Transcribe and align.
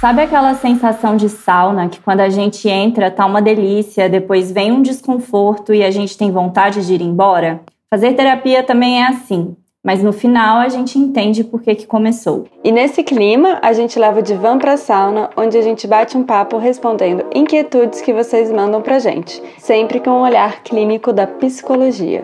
Sabe 0.00 0.22
aquela 0.22 0.54
sensação 0.54 1.16
de 1.16 1.28
sauna 1.28 1.88
que 1.88 2.00
quando 2.00 2.20
a 2.20 2.28
gente 2.28 2.68
entra 2.68 3.10
tá 3.10 3.24
uma 3.24 3.40
delícia, 3.40 4.08
depois 4.08 4.52
vem 4.52 4.72
um 4.72 4.82
desconforto 4.82 5.72
e 5.72 5.82
a 5.82 5.90
gente 5.90 6.18
tem 6.18 6.30
vontade 6.30 6.86
de 6.86 6.94
ir 6.94 7.00
embora? 7.00 7.62
Fazer 7.88 8.12
terapia 8.14 8.62
também 8.62 9.02
é 9.02 9.06
assim. 9.06 9.56
Mas 9.82 10.02
no 10.02 10.12
final 10.12 10.58
a 10.58 10.68
gente 10.68 10.98
entende 10.98 11.42
por 11.42 11.62
que, 11.62 11.74
que 11.74 11.86
começou. 11.86 12.44
E 12.62 12.70
nesse 12.70 13.02
clima, 13.02 13.58
a 13.62 13.72
gente 13.72 13.98
leva 13.98 14.20
o 14.20 14.22
divã 14.22 14.58
pra 14.58 14.76
sauna, 14.76 15.30
onde 15.34 15.56
a 15.56 15.62
gente 15.62 15.86
bate 15.86 16.18
um 16.18 16.22
papo 16.22 16.58
respondendo 16.58 17.24
inquietudes 17.34 18.02
que 18.02 18.12
vocês 18.12 18.52
mandam 18.52 18.82
pra 18.82 18.98
gente, 18.98 19.42
sempre 19.58 19.98
com 19.98 20.10
um 20.10 20.20
olhar 20.20 20.62
clínico 20.62 21.14
da 21.14 21.26
psicologia. 21.26 22.22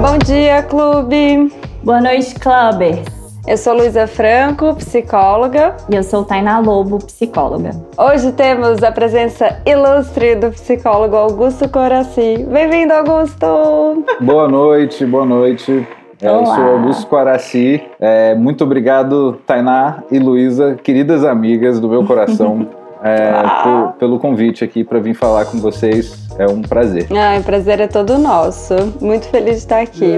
Bom 0.00 0.18
dia, 0.24 0.64
clube! 0.64 1.52
Boa 1.84 2.00
noite, 2.00 2.34
clubbers! 2.34 3.25
Eu 3.46 3.56
sou 3.56 3.74
Luísa 3.74 4.08
Franco, 4.08 4.74
psicóloga. 4.74 5.76
E 5.88 5.94
eu 5.94 6.02
sou 6.02 6.24
Tainá 6.24 6.58
Lobo, 6.58 6.98
psicóloga. 6.98 7.70
Hoje 7.96 8.32
temos 8.32 8.82
a 8.82 8.90
presença 8.90 9.62
ilustre 9.64 10.34
do 10.34 10.50
psicólogo 10.50 11.14
Augusto 11.14 11.68
Coraci. 11.68 12.44
Bem-vindo, 12.50 12.92
Augusto! 12.92 14.04
Boa 14.20 14.48
noite, 14.48 15.06
boa 15.06 15.24
noite. 15.24 15.86
É, 16.20 16.28
eu 16.28 16.44
sou 16.44 16.64
Augusto 16.64 17.06
Coraci. 17.06 17.80
É, 18.00 18.34
muito 18.34 18.64
obrigado, 18.64 19.38
Tainá 19.46 20.02
e 20.10 20.18
Luísa, 20.18 20.74
queridas 20.82 21.24
amigas 21.24 21.78
do 21.78 21.88
meu 21.88 22.04
coração. 22.04 22.66
É, 23.02 23.30
por, 23.62 23.92
pelo 23.98 24.18
convite 24.18 24.64
aqui 24.64 24.82
para 24.82 24.98
vir 24.98 25.14
falar 25.14 25.44
com 25.44 25.58
vocês. 25.58 26.26
É 26.38 26.46
um 26.46 26.62
prazer. 26.62 27.06
Ah, 27.12 27.38
o 27.38 27.44
prazer 27.44 27.78
é 27.78 27.86
todo 27.86 28.18
nosso. 28.18 28.74
Muito 29.00 29.28
feliz 29.28 29.52
de 29.52 29.58
estar 29.58 29.80
aqui. 29.80 30.16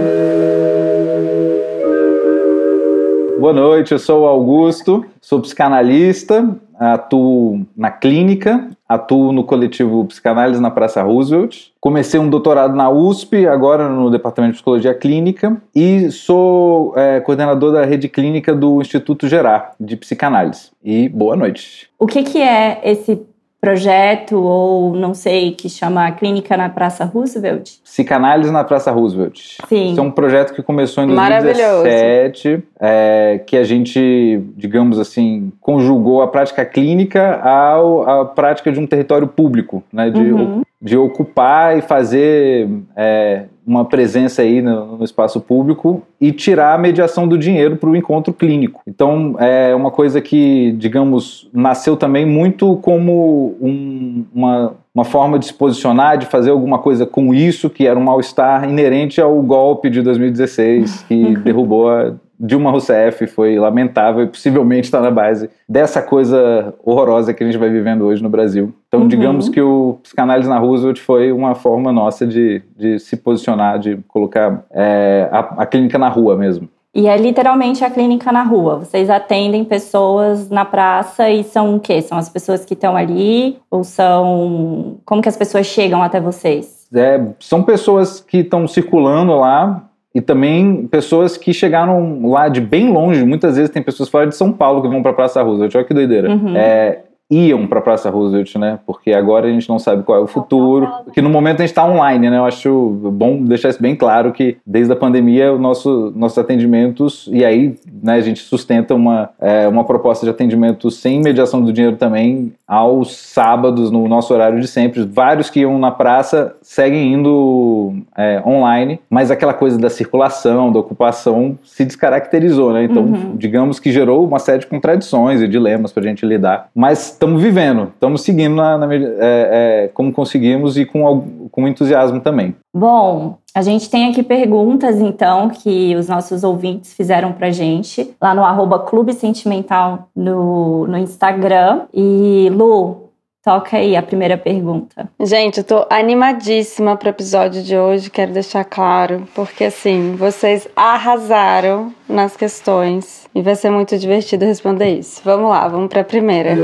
Boa 3.38 3.52
noite, 3.52 3.92
eu 3.92 4.00
sou 4.00 4.26
Augusto, 4.26 5.06
sou 5.20 5.40
psicanalista, 5.40 6.56
atuo 6.76 7.64
na 7.76 7.88
clínica, 7.88 8.68
atuo 8.88 9.32
no 9.32 9.44
coletivo 9.44 10.04
Psicanálise 10.06 10.60
na 10.60 10.72
Praça 10.72 11.00
Roosevelt. 11.02 11.68
Comecei 11.80 12.18
um 12.18 12.28
doutorado 12.28 12.74
na 12.74 12.90
USP, 12.90 13.46
agora 13.46 13.88
no 13.88 14.10
Departamento 14.10 14.54
de 14.54 14.56
Psicologia 14.56 14.92
Clínica, 14.92 15.56
e 15.72 16.10
sou 16.10 16.92
é, 16.96 17.20
coordenador 17.20 17.72
da 17.72 17.84
rede 17.84 18.08
clínica 18.08 18.52
do 18.52 18.80
Instituto 18.80 19.28
Gerar 19.28 19.70
de 19.78 19.96
Psicanálise. 19.96 20.72
E 20.82 21.08
boa 21.08 21.36
noite. 21.36 21.88
O 21.96 22.06
que, 22.06 22.24
que 22.24 22.42
é 22.42 22.80
esse 22.82 23.24
projeto 23.60 24.36
ou 24.36 24.94
não 24.94 25.14
sei 25.14 25.52
que 25.52 25.68
chama 25.68 26.10
Clínica 26.12 26.56
na 26.56 26.68
Praça 26.68 27.04
Roosevelt? 27.04 27.78
Psicanálise 27.82 28.50
na 28.52 28.62
Praça 28.62 28.90
Roosevelt. 28.90 29.58
Sim. 29.68 29.90
Isso 29.90 30.00
é 30.00 30.02
um 30.02 30.10
projeto 30.10 30.54
que 30.54 30.62
começou 30.62 31.02
em 31.02 31.08
2017, 31.08 32.62
é, 32.80 33.40
que 33.44 33.56
a 33.56 33.64
gente, 33.64 34.40
digamos 34.56 34.98
assim, 34.98 35.52
conjugou 35.60 36.22
a 36.22 36.28
prática 36.28 36.64
clínica 36.64 37.40
ao, 37.42 38.08
à 38.08 38.24
prática 38.24 38.70
de 38.70 38.78
um 38.78 38.86
território 38.86 39.26
público, 39.26 39.82
né, 39.92 40.10
de, 40.10 40.20
uhum. 40.20 40.62
de 40.80 40.96
ocupar 40.96 41.76
e 41.76 41.82
fazer 41.82 42.68
é, 42.96 43.44
uma 43.68 43.84
presença 43.84 44.40
aí 44.40 44.62
no, 44.62 44.96
no, 44.96 45.04
espaço 45.04 45.38
público 45.42 46.02
e 46.18 46.32
tirar 46.32 46.72
a 46.72 46.78
mediação 46.78 47.28
do 47.28 47.36
dinheiro 47.36 47.76
para 47.76 47.90
o 47.90 47.94
encontro 47.94 48.32
clínico. 48.32 48.80
Então, 48.86 49.36
é 49.38 49.74
uma 49.74 49.90
coisa 49.90 50.22
que, 50.22 50.72
digamos, 50.78 51.50
nasceu 51.52 51.94
também 51.94 52.24
muito 52.24 52.76
como 52.76 53.54
um, 53.60 54.24
uma, 54.34 54.72
uma 54.94 55.04
forma 55.04 55.38
de 55.38 55.44
se 55.44 55.52
posicionar, 55.52 56.16
de 56.16 56.24
fazer 56.24 56.48
alguma 56.48 56.78
coisa 56.78 57.04
com 57.04 57.34
isso, 57.34 57.68
que 57.68 57.86
era 57.86 57.98
um 57.98 58.04
mal-estar 58.04 58.66
inerente 58.66 59.20
ao 59.20 59.38
golpe 59.42 59.90
de 59.90 60.00
2016, 60.00 61.02
que 61.02 61.36
derrubou 61.44 61.90
a 61.90 62.14
Dilma 62.38 62.70
Rousseff 62.70 63.26
foi 63.26 63.58
lamentável 63.58 64.24
e 64.24 64.26
possivelmente 64.26 64.84
está 64.84 65.00
na 65.00 65.10
base 65.10 65.50
dessa 65.68 66.00
coisa 66.00 66.74
horrorosa 66.84 67.34
que 67.34 67.42
a 67.42 67.46
gente 67.46 67.58
vai 67.58 67.68
vivendo 67.68 68.02
hoje 68.02 68.22
no 68.22 68.28
Brasil. 68.28 68.72
Então, 68.88 69.00
uhum. 69.00 69.08
digamos 69.08 69.48
que 69.48 69.60
o 69.60 69.98
psicanálise 70.02 70.48
na 70.48 70.58
Roosevelt 70.58 71.00
foi 71.00 71.32
uma 71.32 71.54
forma 71.54 71.92
nossa 71.92 72.26
de, 72.26 72.62
de 72.76 72.98
se 72.98 73.16
posicionar, 73.16 73.78
de 73.78 73.98
colocar 74.08 74.64
é, 74.70 75.28
a, 75.32 75.62
a 75.62 75.66
clínica 75.66 75.98
na 75.98 76.08
rua 76.08 76.36
mesmo. 76.36 76.68
E 76.94 77.06
é 77.06 77.16
literalmente 77.16 77.84
a 77.84 77.90
clínica 77.90 78.32
na 78.32 78.42
rua. 78.42 78.76
Vocês 78.76 79.10
atendem 79.10 79.64
pessoas 79.64 80.48
na 80.48 80.64
praça 80.64 81.30
e 81.30 81.44
são 81.44 81.76
o 81.76 81.80
quê? 81.80 82.00
São 82.00 82.16
as 82.16 82.28
pessoas 82.28 82.64
que 82.64 82.74
estão 82.74 82.96
ali? 82.96 83.58
Ou 83.70 83.84
são. 83.84 84.96
Como 85.04 85.22
que 85.22 85.28
as 85.28 85.36
pessoas 85.36 85.66
chegam 85.66 86.02
até 86.02 86.20
vocês? 86.20 86.88
É, 86.92 87.22
são 87.38 87.62
pessoas 87.62 88.20
que 88.20 88.38
estão 88.38 88.66
circulando 88.66 89.36
lá 89.36 89.87
e 90.14 90.20
também 90.20 90.86
pessoas 90.86 91.36
que 91.36 91.52
chegaram 91.52 92.26
lá 92.26 92.48
de 92.48 92.60
bem 92.60 92.90
longe. 92.90 93.24
Muitas 93.24 93.56
vezes 93.56 93.70
tem 93.70 93.82
pessoas 93.82 94.08
fora 94.08 94.26
de 94.26 94.34
São 94.34 94.52
Paulo 94.52 94.82
que 94.82 94.88
vão 94.88 95.02
para 95.02 95.10
a 95.10 95.14
Praça 95.14 95.42
Roosevelt. 95.42 95.74
Olha 95.74 95.84
que 95.84 95.94
doideira. 95.94 96.30
Uhum. 96.30 96.56
É, 96.56 97.02
iam 97.30 97.66
para 97.66 97.78
a 97.78 97.82
Praça 97.82 98.08
Roosevelt, 98.08 98.56
né? 98.56 98.78
Porque 98.86 99.12
agora 99.12 99.46
a 99.46 99.50
gente 99.50 99.68
não 99.68 99.78
sabe 99.78 100.02
qual 100.02 100.18
é 100.18 100.20
o 100.20 100.26
futuro. 100.26 100.88
Que 101.12 101.20
no 101.20 101.28
momento 101.28 101.56
a 101.56 101.62
gente 101.62 101.70
está 101.70 101.86
online, 101.86 102.30
né? 102.30 102.38
Eu 102.38 102.44
acho 102.44 102.90
bom 103.12 103.42
deixar 103.42 103.68
isso 103.68 103.82
bem 103.82 103.94
claro 103.94 104.32
que 104.32 104.56
desde 104.66 104.92
a 104.92 104.96
pandemia 104.96 105.52
o 105.52 105.58
nosso, 105.58 106.12
nossos 106.16 106.38
atendimentos 106.38 107.28
e 107.30 107.44
aí 107.44 107.76
né, 108.02 108.14
a 108.14 108.20
gente 108.20 108.40
sustenta 108.40 108.94
uma, 108.94 109.30
é, 109.38 109.68
uma 109.68 109.84
proposta 109.84 110.24
de 110.24 110.30
atendimento 110.30 110.90
sem 110.90 111.20
mediação 111.20 111.60
do 111.60 111.72
dinheiro 111.72 111.96
também 111.96 112.52
aos 112.66 113.14
sábados 113.16 113.90
no 113.90 114.08
nosso 114.08 114.32
horário 114.32 114.60
de 114.60 114.68
sempre. 114.68 115.04
Vários 115.04 115.50
que 115.50 115.60
iam 115.60 115.78
na 115.78 115.90
praça 115.90 116.56
seguem 116.62 117.12
indo 117.12 117.94
é, 118.16 118.42
online, 118.46 119.00
mas 119.10 119.30
aquela 119.30 119.52
coisa 119.52 119.78
da 119.78 119.90
circulação, 119.90 120.72
da 120.72 120.78
ocupação 120.78 121.58
se 121.62 121.84
descaracterizou, 121.84 122.72
né? 122.72 122.84
Então, 122.84 123.02
uhum. 123.02 123.36
digamos 123.36 123.78
que 123.78 123.92
gerou 123.92 124.26
uma 124.26 124.38
série 124.38 124.60
de 124.60 124.66
contradições 124.66 125.42
e 125.42 125.48
dilemas 125.48 125.92
para 125.92 126.02
a 126.02 126.06
gente 126.06 126.24
lidar. 126.24 126.68
Mas 126.74 127.17
estamos 127.18 127.42
vivendo, 127.42 127.90
estamos 127.92 128.22
seguindo 128.22 128.54
na, 128.54 128.78
na 128.78 128.94
é, 128.94 128.98
é, 129.18 129.90
como 129.92 130.12
conseguimos 130.12 130.78
e 130.78 130.84
com, 130.84 131.48
com 131.50 131.66
entusiasmo 131.66 132.20
também. 132.20 132.54
Bom, 132.72 133.38
a 133.52 133.60
gente 133.60 133.90
tem 133.90 134.08
aqui 134.08 134.22
perguntas, 134.22 135.00
então, 135.00 135.50
que 135.50 135.96
os 135.96 136.08
nossos 136.08 136.44
ouvintes 136.44 136.94
fizeram 136.94 137.32
pra 137.32 137.50
gente 137.50 138.14
lá 138.22 138.34
no 138.34 138.44
arroba 138.44 138.78
Clube 138.78 139.12
Sentimental 139.12 140.08
no, 140.14 140.86
no 140.86 140.96
Instagram. 140.96 141.86
E, 141.92 142.48
Lu, 142.52 143.07
Toca 143.48 143.78
aí 143.78 143.96
a 143.96 144.02
primeira 144.02 144.36
pergunta. 144.36 145.10
Gente, 145.18 145.56
eu 145.60 145.64
tô 145.64 145.86
animadíssima 145.88 146.98
pro 146.98 147.08
episódio 147.08 147.62
de 147.62 147.78
hoje, 147.78 148.10
quero 148.10 148.30
deixar 148.30 148.62
claro, 148.62 149.26
porque 149.34 149.64
assim, 149.64 150.14
vocês 150.16 150.68
arrasaram 150.76 151.90
nas 152.06 152.36
questões 152.36 153.26
e 153.34 153.40
vai 153.40 153.56
ser 153.56 153.70
muito 153.70 153.96
divertido 153.96 154.44
responder 154.44 154.98
isso. 154.98 155.22
Vamos 155.24 155.48
lá, 155.48 155.66
vamos 155.66 155.88
pra 155.88 156.04
primeira. 156.04 156.54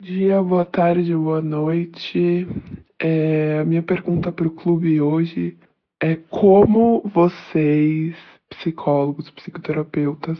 Dia, 0.00 0.42
boa 0.42 0.64
tarde, 0.64 1.14
boa 1.14 1.42
noite. 1.42 2.48
É, 2.98 3.58
a 3.60 3.64
minha 3.66 3.82
pergunta 3.82 4.32
pro 4.32 4.48
clube 4.48 5.02
hoje 5.02 5.58
é 6.02 6.16
como 6.30 7.02
vocês, 7.04 8.16
psicólogos, 8.48 9.28
psicoterapeutas, 9.32 10.38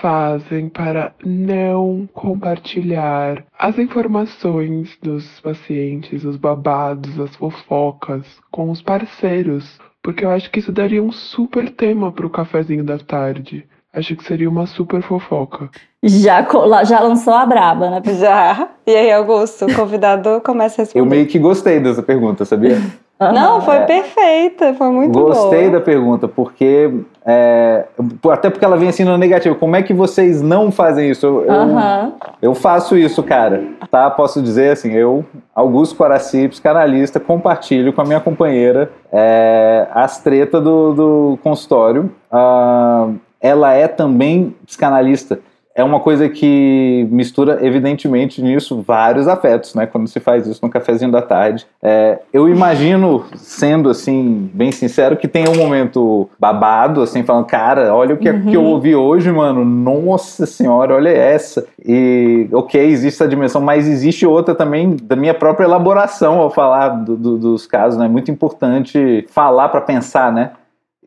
fazem 0.00 0.68
para 0.68 1.12
não 1.24 2.08
compartilhar 2.12 3.44
as 3.58 3.78
informações 3.78 4.96
dos 5.02 5.40
pacientes, 5.40 6.24
os 6.24 6.36
babados, 6.36 7.18
as 7.20 7.34
fofocas 7.36 8.24
com 8.50 8.70
os 8.70 8.82
parceiros, 8.82 9.78
porque 10.02 10.24
eu 10.24 10.30
acho 10.30 10.50
que 10.50 10.58
isso 10.58 10.72
daria 10.72 11.02
um 11.02 11.12
super 11.12 11.70
tema 11.70 12.10
para 12.10 12.26
o 12.26 12.30
cafezinho 12.30 12.82
da 12.82 12.98
tarde. 12.98 13.66
Acho 13.92 14.14
que 14.14 14.24
seria 14.24 14.48
uma 14.48 14.66
super 14.66 15.02
fofoca. 15.02 15.68
Já, 16.02 16.46
já 16.84 17.00
lançou 17.00 17.34
a 17.34 17.44
braba, 17.44 17.90
né? 17.90 18.02
Já. 18.14 18.70
E 18.86 18.94
aí, 18.94 19.10
Augusto, 19.10 19.66
o 19.66 19.74
convidado 19.74 20.40
começa 20.42 20.80
a 20.80 20.84
responder. 20.84 21.00
Eu 21.00 21.10
meio 21.10 21.26
que 21.26 21.38
gostei 21.38 21.80
dessa 21.80 22.02
pergunta, 22.02 22.44
sabia? 22.44 22.78
Não, 23.20 23.60
foi 23.60 23.76
é, 23.76 23.80
perfeita, 23.80 24.72
foi 24.74 24.88
muito 24.88 25.18
Gostei 25.18 25.68
boa. 25.68 25.72
da 25.72 25.80
pergunta, 25.80 26.26
porque. 26.26 26.90
É, 27.26 27.84
até 28.30 28.48
porque 28.48 28.64
ela 28.64 28.78
vem 28.78 28.88
assim 28.88 29.04
no 29.04 29.18
negativo. 29.18 29.54
Como 29.56 29.76
é 29.76 29.82
que 29.82 29.92
vocês 29.92 30.40
não 30.40 30.72
fazem 30.72 31.10
isso? 31.10 31.26
Eu, 31.26 31.52
uhum. 31.52 32.12
eu 32.40 32.54
faço 32.54 32.96
isso, 32.96 33.22
cara. 33.22 33.62
Tá? 33.90 34.10
Posso 34.10 34.40
dizer 34.40 34.70
assim, 34.72 34.92
eu, 34.92 35.24
Augusto 35.54 35.96
Coraci, 35.96 36.48
psicanalista, 36.48 37.20
compartilho 37.20 37.92
com 37.92 38.00
a 38.00 38.04
minha 38.04 38.20
companheira 38.20 38.90
é, 39.12 39.86
as 39.92 40.22
tretas 40.22 40.62
do, 40.62 40.94
do 40.94 41.38
consultório. 41.42 42.10
Uh, 42.32 43.14
ela 43.40 43.72
é 43.72 43.88
também 43.88 44.54
psicanalista. 44.66 45.40
É 45.74 45.84
uma 45.84 46.00
coisa 46.00 46.28
que 46.28 47.06
mistura, 47.10 47.64
evidentemente, 47.64 48.42
nisso 48.42 48.82
vários 48.82 49.28
afetos, 49.28 49.74
né? 49.74 49.86
Quando 49.86 50.08
se 50.08 50.18
faz 50.18 50.46
isso 50.46 50.60
no 50.62 50.70
cafezinho 50.70 51.12
da 51.12 51.22
tarde. 51.22 51.66
É, 51.82 52.18
eu 52.32 52.48
imagino, 52.48 53.24
sendo 53.36 53.88
assim, 53.88 54.50
bem 54.52 54.72
sincero, 54.72 55.16
que 55.16 55.28
tem 55.28 55.48
um 55.48 55.56
momento 55.56 56.28
babado, 56.38 57.02
assim, 57.02 57.22
falando, 57.22 57.46
cara, 57.46 57.94
olha 57.94 58.14
o 58.14 58.18
que, 58.18 58.28
uhum. 58.28 58.46
que 58.46 58.54
eu 58.54 58.64
ouvi 58.64 58.96
hoje, 58.96 59.30
mano. 59.30 59.64
Nossa 59.64 60.44
senhora, 60.44 60.94
olha 60.94 61.10
essa. 61.10 61.64
E, 61.84 62.48
ok, 62.52 62.84
existe 62.84 63.22
essa 63.22 63.28
dimensão, 63.28 63.60
mas 63.60 63.88
existe 63.88 64.26
outra 64.26 64.54
também 64.54 64.96
da 65.02 65.14
minha 65.14 65.34
própria 65.34 65.64
elaboração 65.64 66.40
ao 66.40 66.50
falar 66.50 66.88
do, 66.88 67.16
do, 67.16 67.38
dos 67.38 67.66
casos, 67.66 67.98
né? 67.98 68.06
É 68.06 68.08
muito 68.08 68.30
importante 68.30 69.24
falar 69.30 69.68
para 69.68 69.80
pensar, 69.80 70.32
né? 70.32 70.50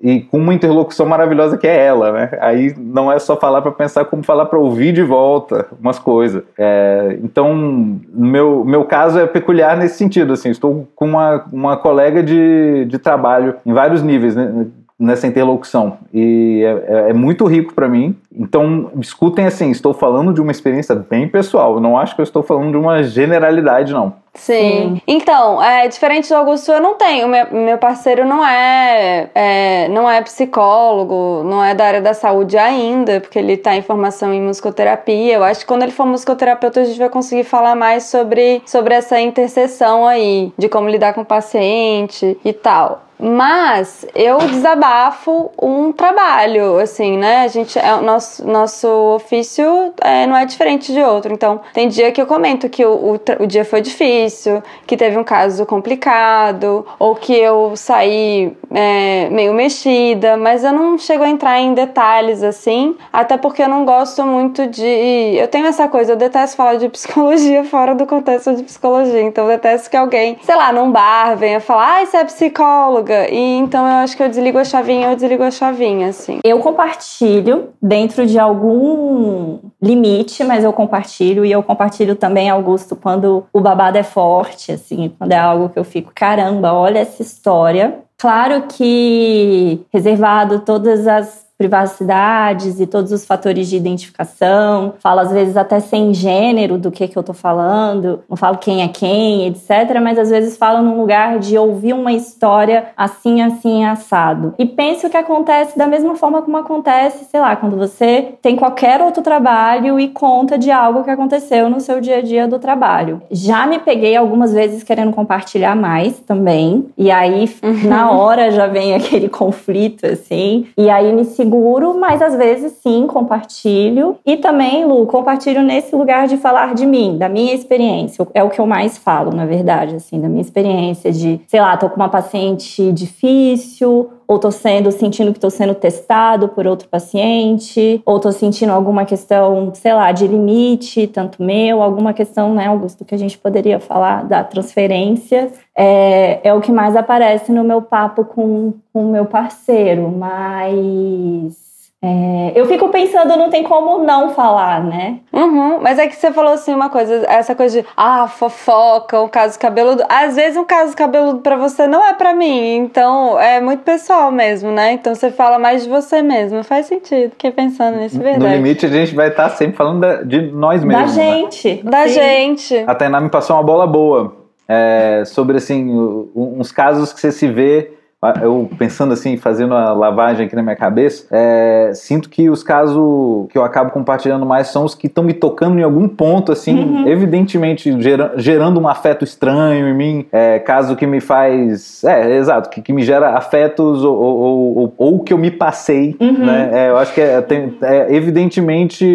E 0.04 0.20
com 0.20 0.38
uma 0.38 0.54
interlocução 0.54 1.06
maravilhosa 1.06 1.58
que 1.58 1.66
é 1.66 1.86
ela, 1.86 2.12
né? 2.12 2.38
Aí 2.42 2.76
não 2.78 3.10
é 3.10 3.18
só 3.20 3.38
falar 3.38 3.62
para 3.62 3.72
pensar, 3.72 4.04
como 4.04 4.22
falar 4.22 4.48
para 4.48 4.60
ouvir 4.60 4.92
de 4.92 5.02
volta 5.02 5.66
umas 5.80 5.98
coisas. 5.98 6.44
É, 6.58 7.18
então, 7.24 7.98
meu, 8.14 8.66
meu 8.66 8.84
caso 8.84 9.18
é 9.18 9.26
peculiar 9.26 9.78
nesse 9.78 9.96
sentido, 9.96 10.34
assim, 10.34 10.50
estou 10.50 10.86
com 10.94 11.06
uma, 11.06 11.46
uma 11.54 11.78
colega 11.78 12.22
de, 12.22 12.84
de 12.86 13.00
trabalho 13.00 13.56
em 13.66 13.72
vários 13.72 14.04
níveis, 14.04 14.36
né? 14.36 14.68
Nessa 15.00 15.26
interlocução 15.26 15.98
e 16.14 16.64
é, 16.64 17.08
é, 17.08 17.10
é 17.10 17.14
muito 17.14 17.46
rico 17.46 17.74
para 17.74 17.90
mim. 17.90 18.16
Então, 18.32 18.92
escutem 19.00 19.46
assim, 19.46 19.72
estou 19.72 19.94
falando 19.94 20.34
de 20.34 20.42
uma 20.42 20.52
experiência 20.52 20.96
bem 20.96 21.28
pessoal. 21.28 21.76
Eu 21.76 21.80
não 21.82 21.98
acho 21.98 22.16
que 22.16 22.22
eu 22.22 22.24
estou 22.24 22.44
falando 22.44 22.72
de 22.72 22.78
uma 22.78 23.04
generalidade, 23.04 23.92
não. 23.92 24.14
Sim. 24.34 24.54
Sim. 24.54 25.02
Então, 25.08 25.62
é, 25.62 25.88
diferente 25.88 26.30
do 26.30 26.36
Augusto, 26.36 26.72
eu 26.72 26.82
não 26.82 26.96
tenho. 26.96 27.28
Meu, 27.28 27.52
meu 27.52 27.78
parceiro 27.78 28.26
não 28.26 28.46
é, 28.46 29.30
é, 29.36 29.88
não 29.90 30.10
é 30.10 30.22
psicólogo, 30.22 31.44
não 31.44 31.64
é 31.64 31.76
da 31.76 31.86
área 31.86 32.02
da 32.02 32.14
saúde 32.14 32.58
ainda, 32.58 33.20
porque 33.20 33.38
ele 33.38 33.54
está 33.54 33.76
em 33.76 33.82
formação 33.82 34.34
em 34.34 34.42
musicoterapia. 34.42 35.36
Eu 35.36 35.44
acho 35.44 35.62
que 35.62 35.68
quando 35.68 35.84
ele 35.84 35.92
for 35.92 36.06
musicoterapeuta, 36.06 36.82
a 36.82 36.84
gente 36.84 36.98
vai 36.98 37.10
conseguir 37.10 37.44
falar 37.44 37.76
mais 37.76 38.06
sobre, 38.06 38.64
sobre 38.66 38.96
essa 38.96 39.20
interseção 39.20 40.08
aí, 40.08 40.52
de 40.58 40.68
como 40.68 40.90
lidar 40.90 41.14
com 41.14 41.22
o 41.22 41.26
paciente 41.26 42.38
e 42.44 42.54
tal. 42.54 43.04
Mas 43.26 44.06
eu 44.14 44.38
desabafo 44.40 45.50
um 45.62 45.94
trabalho, 45.94 46.78
assim, 46.78 47.18
né? 47.18 47.44
A 47.44 47.48
gente, 47.48 47.80
é, 47.80 48.02
nosso, 48.02 48.46
nosso 48.46 48.88
ofício 49.16 49.94
é, 50.02 50.28
não 50.28 50.36
é 50.36 50.46
diferente 50.46 50.92
de 50.92 51.00
outro. 51.02 51.32
Então, 51.32 51.62
tem 51.74 51.88
dia 51.88 52.12
que 52.12 52.22
eu 52.22 52.26
comento 52.26 52.68
que 52.68 52.86
o, 52.86 52.92
o, 52.92 53.44
o, 53.44 53.48
dia 53.48 53.64
foi 53.64 53.80
difícil, 53.80 54.62
que 54.86 54.98
teve 54.98 55.18
um 55.18 55.24
caso 55.24 55.66
complicado, 55.66 56.86
ou 57.00 57.16
que 57.16 57.34
eu 57.34 57.78
saí 57.78 58.52
é, 58.74 59.30
meio 59.30 59.54
mexida, 59.54 60.36
mas 60.36 60.64
eu 60.64 60.74
não 60.74 60.98
chego 60.98 61.24
a 61.24 61.30
entrar 61.30 61.60
em 61.60 61.74
detalhes 61.74 62.42
assim, 62.42 62.96
até 63.12 63.38
porque 63.38 63.62
eu 63.62 63.70
não 63.70 63.86
gosto 63.86 64.26
muito 64.26 64.68
de. 64.68 64.84
Eu 64.84 65.48
tenho 65.48 65.68
essa 65.68 65.88
coisa, 65.88 66.14
eu 66.14 66.16
detesto 66.16 66.58
falar 66.58 66.76
de 66.76 66.90
psicologia 66.90 67.64
fora 67.64 67.94
do 67.94 68.06
contexto 68.06 68.56
de 68.56 68.64
psicologia. 68.64 69.22
Então, 69.22 69.46
eu 69.46 69.52
detesto 69.52 69.90
que 69.90 69.98
alguém, 69.98 70.38
sei 70.42 70.56
lá, 70.56 70.74
num 70.74 70.92
bar 70.92 71.36
venha 71.38 71.60
falar, 71.60 72.02
ah, 72.02 72.06
você 72.06 72.18
é 72.18 72.26
psicóloga 72.26 73.30
e 73.30 73.58
então 73.58 73.86
eu 73.86 73.98
acho 73.98 74.18
que 74.18 74.24
eu 74.24 74.30
desligo 74.30 74.58
a 74.58 74.64
chavinha, 74.64 75.12
eu 75.12 75.16
desligo 75.16 75.44
a 75.44 75.52
chavinha, 75.52 76.10
assim. 76.10 76.40
Eu 76.44 76.60
compartilho 76.60 77.70
dentro 77.82 78.26
de 78.26 78.40
algum 78.40 79.60
limite, 79.82 80.44
mas 80.44 80.64
eu 80.64 80.74
compartilho 80.74 81.46
e 81.46 81.52
eu 81.52 81.62
compartilho 81.62 82.16
também, 82.16 82.50
Augusto, 82.50 82.96
quando 82.96 83.46
o 83.54 83.60
babado 83.60 83.98
é 83.98 84.04
forte, 84.04 84.72
assim, 84.72 85.14
quando 85.18 85.32
é 85.32 85.38
algo 85.38 85.70
que 85.70 85.78
eu 85.78 85.84
fico, 85.84 86.12
caramba, 86.14 86.74
olha 86.74 87.00
essa 87.00 87.22
história. 87.22 88.00
Claro 88.24 88.68
que 88.70 89.82
reservado 89.92 90.62
todas 90.62 91.06
as 91.08 91.43
privacidades 91.58 92.80
e 92.80 92.88
todos 92.88 93.12
os 93.12 93.26
fatores 93.26 93.70
de 93.70 93.78
identificação. 93.78 94.94
Falo 95.00 95.20
às 95.20 95.32
vezes 95.32 95.56
até 95.56 95.80
sem 95.80 96.14
gênero 96.14 96.78
do 96.78 96.92
que 96.92 97.08
que 97.08 97.18
eu 97.18 97.24
tô 97.24 97.34
falando, 97.34 98.22
não 98.30 98.36
falo 98.36 98.58
quem 98.58 98.82
é 98.82 98.88
quem, 98.88 99.48
etc, 99.48 100.00
mas 100.02 100.18
às 100.18 100.30
vezes 100.30 100.58
falo 100.58 100.84
num 100.84 101.00
lugar 101.00 101.40
de 101.40 101.58
ouvir 101.58 101.94
uma 101.94 102.12
história 102.12 102.88
assim, 102.98 103.42
assim, 103.42 103.86
assado. 103.86 104.54
E 104.58 104.66
penso 104.66 105.10
que 105.10 105.18
acontece 105.18 105.78
da 105.78 105.88
mesma 105.88 106.16
forma 106.16 106.42
como 106.42 106.58
acontece, 106.58 107.26
sei 107.26 107.40
lá, 107.40 107.56
quando 107.56 107.78
você 107.78 108.34
tem 108.42 108.56
qualquer 108.56 109.02
outro 109.02 109.22
trabalho 109.22 110.00
e 110.00 110.10
conta 110.10 110.58
de 110.58 110.72
algo 110.72 111.04
que 111.04 111.10
aconteceu 111.10 111.70
no 111.70 111.80
seu 111.80 112.02
dia 112.02 112.18
a 112.18 112.22
dia 112.22 112.48
do 112.48 112.60
trabalho. 112.60 113.22
Já 113.32 113.66
me 113.68 113.80
peguei 113.80 114.16
algumas 114.16 114.54
vezes 114.54 114.84
querendo 114.84 115.12
compartilhar 115.12 115.76
mais 115.76 116.20
também, 116.20 116.86
e 116.98 117.12
aí 117.12 117.50
uhum. 117.64 117.88
na 117.88 118.12
hora 118.12 118.52
já 118.52 118.68
vem 118.68 118.94
aquele 118.96 119.30
conflito 119.30 120.06
assim, 120.06 120.68
e 120.78 120.90
aí 120.90 121.14
me 121.14 121.24
seguro, 121.44 122.00
mas 122.00 122.22
às 122.22 122.36
vezes 122.36 122.72
sim 122.82 123.06
compartilho. 123.06 124.16
E 124.26 124.38
também, 124.38 124.86
Lu, 124.86 125.06
compartilho 125.06 125.62
nesse 125.62 125.94
lugar 125.94 126.28
de 126.28 126.38
falar 126.38 126.74
de 126.74 126.86
mim, 126.86 127.18
da 127.18 127.28
minha 127.28 127.54
experiência. 127.54 128.26
É 128.34 128.42
o 128.42 128.50
que 128.50 128.60
eu 128.60 128.66
mais 128.66 128.98
falo, 128.98 129.32
na 129.32 129.46
verdade, 129.46 129.96
assim, 129.96 130.20
da 130.20 130.30
minha 130.30 130.42
experiência 130.42 131.12
de, 131.12 131.42
sei 131.48 131.60
lá, 131.60 131.76
tô 131.76 131.90
com 131.90 131.98
uma 131.98 132.10
paciente 132.10 132.92
difícil, 132.94 134.10
ou 134.28 134.40
tô 134.40 134.52
sendo 134.52 134.92
sentindo 134.92 135.34
que 135.34 135.40
tô 135.40 135.50
sendo 135.50 135.76
testado 135.76 136.48
por 136.50 136.68
outro 136.68 136.88
paciente, 136.88 138.02
ou 138.06 138.20
tô 138.20 138.32
sentindo 138.32 138.72
alguma 138.72 139.06
questão, 139.06 139.72
sei 139.74 139.94
lá, 139.94 140.12
de 140.12 140.28
limite, 140.28 141.08
tanto 141.08 141.42
meu, 141.42 141.82
alguma 141.82 142.14
questão, 142.14 142.54
né, 142.54 142.68
Augusto, 142.68 143.06
que 143.06 143.16
a 143.16 143.18
gente 143.18 143.38
poderia 143.38 143.80
falar 143.80 144.24
da 144.24 144.44
transferência, 144.44 145.52
é, 145.76 146.40
é 146.44 146.54
o 146.54 146.62
que 146.62 146.72
mais 146.72 146.96
aparece 146.96 147.52
no 147.52 147.64
meu 147.64 147.82
papo 147.82 148.26
com 148.26 148.74
o 148.94 149.04
meu 149.04 149.26
parceiro, 149.26 150.10
mas 150.10 151.63
é, 152.06 152.52
eu 152.54 152.66
fico 152.66 152.90
pensando, 152.90 153.38
não 153.38 153.50
tem 153.50 153.64
como 153.64 154.04
não 154.04 154.32
falar, 154.32 154.84
né? 154.84 155.20
Uhum, 155.32 155.80
mas 155.82 155.98
é 155.98 156.06
que 156.06 156.18
você 156.18 156.34
falou 156.34 156.52
assim 156.52 156.74
uma 156.74 156.90
coisa, 156.90 157.26
essa 157.30 157.56
coisa 157.56 157.82
de 157.82 157.88
ah, 157.96 158.28
fofoca, 158.28 159.22
um 159.22 159.30
caso 159.30 159.58
cabeludo. 159.58 160.04
Às 160.10 160.36
vezes 160.36 160.58
um 160.58 160.66
caso 160.66 160.94
cabeludo 160.98 161.40
para 161.40 161.56
você 161.56 161.88
não 161.88 162.06
é 162.06 162.14
para 162.14 162.34
mim, 162.34 162.76
então 162.76 163.40
é 163.40 163.62
muito 163.62 163.84
pessoal 163.84 164.34
mesmo, 164.34 164.70
né? 164.70 164.92
Então 164.92 165.16
você 165.16 165.32
fala 165.32 165.58
mais 165.58 165.84
de 165.84 165.90
você 165.90 166.22
mesmo. 166.22 166.62
Faz 166.62 166.88
sentido, 166.88 167.32
fiquei 167.32 167.52
pensando 167.52 167.98
nisso, 167.98 168.20
verdade. 168.20 168.44
No 168.44 168.54
limite, 168.54 168.86
a 168.86 168.90
gente 168.90 169.16
vai 169.16 169.30
estar 169.30 169.52
tá 169.52 169.56
sempre 169.56 169.78
falando 169.78 170.26
de 170.26 170.52
nós 170.52 170.84
mesmos. 170.84 171.16
Da 171.16 171.24
né? 171.24 171.32
gente. 171.32 171.82
Né? 171.86 171.90
Da 171.90 172.06
Sim. 172.06 172.14
gente. 172.16 172.84
A 172.86 172.94
Tainá 172.96 173.22
me 173.22 173.30
passou 173.30 173.56
uma 173.56 173.64
bola 173.64 173.88
boa 173.88 174.36
é, 174.68 175.24
sobre 175.26 175.56
assim, 175.56 175.90
uns 176.36 176.70
casos 176.70 177.14
que 177.14 177.22
você 177.22 177.32
se 177.32 177.48
vê 177.48 177.94
eu 178.42 178.70
pensando 178.78 179.14
assim, 179.14 179.38
fazendo 179.38 179.74
a 179.74 179.94
lavagem 179.94 180.46
aqui 180.46 180.56
na 180.56 180.64
minha 180.64 180.76
cabeça, 180.76 181.26
é, 181.32 181.92
sinto 181.94 182.30
que 182.30 182.50
os 182.50 182.64
casos 182.64 183.48
que 183.50 183.58
eu 183.58 183.64
acabo 183.64 183.92
compartilhando 183.92 184.46
mais 184.46 184.68
são 184.68 184.86
os 184.86 184.96
que 184.96 185.08
estão 185.08 185.24
me 185.24 185.34
tocando 185.34 185.80
em 185.80 185.84
algum 185.84 186.08
ponto, 186.08 186.52
assim, 186.52 186.84
uhum. 186.84 187.08
evidentemente 187.08 188.02
gera, 188.02 188.34
gerando 188.38 188.80
um 188.80 188.88
afeto 188.88 189.24
estranho 189.24 189.88
em 189.88 189.94
mim, 189.94 190.26
é, 190.32 190.60
caso 190.60 190.96
que 190.96 191.06
me 191.06 191.20
faz, 191.20 192.04
é, 192.04 192.38
exato, 192.38 192.70
que, 192.70 192.82
que 192.82 192.94
me 192.94 193.04
gera 193.04 193.32
afetos 193.32 194.04
ou, 194.04 194.18
ou, 194.18 194.78
ou, 194.78 194.94
ou 194.98 195.20
que 195.20 195.34
eu 195.34 195.38
me 195.38 195.52
passei, 195.52 196.16
uhum. 196.20 196.46
né? 196.46 196.70
É, 196.74 196.90
eu 196.90 196.98
acho 196.98 197.14
que 197.14 197.22
é, 197.22 197.42
tem, 197.42 197.78
é, 197.82 198.16
evidentemente 198.16 199.06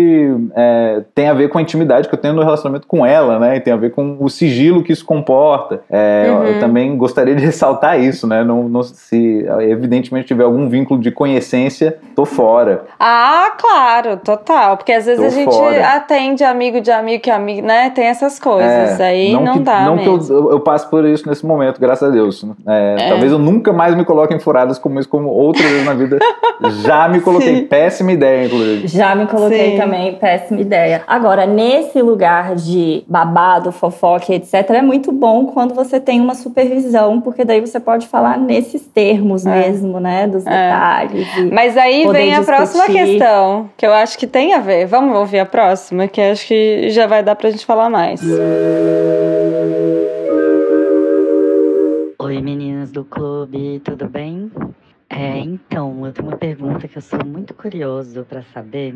é, 0.54 1.02
tem 1.14 1.28
a 1.28 1.34
ver 1.34 1.48
com 1.48 1.58
a 1.58 1.62
intimidade 1.62 2.08
que 2.08 2.14
eu 2.14 2.18
tenho 2.18 2.34
no 2.34 2.42
relacionamento 2.42 2.86
com 2.86 3.04
ela, 3.04 3.38
né? 3.38 3.56
E 3.56 3.60
tem 3.60 3.72
a 3.72 3.76
ver 3.76 3.90
com 3.90 4.16
o 4.20 4.28
sigilo 4.28 4.82
que 4.82 4.92
isso 4.92 5.04
comporta. 5.04 5.80
Uhum. 5.90 6.44
Eu 6.44 6.60
também 6.60 6.96
gostaria 6.96 7.34
de 7.34 7.44
ressaltar 7.44 8.00
isso, 8.00 8.26
né? 8.26 8.44
Não, 8.44 8.68
não 8.68 8.82
se 8.98 9.46
evidentemente 9.60 10.26
tiver 10.26 10.44
algum 10.44 10.68
vínculo 10.68 11.00
de 11.00 11.10
conhecência, 11.10 11.96
tô 12.16 12.24
fora. 12.24 12.84
Ah, 12.98 13.52
claro, 13.56 14.16
total. 14.18 14.76
Porque 14.76 14.92
às 14.92 15.06
vezes 15.06 15.20
tô 15.20 15.26
a 15.26 15.30
gente 15.30 15.54
fora. 15.54 15.88
atende 15.94 16.42
amigo 16.42 16.80
de 16.80 16.90
amigo 16.90 17.22
que 17.22 17.30
amigo, 17.30 17.66
né? 17.66 17.90
Tem 17.90 18.06
essas 18.06 18.38
coisas. 18.40 18.98
É, 18.98 19.06
aí 19.06 19.32
não, 19.32 19.44
não 19.44 19.52
que, 19.54 19.60
dá. 19.60 19.80
Não 19.82 19.96
mesmo. 19.96 20.18
que 20.18 20.32
eu, 20.32 20.50
eu 20.50 20.60
passe 20.60 20.90
por 20.90 21.04
isso 21.06 21.28
nesse 21.28 21.46
momento, 21.46 21.80
graças 21.80 22.08
a 22.08 22.12
Deus. 22.12 22.44
É, 22.66 22.96
é. 22.98 23.08
Talvez 23.08 23.30
eu 23.30 23.38
nunca 23.38 23.72
mais 23.72 23.94
me 23.94 24.04
coloque 24.04 24.34
em 24.34 24.40
furadas 24.40 24.78
como 24.78 24.98
isso, 24.98 25.08
como 25.08 25.28
outras 25.28 25.64
vezes 25.70 25.86
na 25.86 25.94
vida. 25.94 26.18
Já 26.84 27.08
me 27.08 27.20
coloquei. 27.20 27.56
Sim. 27.56 27.66
Péssima 27.66 28.12
ideia, 28.12 28.46
inclusive. 28.46 28.88
Já 28.88 29.14
me 29.14 29.26
coloquei 29.26 29.72
Sim. 29.72 29.76
também, 29.76 30.14
péssima 30.16 30.60
ideia. 30.60 31.02
Agora, 31.06 31.46
nesse 31.46 32.02
lugar 32.02 32.56
de 32.56 33.04
babado, 33.06 33.70
fofoca, 33.70 34.34
etc., 34.34 34.54
é 34.70 34.82
muito 34.82 35.12
bom 35.12 35.46
quando 35.46 35.72
você 35.72 36.00
tem 36.00 36.20
uma 36.20 36.34
supervisão, 36.34 37.20
porque 37.20 37.44
daí 37.44 37.60
você 37.60 37.78
pode 37.78 38.08
falar 38.08 38.36
nesses 38.38 38.87
termos 38.94 39.46
é. 39.46 39.50
mesmo, 39.50 40.00
né? 40.00 40.26
Dos 40.26 40.46
é. 40.46 40.50
detalhes. 40.50 41.28
Mas 41.52 41.76
aí 41.76 42.06
vem 42.08 42.34
a 42.34 42.42
próxima 42.42 42.86
questão, 42.86 43.70
que 43.76 43.86
eu 43.86 43.92
acho 43.92 44.18
que 44.18 44.26
tem 44.26 44.54
a 44.54 44.60
ver. 44.60 44.86
Vamos 44.86 45.16
ouvir 45.16 45.38
a 45.38 45.46
próxima, 45.46 46.08
que 46.08 46.20
acho 46.20 46.46
que 46.46 46.90
já 46.90 47.06
vai 47.06 47.22
dar 47.22 47.36
pra 47.36 47.50
gente 47.50 47.64
falar 47.64 47.88
mais. 47.88 48.20
Oi, 52.18 52.40
meninas 52.42 52.90
do 52.90 53.04
clube, 53.04 53.80
tudo 53.84 54.08
bem? 54.08 54.50
É, 55.10 55.38
então, 55.38 56.06
eu 56.06 56.12
tenho 56.12 56.28
uma 56.28 56.36
pergunta 56.36 56.86
que 56.86 56.98
eu 56.98 57.02
sou 57.02 57.24
muito 57.24 57.54
curioso 57.54 58.26
para 58.28 58.42
saber. 58.42 58.94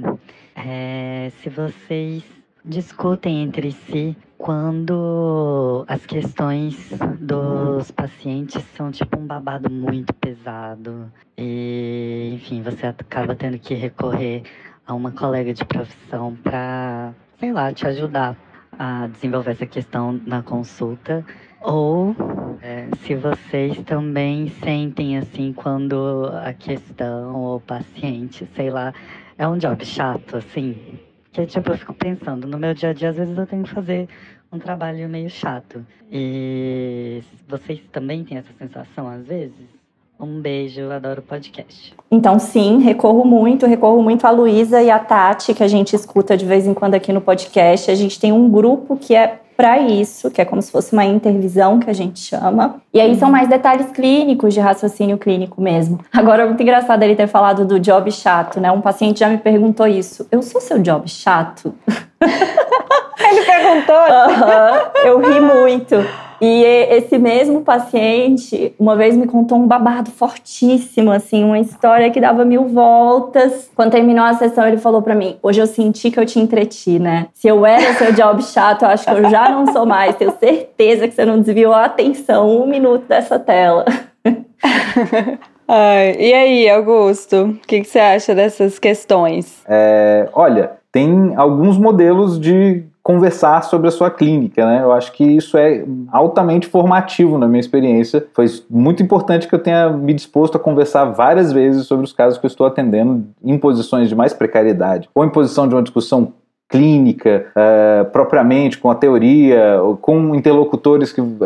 É, 0.55 1.31
se 1.43 1.49
vocês 1.49 2.23
discutem 2.65 3.43
entre 3.43 3.73
si 3.73 4.17
quando 4.39 5.85
as 5.89 6.05
questões 6.07 6.91
dos 7.21 7.91
pacientes 7.91 8.63
são 8.77 8.91
tipo 8.91 9.19
um 9.19 9.27
babado 9.27 9.71
muito 9.71 10.13
pesado 10.15 11.13
e 11.37 12.33
enfim 12.35 12.63
você 12.63 12.87
acaba 12.87 13.35
tendo 13.35 13.59
que 13.59 13.75
recorrer 13.75 14.43
a 14.87 14.95
uma 14.95 15.13
colega 15.13 15.55
de 15.55 15.65
profissão 15.65 16.37
para, 16.43 17.15
sei 17.39 17.53
lá, 17.53 17.73
te 17.73 17.87
ajudar 17.87 18.37
a 18.79 19.07
desenvolver 19.07 19.53
essa 19.53 19.67
questão 19.67 20.21
na 20.27 20.43
consulta 20.43 21.25
ou 21.61 22.17
é, 22.61 22.89
se 23.03 23.15
vocês 23.15 23.79
também 23.85 24.49
sentem 24.65 25.19
assim 25.19 25.53
quando 25.53 26.29
a 26.45 26.53
questão 26.53 27.37
ou 27.37 27.61
paciente, 27.61 28.49
sei 28.55 28.71
lá, 28.71 28.93
é 29.39 29.47
um 29.47 29.57
job 29.59 29.85
chato, 29.85 30.37
assim. 30.37 30.99
Que 31.33 31.47
tipo, 31.47 31.71
eu 31.71 31.79
fico 31.79 31.95
pensando, 31.95 32.47
no 32.47 32.59
meu 32.59 32.75
dia 32.75 32.91
a 32.91 32.93
dia, 32.93 33.09
às 33.09 33.17
vezes 33.17 33.37
eu 33.37 33.47
tenho 33.47 33.63
que 33.63 33.71
fazer 33.71 34.09
um 34.53 34.59
trabalho 34.59 35.09
meio 35.09 35.31
chato. 35.31 35.85
E 36.11 37.23
vocês 37.49 37.81
também 37.91 38.23
têm 38.23 38.39
essa 38.39 38.53
sensação 38.59 39.09
às 39.09 39.27
vezes? 39.27 39.83
Um 40.21 40.41
beijo, 40.41 40.89
adoro 40.91 41.21
o 41.21 41.25
podcast. 41.25 41.95
Então, 42.11 42.39
sim, 42.39 42.81
recorro 42.81 43.25
muito, 43.25 43.67
recorro 43.67 44.01
muito 44.03 44.25
à 44.25 44.31
Luísa 44.31 44.81
e 44.81 44.91
à 44.91 44.99
Tati, 44.99 45.53
que 45.53 45.65
a 45.65 45.69
gente 45.69 45.97
escuta 45.97 46.37
de 46.37 46.45
vez 46.45 46.67
em 46.67 46.75
quando 46.75 46.95
aqui 46.95 47.13
no 47.13 47.21
podcast. 47.21 47.91
A 47.91 47.95
gente 47.95 48.21
tem 48.21 48.31
um 48.31 48.49
grupo 48.49 48.97
que 48.97 49.17
é 49.17 49.41
para 49.57 49.79
isso, 49.79 50.31
que 50.31 50.41
é 50.41 50.45
como 50.45 50.61
se 50.61 50.71
fosse 50.71 50.93
uma 50.93 51.05
intervisão 51.05 51.79
que 51.79 51.89
a 51.89 51.93
gente 51.93 52.21
chama. 52.21 52.77
E 52.93 53.01
aí 53.01 53.15
são 53.17 53.31
mais 53.31 53.49
detalhes 53.49 53.91
clínicos, 53.91 54.55
de 54.55 54.61
raciocínio 54.61 55.19
clínico 55.19 55.61
mesmo. 55.61 56.01
Agora, 56.13 56.43
é 56.43 56.47
muito 56.47 56.63
engraçado 56.63 57.03
ele 57.03 57.15
ter 57.15 57.27
falado 57.27 57.65
do 57.65 57.79
job 57.79 58.11
chato, 58.11 58.61
né? 58.61 58.71
Um 58.71 58.81
paciente 58.81 59.21
já 59.21 59.29
me 59.29 59.39
perguntou 59.39 59.87
isso. 59.87 60.27
Eu 60.31 60.43
sou 60.43 60.61
seu 60.61 60.79
job 60.79 61.09
chato? 61.09 61.75
ele 61.89 63.45
perguntou? 63.45 63.95
Uhum, 63.95 65.07
eu 65.07 65.19
ri 65.21 65.41
muito. 65.41 65.97
E 66.45 66.65
esse 66.65 67.19
mesmo 67.19 67.61
paciente, 67.61 68.75
uma 68.77 68.97
vez 68.97 69.17
me 69.17 69.29
contou 69.29 69.57
um 69.57 69.67
babado 69.69 70.11
fortíssimo, 70.11 71.13
assim, 71.13 71.45
uma 71.45 71.61
história 71.61 72.11
que 72.11 72.21
dava 72.21 72.45
mil 72.45 72.67
voltas. 72.67 73.71
Quando 73.77 73.93
terminou 73.93 74.25
a 74.25 74.35
sessão, 74.35 74.67
ele 74.67 74.77
falou 74.77 75.01
para 75.03 75.15
mim: 75.15 75.37
Hoje 75.41 75.61
eu 75.61 75.69
senti 75.69 76.11
que 76.11 76.19
eu 76.19 76.27
te 76.27 76.41
entreti, 76.41 76.99
né? 76.99 77.29
Se 77.33 77.47
eu 77.47 77.65
era 77.65 77.95
seu 77.95 78.13
job 78.13 78.43
chato, 78.43 78.83
eu 78.83 78.89
acho 78.89 79.05
que 79.05 79.13
eu 79.13 79.31
já 79.31 79.51
não 79.51 79.73
sou 79.73 79.87
mais. 79.87 80.17
Tenho 80.17 80.37
certeza 80.37 81.07
que 81.07 81.15
você 81.15 81.25
não 81.25 81.41
desviou 81.41 81.73
a 81.73 81.85
atenção 81.85 82.61
um 82.61 82.67
minuto 82.67 83.07
dessa 83.07 83.39
tela. 83.39 83.85
Ai, 85.69 86.17
e 86.19 86.35
aí, 86.35 86.69
Augusto, 86.69 87.37
o 87.45 87.67
que, 87.69 87.83
que, 87.83 87.89
você 87.89 88.01
acha 88.01 88.35
dessas 88.35 88.81
questões? 88.81 89.63
É, 89.69 90.29
olha, 90.33 90.73
tem 90.91 91.35
alguns 91.37 91.79
modelos 91.79 92.39
de 92.39 92.85
conversar 93.03 93.63
sobre 93.65 93.89
a 93.89 93.91
sua 93.91 94.11
clínica, 94.11 94.65
né? 94.65 94.81
Eu 94.83 94.93
acho 94.93 95.13
que 95.13 95.25
isso 95.25 95.59
é 95.59 95.85
altamente 96.11 96.69
formativo 96.69 97.37
na 97.37 97.49
minha 97.49 97.61
experiência. 97.61 98.25
Foi 98.33 98.47
muito 98.71 99.03
importante 99.03 99.49
que 99.49 99.55
eu 99.55 99.59
tenha 99.59 99.91
me 99.91 100.15
disposto 100.15 100.57
a 100.57 100.61
conversar 100.61 101.07
várias 101.07 101.53
vezes 101.53 101.87
sobre 101.87 102.05
os 102.05 102.13
casos 102.13 102.39
que 102.39 102.47
eu 102.47 102.49
estou 102.49 102.67
atendendo 102.67 103.27
em 103.43 103.59
posições 103.59 104.09
de 104.09 104.15
mais 104.15 104.33
precariedade, 104.33 105.09
ou 105.15 105.25
em 105.25 105.31
posição 105.31 105.67
de 105.67 105.75
uma 105.75 105.83
discussão 105.83 106.33
clínica, 106.73 107.45
uh, 107.51 108.11
propriamente, 108.13 108.79
com 108.79 108.91
a 108.91 108.95
teoria, 108.95 109.79
com 110.01 110.35
interlocutores 110.35 111.13
que 111.13 111.21
uh, 111.21 111.37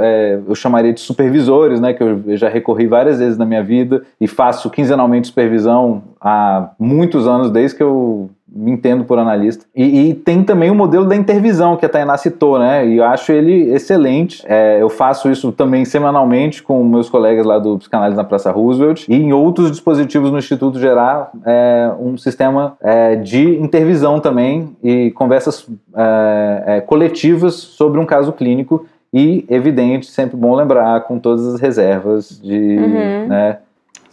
eu 0.47 0.55
chamaria 0.55 0.93
de 0.93 1.01
supervisores, 1.01 1.81
né, 1.81 1.93
que 1.93 2.01
eu 2.01 2.23
já 2.37 2.49
recorri 2.49 2.87
várias 2.87 3.19
vezes 3.19 3.37
na 3.37 3.45
minha 3.45 3.63
vida 3.63 4.05
e 4.21 4.29
faço 4.29 4.71
quinzenalmente 4.71 5.27
supervisão 5.27 6.05
há 6.21 6.71
muitos 6.79 7.27
anos, 7.27 7.51
desde 7.51 7.77
que 7.77 7.83
eu 7.83 8.31
me 8.49 8.71
entendo 8.71 9.05
por 9.05 9.19
analista. 9.19 9.65
E, 9.75 10.11
e, 10.11 10.15
tem 10.15 10.43
também 10.43 10.71
o 10.71 10.75
modelo 10.75 11.05
da 11.05 11.17
intervisão 11.17 11.77
que 11.77 11.85
a 11.85 11.89
Tainá 11.89 12.17
citou, 12.17 12.59
né? 12.59 12.87
E 12.87 12.99
eu 12.99 13.05
acho 13.05 13.33
ele 13.33 13.71
excelente. 13.73 14.43
É, 14.47 14.81
eu 14.81 14.89
faço 14.89 15.31
isso 15.31 15.51
também 15.51 15.85
semanalmente 15.85 16.63
com 16.63 16.83
meus 16.85 17.09
colegas 17.09 17.45
lá 17.45 17.59
do 17.59 17.77
Psicanálise 17.79 18.17
na 18.17 18.25
Praça 18.25 18.53
Roosevelt 18.53 19.07
e 19.09 19.15
em 19.15 19.33
outros 19.33 19.71
dispositivos 19.71 20.31
no 20.31 20.39
Instituto 20.39 20.79
Gerar 20.79 21.31
é, 21.45 21.91
um 21.99 22.17
sistema 22.17 22.77
é, 22.81 23.17
de 23.17 23.59
intervisão 23.59 24.21
também 24.21 24.77
e 24.83 25.11
conversas 25.11 25.67
é, 25.95 26.63
é, 26.67 26.81
coletivas 26.81 27.55
sobre 27.55 27.99
um 27.99 28.07
caso 28.07 28.33
clínico 28.33 28.87
e, 29.13 29.47
evidente, 29.49 30.07
sempre 30.07 30.37
bom 30.37 30.55
lembrar 30.55 31.01
com 31.03 31.19
todas 31.19 31.47
as 31.47 31.61
reservas 31.61 32.41
de, 32.43 32.77
uhum. 32.77 33.29
né, 33.29 33.59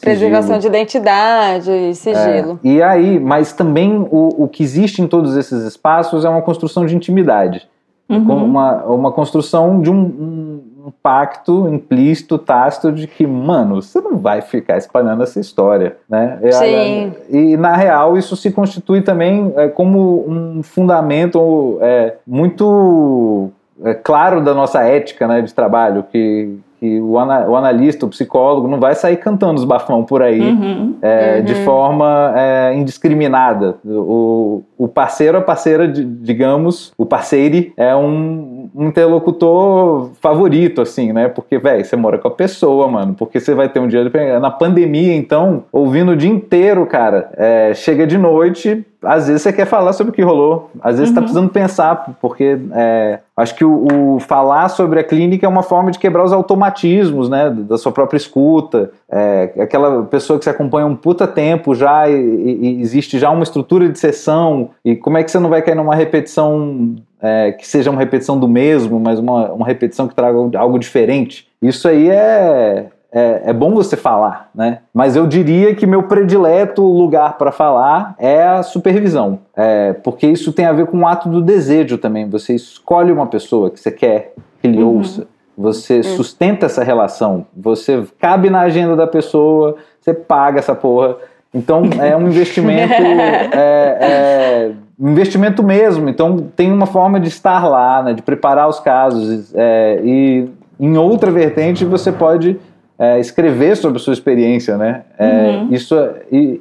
Preservação 0.03 0.59
de 0.59 0.67
identidade 0.67 1.71
e 1.71 1.95
sigilo. 1.95 2.59
É, 2.63 2.67
e 2.67 2.83
aí, 2.83 3.19
mas 3.19 3.53
também 3.53 4.05
o, 4.11 4.43
o 4.43 4.47
que 4.47 4.61
existe 4.61 5.01
em 5.01 5.07
todos 5.07 5.37
esses 5.37 5.63
espaços 5.63 6.25
é 6.25 6.29
uma 6.29 6.41
construção 6.41 6.85
de 6.85 6.95
intimidade. 6.95 7.67
Uhum. 8.09 8.45
Uma, 8.45 8.83
uma 8.83 9.11
construção 9.11 9.81
de 9.81 9.89
um, 9.89 9.95
um, 9.95 10.63
um, 10.87 10.91
pacto 11.01 11.69
implícito, 11.69 12.37
tácito, 12.37 12.91
de 12.91 13.07
que, 13.07 13.25
mano, 13.25 13.81
você 13.81 14.01
não 14.01 14.17
vai 14.17 14.41
ficar 14.41 14.77
espalhando 14.77 15.23
essa 15.23 15.39
história, 15.39 15.95
né? 16.09 16.37
Sim. 16.51 17.13
E, 17.29 17.37
e 17.53 17.57
na 17.57 17.75
real, 17.75 18.17
isso 18.17 18.35
se 18.35 18.51
constitui 18.51 19.01
também 19.01 19.53
é, 19.55 19.69
como 19.69 20.25
um 20.27 20.61
fundamento 20.61 21.77
é, 21.81 22.15
muito 22.27 23.49
é, 23.83 23.93
claro 23.93 24.41
da 24.41 24.53
nossa 24.53 24.81
ética 24.83 25.27
né, 25.27 25.41
de 25.41 25.53
trabalho, 25.53 26.03
que, 26.11 26.57
que 26.83 26.99
o, 26.99 27.17
ana, 27.17 27.47
o, 27.47 27.55
analista, 27.55 28.05
o 28.05 28.09
psicólogo, 28.09 28.67
não 28.67 28.77
vai 28.77 28.93
sair 28.93 29.15
cantando 29.15 29.53
os 29.53 29.63
bafão 29.63 30.03
por 30.03 30.21
aí 30.21 30.41
uhum, 30.41 30.95
é, 31.01 31.37
uhum. 31.37 31.45
de 31.45 31.55
forma 31.63 32.33
é, 32.35 32.75
indiscriminada. 32.75 33.77
O, 33.85 34.63
o 34.77 34.85
parceiro, 34.89 35.37
a 35.37 35.41
parceira, 35.41 35.87
digamos, 35.87 36.91
o 36.97 37.05
parceiro 37.05 37.71
é 37.77 37.95
um 37.95 38.62
interlocutor 38.75 40.09
favorito, 40.21 40.81
assim, 40.81 41.13
né? 41.13 41.27
Porque, 41.27 41.57
velho, 41.57 41.85
você 41.85 41.95
mora 41.95 42.17
com 42.17 42.27
a 42.27 42.31
pessoa, 42.31 42.87
mano. 42.87 43.13
Porque 43.13 43.39
você 43.39 43.53
vai 43.53 43.69
ter 43.69 43.79
um 43.79 43.87
dia. 43.87 44.03
De... 44.03 44.39
Na 44.39 44.51
pandemia, 44.51 45.15
então, 45.15 45.63
ouvindo 45.71 46.11
o 46.11 46.15
dia 46.15 46.29
inteiro, 46.29 46.85
cara, 46.85 47.31
é, 47.37 47.73
chega 47.73 48.07
de 48.07 48.17
noite, 48.17 48.85
às 49.03 49.27
vezes 49.27 49.41
você 49.41 49.51
quer 49.51 49.65
falar 49.65 49.93
sobre 49.93 50.11
o 50.11 50.13
que 50.13 50.21
rolou, 50.21 50.71
às 50.81 50.95
vezes 50.95 51.09
está 51.09 51.19
uhum. 51.19 51.25
precisando 51.25 51.49
pensar, 51.49 52.15
porque 52.21 52.57
é, 52.73 53.19
acho 53.35 53.55
que 53.55 53.65
o, 53.65 54.15
o, 54.15 54.19
falar 54.19 54.69
sobre 54.69 54.99
a 54.99 55.03
clínica 55.03 55.45
é 55.45 55.49
uma 55.49 55.63
forma 55.63 55.91
de 55.91 55.99
quebrar 55.99 56.23
os 56.23 56.31
automatismos, 56.31 57.29
né, 57.29 57.49
da 57.49 57.77
sua 57.77 57.91
própria 57.91 58.17
escuta. 58.17 58.91
É, 59.11 59.53
aquela 59.59 60.03
pessoa 60.03 60.39
que 60.39 60.45
se 60.45 60.49
acompanha 60.49 60.85
um 60.85 60.95
puta 60.95 61.27
tempo 61.27 61.75
já 61.75 62.09
e, 62.09 62.15
e, 62.15 62.81
existe 62.81 63.19
já 63.19 63.29
uma 63.29 63.43
estrutura 63.43 63.89
de 63.89 63.99
sessão 63.99 64.69
e 64.83 64.95
como 64.95 65.17
é 65.17 65.23
que 65.23 65.31
você 65.31 65.39
não 65.39 65.49
vai 65.49 65.61
cair 65.61 65.75
numa 65.75 65.95
repetição 65.95 66.95
é, 67.23 67.53
que 67.53 67.65
seja 67.65 67.89
uma 67.89 67.99
repetição 67.99 68.37
do 68.37 68.49
mesmo, 68.49 68.99
mas 68.99 69.17
uma, 69.17 69.53
uma 69.53 69.65
repetição 69.65 70.09
que 70.09 70.13
traga 70.13 70.37
algo 70.57 70.77
diferente? 70.77 71.47
Isso 71.61 71.87
aí 71.87 72.09
é, 72.09 72.87
é, 73.09 73.43
é, 73.45 73.53
bom 73.53 73.73
você 73.73 73.95
falar, 73.95 74.49
né? 74.53 74.79
Mas 74.93 75.15
eu 75.15 75.25
diria 75.25 75.73
que 75.73 75.87
meu 75.87 76.03
predileto 76.03 76.83
lugar 76.83 77.37
para 77.37 77.51
falar 77.51 78.13
é 78.19 78.43
a 78.43 78.61
supervisão, 78.61 79.39
é, 79.55 79.93
porque 79.93 80.27
isso 80.27 80.51
tem 80.51 80.65
a 80.65 80.73
ver 80.73 80.87
com 80.87 80.99
o 80.99 81.07
ato 81.07 81.29
do 81.29 81.41
desejo 81.41 81.97
também. 81.97 82.27
Você 82.29 82.53
escolhe 82.53 83.11
uma 83.11 83.27
pessoa 83.27 83.71
que 83.71 83.79
você 83.79 83.91
quer 83.91 84.33
que 84.61 84.67
lhe 84.67 84.83
uhum. 84.83 84.97
ouça, 84.97 85.25
você 85.57 85.97
uhum. 85.97 86.03
sustenta 86.03 86.65
essa 86.65 86.83
relação, 86.83 87.45
você 87.55 88.03
cabe 88.19 88.49
na 88.49 88.61
agenda 88.61 88.95
da 88.95 89.07
pessoa, 89.07 89.77
você 90.01 90.13
paga 90.13 90.59
essa 90.59 90.75
porra. 90.75 91.15
Então 91.53 91.83
é 92.01 92.17
um 92.17 92.27
investimento, 92.27 92.93
é, 92.93 93.97
é, 94.01 94.71
investimento 94.99 95.63
mesmo. 95.63 96.09
Então 96.09 96.37
tem 96.55 96.71
uma 96.71 96.85
forma 96.85 97.19
de 97.19 97.27
estar 97.27 97.67
lá, 97.67 98.03
né, 98.03 98.13
de 98.13 98.21
preparar 98.21 98.67
os 98.67 98.79
casos 98.79 99.53
é, 99.55 100.01
e 100.03 100.49
em 100.79 100.97
outra 100.97 101.31
vertente 101.31 101.85
você 101.85 102.11
pode 102.11 102.59
é, 102.97 103.19
escrever 103.19 103.75
sobre 103.75 103.97
a 103.97 103.99
sua 103.99 104.13
experiência, 104.13 104.77
né? 104.77 105.03
É, 105.17 105.25
uhum. 105.27 105.67
isso, 105.71 105.95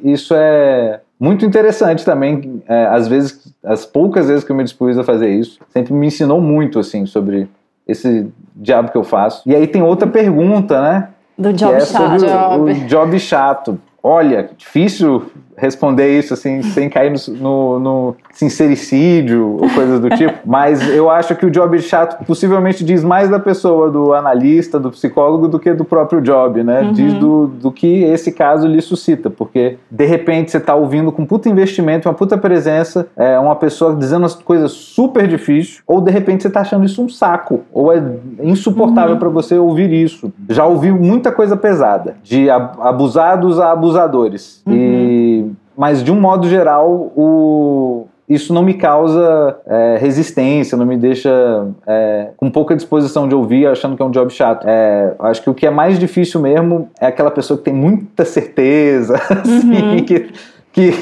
isso 0.03 0.35
é 0.35 1.01
muito 1.21 1.45
interessante 1.45 2.05
também. 2.05 2.63
É, 2.67 2.87
às 2.87 3.07
vezes, 3.07 3.55
as 3.65 3.85
poucas 3.85 4.29
vezes 4.29 4.43
que 4.43 4.51
eu 4.51 4.57
me 4.57 4.65
dispus 4.65 4.99
a 4.99 5.05
fazer 5.05 5.29
isso, 5.29 5.59
sempre 5.69 5.93
me 5.93 6.07
ensinou 6.07 6.41
muito 6.41 6.79
assim 6.79 7.07
sobre 7.07 7.49
esse 7.87 8.27
diabo 8.57 8.91
que 8.91 8.97
eu 8.97 9.05
faço. 9.05 9.43
E 9.47 9.55
aí 9.55 9.67
tem 9.67 9.83
outra 9.83 10.09
pergunta, 10.09 10.81
né? 10.81 11.09
Do 11.37 11.53
job 11.53 11.75
é 11.75 11.81
chato. 11.81 12.25
O, 12.59 12.65
o 12.65 12.75
job 12.87 13.19
chato. 13.19 13.81
Olha, 14.03 14.51
difícil 14.57 15.31
responder 15.63 16.19
isso 16.19 16.35
assim, 16.35 16.61
sem 16.61 16.91
cair 16.91 17.13
no, 17.13 17.37
no, 17.37 17.79
no, 17.79 18.17
sincericídio 18.33 19.59
ou 19.61 19.71
coisas 19.71 20.01
do 20.01 20.11
tipo, 20.11 20.35
mas 20.45 20.89
eu 20.89 21.09
acho 21.09 21.37
que 21.37 21.47
o 21.47 21.51
job 21.51 21.81
chato 21.81 22.25
possivelmente 22.27 22.85
diz 22.85 23.05
mais 23.05 23.29
da 23.29 23.39
pessoa, 23.39 23.89
do 23.89 24.13
analista, 24.13 24.81
do 24.81 24.91
psicólogo, 24.91 25.47
do 25.47 25.61
que 25.61 25.73
do 25.73 25.85
próprio 25.85 26.21
job, 26.21 26.65
né? 26.65 26.81
Uhum. 26.81 26.93
Diz 26.93 27.15
do, 27.15 27.47
do 27.47 27.71
que 27.71 28.03
esse 28.03 28.33
caso 28.33 28.67
lhe 28.67 28.81
suscita, 28.81 29.31
porque 29.31 29.79
de 29.89 30.05
repente 30.05 30.51
você 30.51 30.57
está 30.57 30.75
ouvindo 30.75 31.13
com 31.13 31.25
puta 31.25 31.49
investimento, 31.49 32.09
uma 32.09 32.15
puta 32.15 32.37
presença, 32.37 33.07
é, 33.17 33.39
uma 33.39 33.55
pessoa 33.55 33.95
dizendo 33.95 34.27
as 34.27 34.35
coisas 34.35 34.73
super 34.73 35.29
difíceis, 35.29 35.81
ou 35.87 36.01
de 36.01 36.11
repente 36.11 36.43
você 36.43 36.49
está 36.49 36.63
achando 36.63 36.85
isso 36.85 37.01
um 37.01 37.09
saco, 37.09 37.61
ou 37.73 37.93
é 37.93 38.03
insuportável 38.43 39.13
uhum. 39.13 39.19
para 39.21 39.29
você 39.29 39.57
ouvir 39.57 39.93
isso. 39.93 40.33
Já 40.49 40.67
ouvi 40.67 40.91
muita 40.91 41.31
coisa 41.31 41.57
pesada, 41.57 42.17
de 42.25 42.51
abusados 42.51 43.61
a 43.61 43.71
abusadores. 43.71 44.61
Uhum. 44.67 44.75
E 44.75 45.22
mas 45.77 46.03
de 46.03 46.13
um 46.13 46.21
modo 46.21 46.49
geral, 46.49 47.13
o, 47.17 48.07
isso 48.29 48.55
não 48.55 48.63
me 48.63 48.75
causa 48.75 49.57
é, 49.67 49.99
resistência, 50.01 50.77
não 50.77 50.87
me 50.87 50.97
deixa 50.97 51.67
é, 51.87 52.29
com 52.37 52.51
pouca 52.51 52.75
disposição 52.75 53.29
de 53.29 53.35
ouvir, 53.35 53.67
achando 53.67 53.97
que 53.97 54.03
é 54.03 54.05
um 54.05 54.11
job 54.11 54.33
chato. 54.33 54.67
É, 54.67 55.15
acho 55.19 55.43
que 55.43 55.51
o 55.51 55.55
que 55.55 55.67
é 55.67 55.71
mais 55.71 55.99
difícil 55.99 56.41
mesmo 56.41 56.89
é 57.01 57.07
aquela 57.07 57.31
pessoa 57.31 57.59
que 57.59 57.65
tem 57.65 57.75
muita 57.75 58.25
certeza, 58.25 59.17
assim, 59.31 59.83
uhum. 59.83 60.05
que, 60.05 60.31
que, 60.73 60.93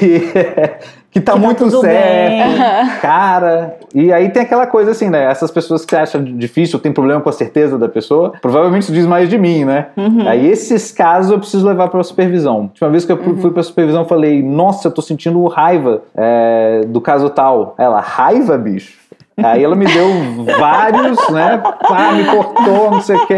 que 1.11 1.19
tá, 1.19 1.33
que 1.33 1.39
tá 1.39 1.45
muito 1.45 1.69
certo, 1.69 1.83
bem. 1.83 2.99
cara. 3.01 3.75
E 3.93 4.13
aí 4.13 4.29
tem 4.29 4.43
aquela 4.43 4.65
coisa 4.65 4.91
assim, 4.91 5.09
né? 5.09 5.25
Essas 5.25 5.51
pessoas 5.51 5.83
que 5.83 5.95
acham 5.95 6.23
difícil, 6.23 6.79
tem 6.79 6.93
problema 6.93 7.19
com 7.19 7.29
a 7.29 7.33
certeza 7.33 7.77
da 7.77 7.89
pessoa, 7.89 8.33
provavelmente 8.41 8.83
isso 8.83 8.93
diz 8.93 9.05
mais 9.05 9.29
de 9.29 9.37
mim, 9.37 9.65
né? 9.65 9.87
Uhum. 9.97 10.27
Aí 10.27 10.47
esses 10.47 10.91
casos 10.91 11.31
eu 11.31 11.39
preciso 11.39 11.67
levar 11.67 11.89
para 11.89 12.01
supervisão. 12.01 12.55
A 12.55 12.61
última 12.61 12.89
vez 12.89 13.05
que 13.05 13.11
eu 13.11 13.17
uhum. 13.17 13.37
fui 13.37 13.51
para 13.51 13.61
supervisão, 13.61 14.03
eu 14.03 14.07
falei: 14.07 14.41
Nossa, 14.41 14.87
eu 14.87 14.91
tô 14.91 15.01
sentindo 15.01 15.45
raiva 15.47 16.01
é, 16.15 16.81
do 16.87 17.01
caso 17.01 17.29
tal. 17.29 17.75
Ela, 17.77 17.99
raiva, 17.99 18.57
bicho? 18.57 19.01
Aí 19.37 19.63
ela 19.63 19.75
me 19.75 19.85
deu 19.85 20.07
vários, 20.59 21.29
né? 21.29 21.57
Pá, 21.87 22.11
me 22.11 22.25
cortou, 22.25 22.91
não 22.91 23.01
sei 23.01 23.15
o 23.15 23.27
quê. 23.27 23.37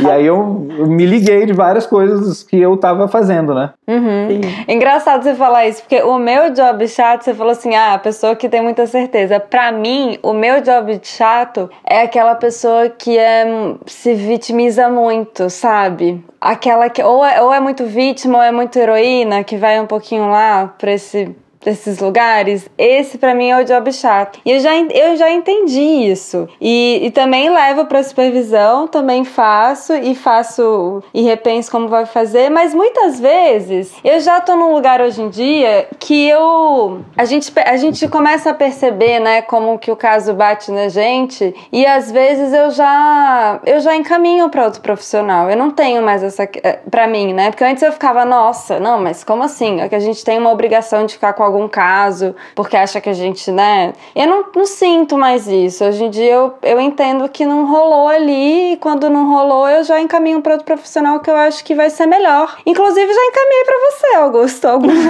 E 0.00 0.10
aí 0.10 0.26
eu 0.26 0.44
me 0.44 1.06
liguei 1.06 1.46
de 1.46 1.52
várias 1.52 1.86
coisas 1.86 2.42
que 2.42 2.58
eu 2.58 2.76
tava 2.76 3.08
fazendo, 3.08 3.54
né? 3.54 3.70
Uhum. 3.88 4.40
Engraçado 4.68 5.22
você 5.22 5.34
falar 5.34 5.66
isso, 5.66 5.82
porque 5.82 6.02
o 6.02 6.18
meu 6.18 6.50
job 6.52 6.86
chato, 6.86 7.22
você 7.24 7.34
falou 7.34 7.52
assim, 7.52 7.74
ah, 7.74 7.94
a 7.94 7.98
pessoa 7.98 8.36
que 8.36 8.48
tem 8.48 8.62
muita 8.62 8.86
certeza. 8.86 9.40
Pra 9.40 9.72
mim, 9.72 10.18
o 10.22 10.32
meu 10.32 10.60
job 10.60 11.00
chato 11.02 11.70
é 11.84 12.02
aquela 12.02 12.34
pessoa 12.34 12.88
que 12.88 13.18
é, 13.18 13.44
se 13.86 14.14
vitimiza 14.14 14.88
muito, 14.88 15.50
sabe? 15.50 16.24
Aquela 16.40 16.88
que 16.88 17.02
ou 17.02 17.24
é, 17.24 17.42
ou 17.42 17.52
é 17.52 17.60
muito 17.60 17.84
vítima 17.84 18.38
ou 18.38 18.44
é 18.44 18.52
muito 18.52 18.78
heroína, 18.78 19.44
que 19.44 19.56
vai 19.56 19.80
um 19.80 19.86
pouquinho 19.86 20.30
lá 20.30 20.72
pra 20.78 20.92
esse 20.92 21.34
desses 21.62 21.98
lugares, 21.98 22.68
esse 22.78 23.18
para 23.18 23.34
mim 23.34 23.50
é 23.50 23.60
o 23.60 23.64
job 23.64 23.92
chato. 23.92 24.40
E 24.44 24.52
eu 24.52 24.60
já, 24.60 24.74
eu 24.74 25.16
já 25.16 25.30
entendi 25.30 25.80
isso. 25.80 26.48
E, 26.60 27.00
e 27.02 27.10
também 27.10 27.50
levo 27.50 27.84
para 27.86 28.02
supervisão, 28.02 28.86
também 28.86 29.24
faço 29.24 29.94
e 29.94 30.14
faço 30.14 31.02
e 31.12 31.22
repenso 31.22 31.70
como 31.70 31.88
vai 31.88 32.06
fazer, 32.06 32.50
mas 32.50 32.74
muitas 32.74 33.20
vezes 33.20 33.92
eu 34.02 34.20
já 34.20 34.40
tô 34.40 34.56
num 34.56 34.72
lugar 34.72 35.00
hoje 35.00 35.20
em 35.22 35.28
dia 35.28 35.86
que 35.98 36.28
eu 36.28 37.00
a 37.16 37.24
gente 37.24 37.52
a 37.56 37.76
gente 37.76 38.08
começa 38.08 38.50
a 38.50 38.54
perceber, 38.54 39.20
né, 39.20 39.42
como 39.42 39.78
que 39.78 39.90
o 39.90 39.96
caso 39.96 40.32
bate 40.34 40.70
na 40.70 40.88
gente 40.88 41.54
e 41.72 41.84
às 41.86 42.10
vezes 42.10 42.52
eu 42.52 42.70
já 42.70 43.60
eu 43.66 43.80
já 43.80 43.94
encaminho 43.94 44.48
para 44.48 44.64
outro 44.64 44.80
profissional. 44.80 45.50
Eu 45.50 45.56
não 45.56 45.70
tenho 45.70 46.02
mais 46.02 46.22
essa 46.22 46.44
eh, 46.44 46.80
para 46.90 47.06
mim, 47.06 47.32
né? 47.32 47.50
Porque 47.50 47.64
antes 47.64 47.82
eu 47.82 47.92
ficava, 47.92 48.24
nossa, 48.24 48.78
não, 48.78 49.00
mas 49.00 49.24
como 49.24 49.42
assim? 49.42 49.80
É 49.80 49.88
que 49.88 49.94
a 49.94 50.00
gente 50.00 50.24
tem 50.24 50.38
uma 50.38 50.50
obrigação 50.50 51.06
de 51.06 51.14
ficar 51.14 51.32
com 51.32 51.42
algum 51.50 51.68
caso, 51.68 52.34
porque 52.54 52.76
acha 52.76 53.00
que 53.00 53.08
a 53.08 53.12
gente, 53.12 53.50
né? 53.50 53.92
Eu 54.14 54.26
não, 54.26 54.44
não 54.54 54.64
sinto 54.64 55.18
mais 55.18 55.46
isso. 55.46 55.84
Hoje 55.84 56.04
em 56.04 56.10
dia 56.10 56.32
eu, 56.32 56.54
eu 56.62 56.80
entendo 56.80 57.28
que 57.28 57.44
não 57.44 57.66
rolou 57.66 58.08
ali, 58.08 58.72
e 58.72 58.76
quando 58.76 59.10
não 59.10 59.30
rolou, 59.30 59.68
eu 59.68 59.84
já 59.84 60.00
encaminho 60.00 60.40
para 60.40 60.52
outro 60.52 60.66
profissional 60.66 61.20
que 61.20 61.30
eu 61.30 61.36
acho 61.36 61.64
que 61.64 61.74
vai 61.74 61.90
ser 61.90 62.06
melhor. 62.06 62.56
Inclusive, 62.64 63.12
já 63.12 63.24
encaminhei 63.24 63.64
para 63.64 63.76
você, 63.90 64.06
Augusto, 64.16 64.68
alguns 64.68 64.94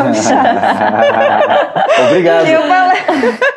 Obrigado. 2.06 2.46
Eu, 2.46 2.62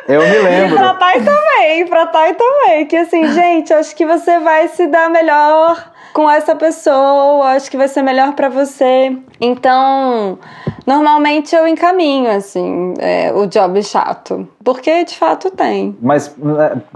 eu 0.08 0.22
me 0.22 0.38
lembro. 0.38 0.76
E 0.76 0.78
pra 0.78 0.94
Thay 0.94 1.22
também, 1.22 1.86
pra 1.86 2.06
Thay 2.06 2.34
também. 2.34 2.86
Que 2.86 2.96
assim, 2.96 3.26
gente, 3.32 3.72
acho 3.72 3.94
que 3.96 4.04
você 4.04 4.38
vai 4.38 4.68
se 4.68 4.86
dar 4.86 5.08
melhor 5.10 5.92
com 6.12 6.30
essa 6.30 6.54
pessoa, 6.54 7.50
acho 7.50 7.68
que 7.68 7.76
vai 7.76 7.88
ser 7.88 8.02
melhor 8.02 8.34
para 8.34 8.48
você. 8.48 9.16
Então, 9.40 10.38
normalmente 10.86 11.54
eu 11.54 11.66
encaminho, 11.66 12.30
assim, 12.30 12.94
é, 12.98 13.32
o 13.32 13.46
job 13.46 13.82
chato. 13.82 14.48
Porque 14.62 15.04
de 15.04 15.16
fato 15.16 15.50
tem. 15.50 15.96
Mas, 16.00 16.34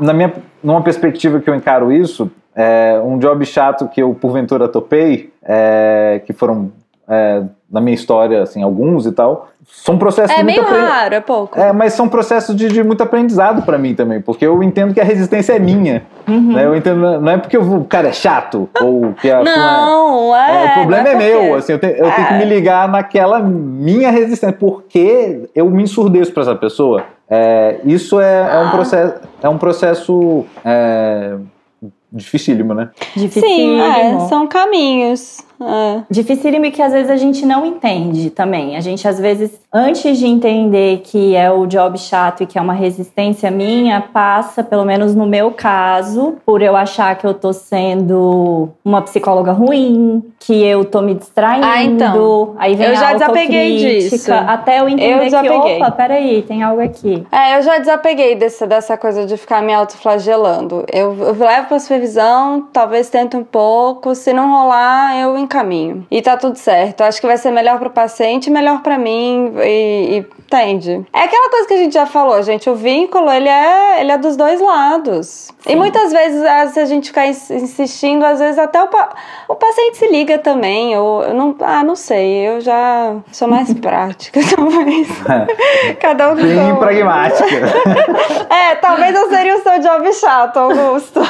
na 0.01 0.13
minha, 0.13 0.33
numa 0.63 0.83
perspectiva 0.83 1.41
que 1.41 1.49
eu 1.49 1.55
encaro 1.55 1.93
isso, 1.93 2.31
é, 2.55 3.01
um 3.05 3.19
job 3.19 3.45
chato 3.47 3.89
que 3.89 4.03
eu 4.03 4.15
porventura 4.15 4.69
topei, 4.69 5.33
é, 5.43 6.21
que 6.27 6.33
foram 6.33 6.73
é, 7.09 7.45
na 7.71 7.81
minha 7.81 7.95
história, 7.95 8.43
assim, 8.43 8.63
alguns 8.63 9.05
e 9.05 9.13
tal, 9.13 9.49
são 9.67 9.99
processos 9.99 10.37
é 10.37 10.43
meio 10.43 10.63
aprend... 10.63 10.87
raro, 10.87 11.15
é 11.15 11.21
pouco. 11.21 11.59
É, 11.59 11.71
mas 11.71 11.93
são 11.93 12.09
processos 12.09 12.57
de, 12.57 12.69
de 12.69 12.83
muito 12.83 13.03
aprendizado 13.03 13.63
para 13.63 13.77
mim 13.77 13.95
também, 13.95 14.23
porque 14.23 14.47
eu 14.47 14.63
entendo 14.63 14.95
que 14.95 15.01
a 15.01 15.05
resistência 15.05 15.53
é 15.53 15.59
minha. 15.59 16.03
Uhum. 16.27 16.55
Né? 16.55 16.65
Eu 16.65 16.75
entendo, 16.75 17.21
não 17.21 17.31
é 17.31 17.37
porque 17.37 17.59
o 17.59 17.85
cara 17.85 18.09
é 18.09 18.13
chato 18.13 18.69
ou 18.81 19.13
que 19.15 19.31
a 19.31 19.43
não, 19.45 20.35
é, 20.35 20.65
é, 20.65 20.71
o 20.71 20.75
problema 20.75 21.09
é, 21.09 21.13
é 21.13 21.17
meu, 21.17 21.55
assim, 21.57 21.73
eu, 21.73 21.79
te, 21.79 21.87
eu 21.87 22.11
tenho 22.11 22.29
que 22.29 22.35
me 22.35 22.43
é. 22.43 22.47
ligar 22.47 22.89
naquela 22.89 23.41
minha 23.41 24.11
resistência, 24.11 24.57
porque 24.59 25.51
eu 25.55 25.69
me 25.69 25.83
ensurdeço 25.83 26.33
para 26.33 26.45
essa 26.45 26.55
pessoa. 26.55 27.05
É, 27.29 27.81
isso 27.85 28.19
é, 28.19 28.43
ah. 28.43 28.55
é, 28.55 28.67
um 28.67 28.71
processo, 28.71 29.15
é 29.43 29.49
um 29.51 29.59
processo 29.59 30.47
dificílimo, 32.11 32.73
né? 32.73 32.89
Dificílimo. 33.15 34.21
Sim, 34.21 34.29
são 34.29 34.47
caminhos. 34.47 35.47
É. 35.61 36.03
Dificílimo 36.11 36.71
que 36.71 36.81
às 36.81 36.93
vezes 36.93 37.11
a 37.11 37.17
gente 37.17 37.45
não 37.45 37.65
entende 37.67 38.31
também. 38.31 38.77
A 38.77 38.81
gente, 38.81 39.07
às 39.07 39.19
vezes, 39.19 39.61
antes 39.73 40.19
de 40.19 40.27
entender 40.27 41.03
que 41.05 41.35
é 41.35 41.51
o 41.51 41.67
job 41.67 41.99
chato 41.99 42.43
e 42.43 42.47
que 42.47 42.59
é 42.59 42.63
uma 42.63 42.73
resistência 42.73 43.51
minha, 43.51 44.01
passa, 44.01 44.63
pelo 44.63 44.85
menos 44.85 45.15
no 45.15 45.27
meu 45.27 45.51
caso, 45.51 46.37
por 46.45 46.63
eu 46.63 46.77
achar 46.77 47.17
que 47.17 47.27
eu 47.27 47.35
tô 47.35 47.53
sendo 47.53 48.69
uma 48.85 49.03
psicóloga 49.03 49.53
ruim, 49.53 50.23
que 50.39 50.65
eu 50.65 50.85
tô 50.85 51.01
me 51.01 51.15
distraindo. 51.15 51.67
Ah, 51.67 51.83
então. 51.83 52.55
Aí 52.59 52.75
vem 52.75 52.89
eu 52.89 52.97
já 52.97 53.13
desapeguei 53.13 53.77
disso. 53.79 54.33
Até 54.33 54.81
eu 54.81 54.89
entender 54.89 55.35
eu 55.35 55.41
que, 55.41 55.49
opa, 55.49 55.91
peraí, 55.91 56.43
tem 56.43 56.63
algo 56.63 56.81
aqui. 56.81 57.27
É, 57.33 57.59
eu 57.59 57.63
já 57.63 57.79
desapeguei 57.79 58.35
desse, 58.35 58.67
dessa 58.67 58.97
coisa 58.97 59.27
de 59.27 59.37
ficar 59.37 59.63
me 59.63 59.75
autoflagelando. 59.75 60.85
Eu, 60.93 61.17
eu 61.19 61.35
levo 61.39 61.69
pra 61.69 61.79
supervisão, 61.79 62.69
talvez 62.73 63.11
tente 63.11 63.37
um 63.37 63.45
pouco, 63.45 64.15
se 64.15 64.33
não 64.33 64.51
rolar, 64.51 65.17
eu 65.19 65.37
caminho. 65.49 66.07
E 66.11 66.23
tá 66.23 66.37
tudo 66.37 66.57
certo. 66.57 67.03
Acho 67.03 67.21
que 67.21 67.27
vai 67.27 67.37
ser 67.37 67.51
melhor 67.51 67.79
pro 67.79 67.91
paciente, 67.91 68.51
melhor 68.51 68.83
para 68.83 68.99
mim 68.99 69.53
e, 69.65 70.19
e 70.19 70.27
entende. 70.49 71.07
É 71.13 71.21
aquela 71.21 71.51
coisa 71.51 71.69
que 71.69 71.75
a 71.75 71.77
gente 71.77 71.93
já 71.93 72.07
falou, 72.07 72.43
gente. 72.43 72.71
O 72.71 72.75
vínculo, 72.75 73.31
ele 73.31 73.49
é, 73.49 74.01
ele 74.01 74.11
é 74.11 74.19
dos 74.19 74.37
dois 74.37 74.61
lados. 74.61 75.51
Sim. 75.61 75.73
E 75.73 75.77
muitas 75.77 76.11
vezes, 76.11 76.43
se 76.73 76.81
a 76.81 76.85
gente 76.87 77.09
ficar 77.09 77.27
insistindo, 77.27 78.25
às 78.25 78.39
vezes 78.39 78.59
até 78.59 78.83
o, 78.83 78.89
pa 78.89 79.11
o 79.47 79.55
paciente 79.55 79.99
se 79.99 80.09
liga 80.09 80.39
também. 80.39 80.97
Ou 80.97 81.23
eu 81.23 81.35
não, 81.35 81.55
ah, 81.61 81.85
não 81.85 81.95
sei. 81.95 82.49
Eu 82.49 82.61
já 82.61 83.17
sou 83.31 83.47
mais 83.47 83.73
prática, 83.79 84.41
talvez. 84.57 85.09
Cada 86.01 86.33
um 86.33 86.35
Bem 86.35 86.55
seu. 86.55 86.77
pragmática. 86.77 87.45
é, 88.49 88.75
talvez 88.77 89.15
eu 89.15 89.29
seria 89.29 89.57
o 89.57 89.63
seu 89.63 89.79
job 89.81 90.13
chato, 90.15 90.57
Augusto. 90.59 91.21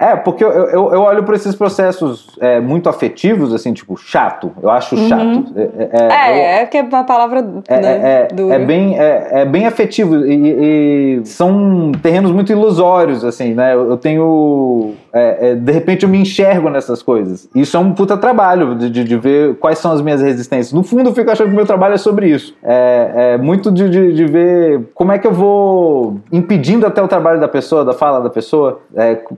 É, 0.00 0.16
porque 0.16 0.42
eu, 0.42 0.50
eu, 0.50 0.94
eu 0.94 1.02
olho 1.02 1.22
para 1.24 1.36
esses 1.36 1.54
processos 1.54 2.26
é, 2.40 2.58
muito 2.58 2.88
afetivos, 2.88 3.52
assim, 3.52 3.70
tipo, 3.74 3.98
chato. 3.98 4.50
Eu 4.62 4.70
acho 4.70 4.96
uhum. 4.96 5.08
chato. 5.08 5.44
É, 5.54 5.60
é, 5.60 5.88
é, 5.92 6.38
é, 6.38 6.62
é 6.62 6.66
que 6.66 6.78
é 6.78 6.82
uma 6.82 7.04
palavra 7.04 7.46
é, 7.68 7.80
né, 7.80 8.00
é, 8.02 8.28
é, 8.54 8.58
bem, 8.58 8.98
é, 8.98 9.28
é, 9.30 9.44
bem 9.44 9.66
afetivo 9.66 10.24
e, 10.24 11.18
e, 11.18 11.26
são 11.26 11.92
terrenos 12.02 12.32
muito 12.32 12.50
ilusórios, 12.50 13.22
assim, 13.22 13.52
né? 13.52 13.74
Eu, 13.74 13.90
eu 13.90 13.96
tenho... 13.98 14.94
É, 15.12 15.56
de 15.56 15.72
repente 15.72 16.04
eu 16.04 16.08
me 16.08 16.18
enxergo 16.18 16.70
nessas 16.70 17.02
coisas. 17.02 17.46
Isso 17.54 17.76
é 17.76 17.80
um 17.80 17.92
puta 17.92 18.16
trabalho 18.16 18.76
de, 18.76 18.88
de, 18.88 19.04
de, 19.04 19.16
ver 19.18 19.56
quais 19.56 19.78
são 19.78 19.92
as 19.92 20.00
minhas 20.00 20.22
resistências. 20.22 20.72
No 20.72 20.82
fundo, 20.82 21.10
eu 21.10 21.14
fico 21.14 21.30
achando 21.30 21.48
que 21.48 21.52
o 21.52 21.56
meu 21.56 21.66
trabalho 21.66 21.94
é 21.94 21.98
sobre 21.98 22.28
isso. 22.28 22.54
É, 22.62 23.36
muito 23.36 23.70
de, 23.70 23.90
de, 23.90 24.14
de, 24.14 24.24
ver 24.24 24.88
como 24.94 25.12
é 25.12 25.18
que 25.18 25.26
eu 25.26 25.32
vou 25.32 26.20
impedindo 26.32 26.86
até 26.86 27.02
o 27.02 27.08
trabalho 27.08 27.40
da 27.40 27.48
pessoa, 27.48 27.84
da 27.84 27.92
fala 27.92 28.20
da 28.20 28.30
pessoa, 28.30 28.80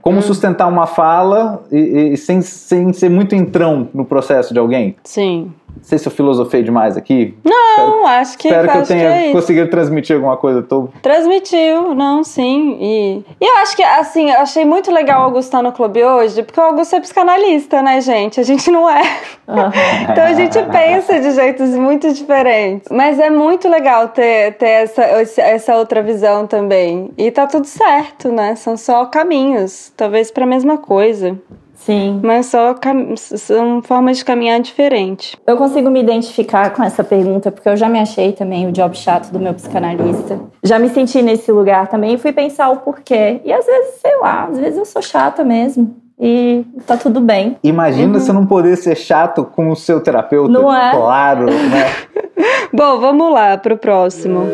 como 0.01 0.19
hum. 0.19 0.21
sustentar 0.21 0.52
apresentar 0.53 0.67
uma 0.67 0.87
fala 0.87 1.63
e, 1.71 2.13
e, 2.13 2.17
sem, 2.17 2.41
sem 2.41 2.93
ser 2.93 3.09
muito 3.09 3.35
entrão 3.35 3.89
no 3.93 4.05
processo 4.05 4.53
de 4.53 4.59
alguém? 4.59 4.95
Sim. 5.03 5.51
Não 5.75 5.83
sei 5.83 5.97
se 5.97 6.07
eu 6.07 6.11
filosofei 6.11 6.63
demais 6.63 6.95
aqui. 6.95 7.35
Não, 7.43 7.53
espero, 7.73 8.05
acho 8.05 8.37
que 8.37 8.47
Espero 8.47 8.71
que 8.71 8.77
eu 8.77 8.83
tenha 8.83 9.11
que 9.11 9.29
é 9.29 9.31
conseguido 9.31 9.69
transmitir 9.69 10.15
alguma 10.15 10.37
coisa. 10.37 10.61
Tô... 10.61 10.87
Transmitiu, 11.01 11.93
não, 11.93 12.23
sim. 12.23 12.77
E, 12.79 13.25
e 13.41 13.45
eu 13.45 13.57
acho 13.57 13.75
que, 13.75 13.83
assim, 13.83 14.29
eu 14.29 14.39
achei 14.39 14.65
muito 14.65 14.91
legal 14.91 15.21
o 15.21 15.23
Augusto 15.25 15.47
estar 15.49 15.61
no 15.61 15.71
clube 15.71 16.03
hoje, 16.03 16.43
porque 16.43 16.59
o 16.59 16.63
Augusto 16.63 16.95
é 16.95 16.99
psicanalista, 16.99 17.81
né, 17.81 17.99
gente? 18.01 18.39
A 18.39 18.43
gente 18.43 18.71
não 18.71 18.89
é. 18.89 19.01
Ah. 19.47 19.71
então 20.09 20.23
a 20.23 20.33
gente 20.33 20.57
pensa 20.71 21.19
de 21.19 21.31
jeitos 21.31 21.69
muito 21.71 22.13
diferentes. 22.13 22.89
Mas 22.89 23.19
é 23.19 23.29
muito 23.29 23.67
legal 23.67 24.07
ter, 24.09 24.53
ter 24.53 24.83
essa, 24.83 25.03
essa 25.41 25.75
outra 25.75 26.01
visão 26.01 26.47
também. 26.47 27.11
E 27.17 27.29
tá 27.31 27.45
tudo 27.45 27.65
certo, 27.65 28.31
né? 28.31 28.55
São 28.55 28.77
só 28.77 29.05
caminhos, 29.05 29.91
talvez 29.97 30.31
para 30.31 30.43
a 30.43 30.47
mesma 30.47 30.77
coisa. 30.77 31.37
Sim. 31.85 32.21
Mas 32.23 32.45
só 32.45 32.75
são 33.17 33.81
formas 33.81 34.17
de 34.17 34.25
caminhar 34.25 34.59
diferentes. 34.61 35.35
Eu 35.45 35.57
consigo 35.57 35.89
me 35.89 35.99
identificar 35.99 36.69
com 36.71 36.81
essa 36.81 37.03
pergunta, 37.03 37.51
porque 37.51 37.67
eu 37.67 37.75
já 37.75 37.89
me 37.89 37.99
achei 37.99 38.31
também 38.31 38.67
o 38.67 38.71
job 38.71 38.95
chato 38.95 39.31
do 39.31 39.39
meu 39.39 39.53
psicanalista. 39.53 40.39
Já 40.63 40.79
me 40.79 40.89
senti 40.89 41.21
nesse 41.21 41.51
lugar 41.51 41.87
também 41.87 42.13
e 42.13 42.17
fui 42.17 42.31
pensar 42.31 42.69
o 42.69 42.77
porquê. 42.77 43.41
E 43.43 43.51
às 43.51 43.65
vezes, 43.65 43.95
sei 44.01 44.17
lá, 44.19 44.45
às 44.49 44.57
vezes 44.57 44.77
eu 44.77 44.85
sou 44.85 45.01
chata 45.01 45.43
mesmo. 45.43 45.95
E 46.19 46.63
tá 46.85 46.95
tudo 46.95 47.19
bem. 47.19 47.57
Imagina 47.63 48.13
uhum. 48.13 48.19
você 48.19 48.31
não 48.31 48.45
poder 48.45 48.77
ser 48.77 48.95
chato 48.95 49.43
com 49.43 49.69
o 49.69 49.75
seu 49.75 49.99
terapeuta. 49.99 50.51
Não 50.51 50.73
é? 50.73 50.91
Claro, 50.91 51.45
né? 51.47 51.87
Bom, 52.71 52.99
vamos 52.99 53.31
lá 53.33 53.57
pro 53.57 53.77
próximo. 53.77 54.47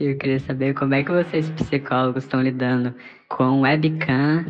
Eu 0.00 0.16
queria 0.16 0.38
saber 0.38 0.74
como 0.74 0.94
é 0.94 1.02
que 1.02 1.10
vocês 1.10 1.50
psicólogos 1.50 2.22
estão 2.22 2.40
lidando 2.40 2.94
com 3.28 3.62
webcam 3.62 4.46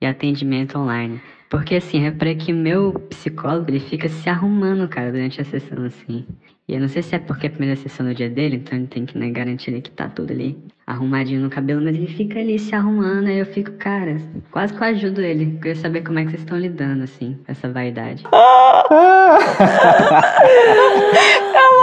e 0.00 0.06
atendimento 0.06 0.78
online. 0.78 1.20
Porque 1.48 1.76
assim, 1.76 2.04
é 2.04 2.10
para 2.10 2.34
que 2.34 2.52
meu 2.52 2.92
psicólogo 3.08 3.70
ele 3.70 3.80
fica 3.80 4.08
se 4.08 4.28
arrumando, 4.28 4.86
cara, 4.88 5.10
durante 5.10 5.40
a 5.40 5.44
sessão, 5.44 5.84
assim. 5.84 6.26
E 6.68 6.74
eu 6.74 6.80
não 6.80 6.88
sei 6.88 7.02
se 7.02 7.14
é 7.14 7.18
porque 7.18 7.46
é 7.46 7.48
a 7.48 7.52
primeira 7.52 7.76
sessão 7.76 8.06
no 8.06 8.14
dia 8.14 8.28
dele, 8.28 8.56
então 8.56 8.78
ele 8.78 8.86
tem 8.86 9.06
que 9.06 9.18
né, 9.18 9.30
garantir 9.30 9.80
que 9.80 9.90
tá 9.90 10.08
tudo 10.08 10.32
ali 10.32 10.56
arrumadinho 10.90 11.40
no 11.40 11.50
cabelo, 11.50 11.80
mas 11.82 11.94
ele 11.94 12.06
fica 12.08 12.38
ali 12.38 12.58
se 12.58 12.74
arrumando, 12.74 13.28
aí 13.28 13.38
eu 13.38 13.46
fico, 13.46 13.70
cara, 13.72 14.16
quase 14.50 14.74
que 14.74 14.82
eu 14.82 14.86
ajudo 14.88 15.20
ele. 15.20 15.56
Queria 15.58 15.76
saber 15.76 16.02
como 16.02 16.18
é 16.18 16.24
que 16.24 16.30
vocês 16.30 16.42
estão 16.42 16.58
lidando, 16.58 17.04
assim, 17.04 17.38
com 17.46 17.52
essa 17.52 17.68
vaidade. 17.70 18.24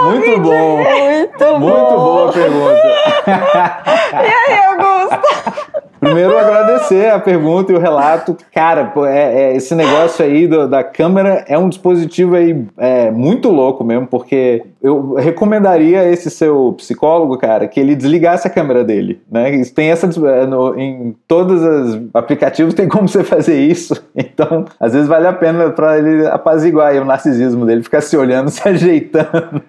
muito 0.04 0.40
bom. 0.40 0.76
Muito, 0.76 1.58
muito 1.58 1.90
boa 1.96 2.32
pergunta. 2.32 2.82
e 4.12 4.32
aí, 4.52 4.58
Augusto? 4.68 5.18
Primeiro, 6.00 6.38
agradecer 6.38 7.10
a 7.10 7.18
pergunta 7.18 7.72
e 7.72 7.74
o 7.74 7.78
relato. 7.78 8.36
Cara, 8.54 8.92
é, 9.08 9.42
é, 9.42 9.56
esse 9.56 9.74
negócio 9.74 10.24
aí 10.24 10.46
do, 10.46 10.68
da 10.68 10.84
câmera 10.84 11.44
é 11.48 11.58
um 11.58 11.68
dispositivo 11.68 12.36
aí 12.36 12.64
é, 12.76 13.10
muito 13.10 13.50
louco 13.50 13.82
mesmo, 13.82 14.06
porque 14.06 14.64
eu 14.82 15.14
recomendaria 15.14 16.08
esse 16.08 16.30
seu 16.30 16.74
psicólogo, 16.76 17.36
cara, 17.36 17.66
que 17.66 17.80
ele 17.80 17.96
desligasse 17.96 18.46
a 18.46 18.50
câmera 18.50 18.84
dele, 18.84 19.20
né? 19.30 19.62
Tem 19.74 19.90
essa 19.90 20.06
é, 20.06 20.46
no, 20.46 20.78
em 20.78 21.16
todos 21.26 21.62
os 21.62 22.00
aplicativos 22.14 22.74
tem 22.74 22.88
como 22.88 23.08
você 23.08 23.24
fazer 23.24 23.60
isso. 23.60 23.94
Então, 24.38 24.66
às 24.78 24.92
vezes 24.92 25.08
vale 25.08 25.26
a 25.26 25.32
pena 25.32 25.70
para 25.70 25.98
ele 25.98 26.26
apaziguar 26.26 26.94
o 26.96 27.04
narcisismo 27.04 27.64
dele, 27.64 27.82
ficar 27.82 28.00
se 28.00 28.16
olhando, 28.16 28.50
se 28.50 28.68
ajeitando. 28.68 29.62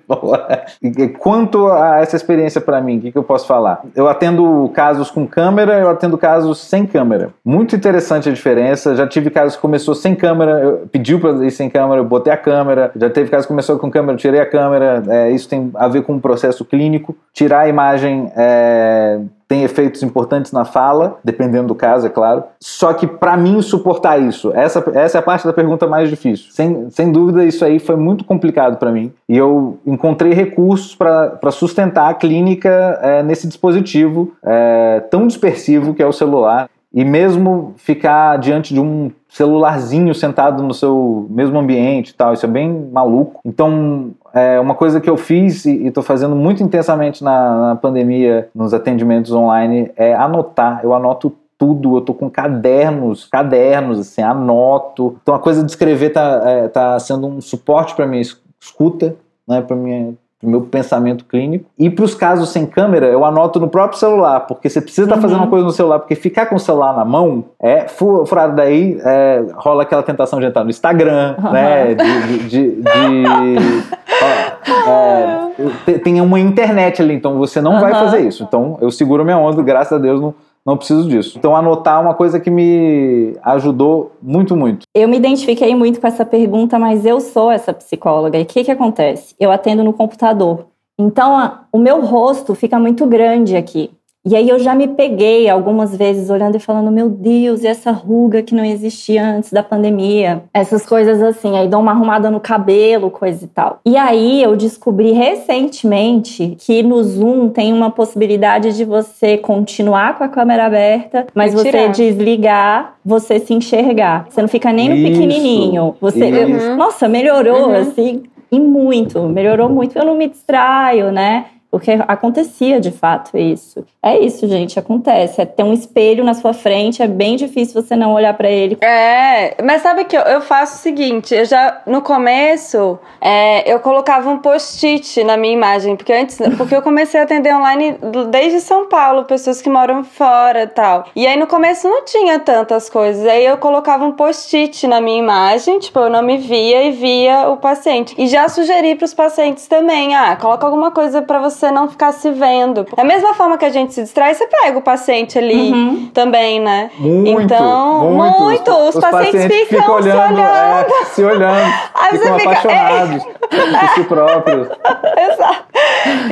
Quanto 1.20 1.68
a 1.68 2.00
essa 2.00 2.16
experiência 2.16 2.60
para 2.60 2.82
mim, 2.82 2.98
o 2.98 3.02
que, 3.02 3.12
que 3.12 3.18
eu 3.18 3.24
posso 3.24 3.48
falar? 3.48 3.82
Eu 3.96 4.08
atendo 4.08 4.70
casos 4.74 5.10
com 5.10 5.26
câmera, 5.26 5.80
eu 5.80 5.90
atendo 5.90 6.18
casos 6.18 6.60
sem 6.60 6.86
câmera. 6.86 7.30
Muito 7.44 7.76
interessante 7.76 8.30
a 8.30 8.32
diferença. 8.32 8.96
Já 8.96 9.08
tive 9.08 9.30
casos 9.30 9.56
que 9.56 9.62
começou 9.62 9.96
sem 9.96 10.14
câmera, 10.16 10.60
eu 10.60 10.88
pediu 10.92 11.20
para 11.20 11.32
ir 11.46 11.52
sem 11.52 11.70
câmera, 11.70 12.02
eu 12.02 12.06
botei 12.06 12.34
a 12.34 12.38
câmera. 12.38 12.92
Já 12.96 13.10
teve 13.10 13.30
casos 13.30 13.46
que 13.46 13.52
começou 13.52 13.78
com 13.80 13.90
câmera, 13.90 14.14
eu 14.14 14.18
tirei 14.18 14.40
a 14.40 14.46
câmera. 14.46 14.99
É, 15.08 15.32
isso 15.32 15.48
tem 15.48 15.72
a 15.76 15.88
ver 15.88 16.04
com 16.04 16.14
um 16.14 16.20
processo 16.20 16.66
clínico. 16.66 17.16
Tirar 17.34 17.62
a 17.62 17.70
imagem 17.70 18.32
é, 18.36 19.20
tem 19.48 19.64
efeitos 19.64 20.04
importantes 20.04 20.52
na 20.52 20.64
fala, 20.64 21.18
dependendo 21.24 21.70
do 21.70 21.76
caso, 21.76 22.06
é 22.06 22.10
claro. 22.10 22.44
Só 22.60 22.94
que 22.94 23.08
para 23.08 23.36
mim 23.36 23.60
suportar 23.64 24.22
isso, 24.22 24.52
essa, 24.54 24.84
essa 24.94 25.18
é 25.18 25.20
a 25.20 25.24
parte 25.24 25.46
da 25.46 25.52
pergunta 25.52 25.88
mais 25.88 26.08
difícil. 26.08 26.52
Sem, 26.52 26.90
sem 26.92 27.12
dúvida, 27.12 27.44
isso 27.44 27.66
aí 27.66 27.80
foi 27.80 27.96
muito 27.96 28.24
complicado 28.24 28.78
para 28.78 28.92
mim. 28.92 29.12
E 29.28 29.36
eu 29.36 29.80
encontrei 29.88 30.34
recursos 30.34 30.96
para 30.96 31.52
sustentar 31.52 32.10
a 32.10 32.14
clínica 32.14 33.00
é, 33.02 33.24
nesse 33.24 33.48
dispositivo 33.48 34.34
é, 34.44 35.00
tão 35.10 35.26
dispersivo 35.26 35.96
que 35.96 36.04
é 36.04 36.06
o 36.06 36.14
celular. 36.14 36.70
E 36.94 37.06
mesmo 37.06 37.74
ficar 37.78 38.38
diante 38.38 38.74
de 38.74 38.80
um 38.80 39.12
celularzinho 39.30 40.14
sentado 40.16 40.64
no 40.64 40.74
seu 40.74 41.28
mesmo 41.30 41.60
ambiente 41.60 42.10
e 42.10 42.14
tal, 42.14 42.34
isso 42.34 42.46
é 42.46 42.50
bem 42.50 42.90
maluco. 42.92 43.40
Então, 43.46 44.12
é 44.34 44.60
uma 44.60 44.74
coisa 44.74 45.00
que 45.00 45.10
eu 45.10 45.16
fiz 45.16 45.66
e 45.66 45.88
estou 45.88 46.02
fazendo 46.02 46.36
muito 46.36 46.64
intensamente 46.64 47.24
na, 47.24 47.70
na, 47.70 47.76
pandemia, 47.76 48.50
nos 48.56 48.74
atendimentos 48.74 49.32
online, 49.32 49.92
é 49.96 50.16
anotar. 50.16 50.82
Eu 50.84 50.94
anoto 50.94 51.36
tudo, 51.60 51.98
eu 51.98 52.02
tô 52.02 52.14
com 52.14 52.30
cadernos, 52.30 53.26
cadernos, 53.26 54.00
assim, 54.00 54.24
anoto. 54.24 55.18
Então 55.22 55.36
a 55.36 55.40
coisa 55.40 55.64
de 55.64 55.70
escrever 55.70 56.10
tá, 56.10 56.42
é, 56.44 56.68
tá 56.70 56.98
sendo 57.00 57.28
um 57.28 57.40
suporte 57.40 57.94
para 57.94 58.08
minha 58.08 58.24
escuta, 58.60 59.16
né, 59.48 59.62
para 59.62 59.76
minha 59.76 60.16
pro 60.40 60.50
meu 60.50 60.62
pensamento 60.62 61.26
clínico. 61.26 61.66
E 61.78 61.90
para 61.90 62.06
os 62.06 62.16
casos 62.16 62.50
sem 62.50 62.66
câmera, 62.66 63.08
eu 63.08 63.26
anoto 63.26 63.60
no 63.60 63.68
próprio 63.68 64.00
celular, 64.00 64.42
porque 64.42 64.70
você 64.70 64.80
precisa 64.80 65.06
estar 65.06 65.16
tá 65.16 65.22
fazendo 65.22 65.38
uma 65.38 65.44
uhum. 65.44 65.50
coisa 65.50 65.66
no 65.66 65.72
celular, 65.72 66.00
porque 66.00 66.16
ficar 66.16 66.46
com 66.46 66.56
o 66.56 66.60
celular 66.60 66.96
na 66.96 67.04
mão 67.04 67.46
é 67.62 67.88
furado 67.88 68.56
daí, 68.56 69.00
é, 69.04 69.46
rola 69.56 69.84
aquela 69.84 70.02
tentação 70.02 70.40
de 70.40 70.46
entrar 70.46 70.64
no 70.64 70.70
Instagram, 70.70 71.36
uhum. 71.38 71.52
né? 71.52 71.94
De. 71.94 72.40
de, 72.40 72.48
de, 72.48 72.82
de 72.82 72.84
ó, 74.88 75.50
é, 75.88 76.00
tem 76.00 76.22
uma 76.22 76.40
internet 76.40 77.02
ali, 77.02 77.14
então 77.14 77.38
você 77.38 77.62
não 77.62 77.74
uhum. 77.74 77.82
vai 77.82 77.94
fazer 77.94 78.22
isso. 78.22 78.44
Então 78.44 78.78
eu 78.82 78.92
seguro 78.92 79.26
minha 79.26 79.38
onda, 79.38 79.62
graças 79.62 79.94
a 79.94 80.02
Deus, 80.02 80.22
não 80.22 80.34
não 80.66 80.78
preciso 80.78 81.08
disso. 81.08 81.38
Então, 81.38 81.56
anotar 81.56 81.98
é 81.98 82.02
uma 82.02 82.14
coisa 82.14 82.40
que 82.40 82.50
me 82.50 83.34
ajudou 83.44 84.12
muito, 84.22 84.56
muito. 84.56 84.84
Eu 84.94 85.08
me 85.08 85.18
identifiquei 85.18 85.76
muito 85.76 86.00
com 86.00 86.08
essa 86.08 86.26
pergunta, 86.26 86.78
mas 86.78 87.06
eu 87.06 87.20
sou 87.20 87.52
essa 87.52 87.74
psicóloga. 87.74 88.38
E 88.38 88.44
o 88.44 88.46
que, 88.46 88.64
que 88.64 88.72
acontece? 88.72 89.36
Eu 89.40 89.52
atendo 89.52 89.84
no 89.84 89.94
computador. 89.94 90.68
Então, 90.98 91.60
o 91.72 91.80
meu 91.80 92.02
rosto 92.02 92.54
fica 92.54 92.78
muito 92.78 93.06
grande 93.06 93.56
aqui. 93.56 93.90
E 94.26 94.36
aí 94.36 94.50
eu 94.50 94.60
já 94.60 94.76
me 94.76 94.88
peguei 94.88 95.50
algumas 95.50 95.96
vezes 95.96 96.30
olhando 96.30 96.58
e 96.58 96.60
falando, 96.60 96.92
meu 96.92 97.10
Deus, 97.10 97.64
e 97.64 97.68
essa 97.68 97.92
ruga 97.92 98.44
que 98.44 98.54
não 98.54 98.66
existia 98.66 99.26
antes 99.26 99.52
da 99.52 99.64
pandemia? 99.64 100.44
Essas 100.54 100.86
coisas 100.86 101.22
assim, 101.22 101.58
aí 101.58 101.70
dou 101.70 101.80
uma 101.80 101.92
arrumada 101.92 102.30
no 102.30 102.40
cabelo, 102.40 103.10
coisa 103.10 103.46
e 103.46 103.48
tal. 103.48 103.80
E 103.86 103.96
aí 103.96 104.44
eu 104.44 104.58
descobri 104.58 105.14
recentemente 105.14 106.58
que 106.60 106.84
no 106.84 107.02
Zoom 107.02 107.48
tem 107.48 107.72
uma 107.72 107.92
possibilidade 107.92 108.76
de 108.76 108.84
você 108.84 109.38
continuar 109.38 110.18
com 110.18 110.26
a 110.26 110.28
câmera 110.28 110.66
aberta, 110.66 111.26
mas 111.34 111.54
você 111.54 111.88
desligar, 111.88 112.96
você 113.06 113.40
se 113.40 113.54
enxergar. 113.54 114.28
Você 114.30 114.42
não 114.42 114.50
fica 114.50 114.74
nem 114.74 114.90
no 114.90 114.96
isso, 114.96 115.12
pequenininho. 115.14 115.96
Você, 116.02 116.26
eu, 116.26 116.76
nossa, 116.76 117.08
melhorou 117.08 117.70
uhum. 117.70 117.76
assim 117.76 118.24
e 118.52 118.60
muito, 118.60 119.22
melhorou 119.24 119.70
muito. 119.70 119.98
Eu 119.98 120.06
não 120.06 120.18
me 120.18 120.28
distraio, 120.28 121.10
né? 121.10 121.46
Porque 121.72 121.92
acontecia 122.08 122.80
de 122.80 122.92
fato 122.92 123.38
isso. 123.38 123.86
É 124.02 124.18
isso, 124.18 124.48
gente, 124.48 124.80
acontece. 124.80 125.40
É 125.40 125.46
ter 125.46 125.62
um 125.62 125.72
espelho 125.72 126.24
na 126.24 126.34
sua 126.34 126.52
frente, 126.52 127.04
é 127.04 127.08
bem 127.08 127.36
difícil 127.36 127.80
você 127.80 127.96
não 127.96 128.14
olhar 128.14 128.34
para 128.34 128.50
ele. 128.50 128.78
É, 128.82 129.56
mas 129.64 129.84
sabe 129.84 130.06
que 130.06 130.18
eu, 130.18 130.22
eu, 130.22 130.42
faço 130.42 130.76
o 130.76 130.80
seguinte: 130.80 131.36
eu 131.36 131.46
já 131.46 131.82
no 131.86 132.02
começo 132.02 132.98
é, 133.22 133.72
eu 133.72 133.80
colocava 133.80 134.30
um 134.32 134.40
post-it 134.40 135.24
na 135.24 135.38
minha 135.38 135.54
imagem, 135.54 135.96
porque 135.96 136.12
antes, 136.12 136.40
porque 136.58 136.76
eu 136.76 136.82
comecei 136.82 137.20
a 137.20 137.24
atender 137.24 137.56
online 137.56 137.98
desde 138.32 138.62
São 138.62 138.88
Paulo, 138.88 139.26
pessoas 139.26 139.62
que 139.62 139.70
moram 139.70 140.04
fora 140.04 140.64
e 140.64 140.68
tal. 140.68 141.06
E 141.16 141.28
aí 141.28 141.38
no 141.38 141.46
começo 141.46 141.88
não 141.88 142.04
tinha 142.04 142.40
tantas 142.40 142.90
coisas. 142.90 143.28
Aí 143.28 143.46
eu 143.46 143.58
colocava 143.58 144.04
um 144.06 144.14
post-it 144.14 144.88
na 144.88 145.00
minha 145.00 145.20
imagem, 145.20 145.78
tipo, 145.78 146.00
eu 146.00 146.10
não 146.10 146.24
me 146.24 146.38
via 146.38 146.84
e 146.86 146.92
via 146.92 147.48
o 147.50 147.58
paciente. 147.58 148.16
E 148.18 148.26
já 148.28 148.50
sugeri 148.50 148.96
para 148.96 149.06
os 149.06 149.14
pacientes 149.14 149.68
também: 149.68 150.16
ah, 150.16 150.36
coloca 150.36 150.66
alguma 150.66 150.90
coisa 150.90 151.22
para 151.22 151.38
você 151.38 151.59
você 151.60 151.72
não 151.72 151.90
ficar 151.90 152.12
se 152.12 152.32
vendo. 152.32 152.86
Da 152.96 153.04
mesma 153.04 153.34
forma 153.34 153.58
que 153.58 153.66
a 153.66 153.70
gente 153.70 153.94
se 153.94 154.02
distrai, 154.02 154.34
você 154.34 154.48
pega 154.48 154.78
o 154.78 154.82
paciente 154.82 155.38
ali 155.38 155.72
uhum. 155.72 156.10
também, 156.14 156.60
né? 156.60 156.90
Muito, 156.98 157.42
então, 157.42 158.12
muito. 158.12 158.40
muito. 158.40 158.72
Os, 158.72 158.96
os, 158.96 159.02
pacientes, 159.02 159.44
pacientes 159.44 159.68
ficam, 159.68 159.80
ficam 159.80 159.96
olhando, 159.96 160.36
se 160.36 160.36
olhando. 160.36 160.40
É, 160.40 161.06
se 161.06 161.24
olhando. 161.24 161.74
Aí 161.94 162.18
ficam 162.18 162.40
fica, 162.40 162.52
apaixonados 162.52 163.26
é. 163.26 163.80
por 163.80 163.90
si 163.94 164.04
próprios. 164.04 164.68
Exato. 165.34 165.70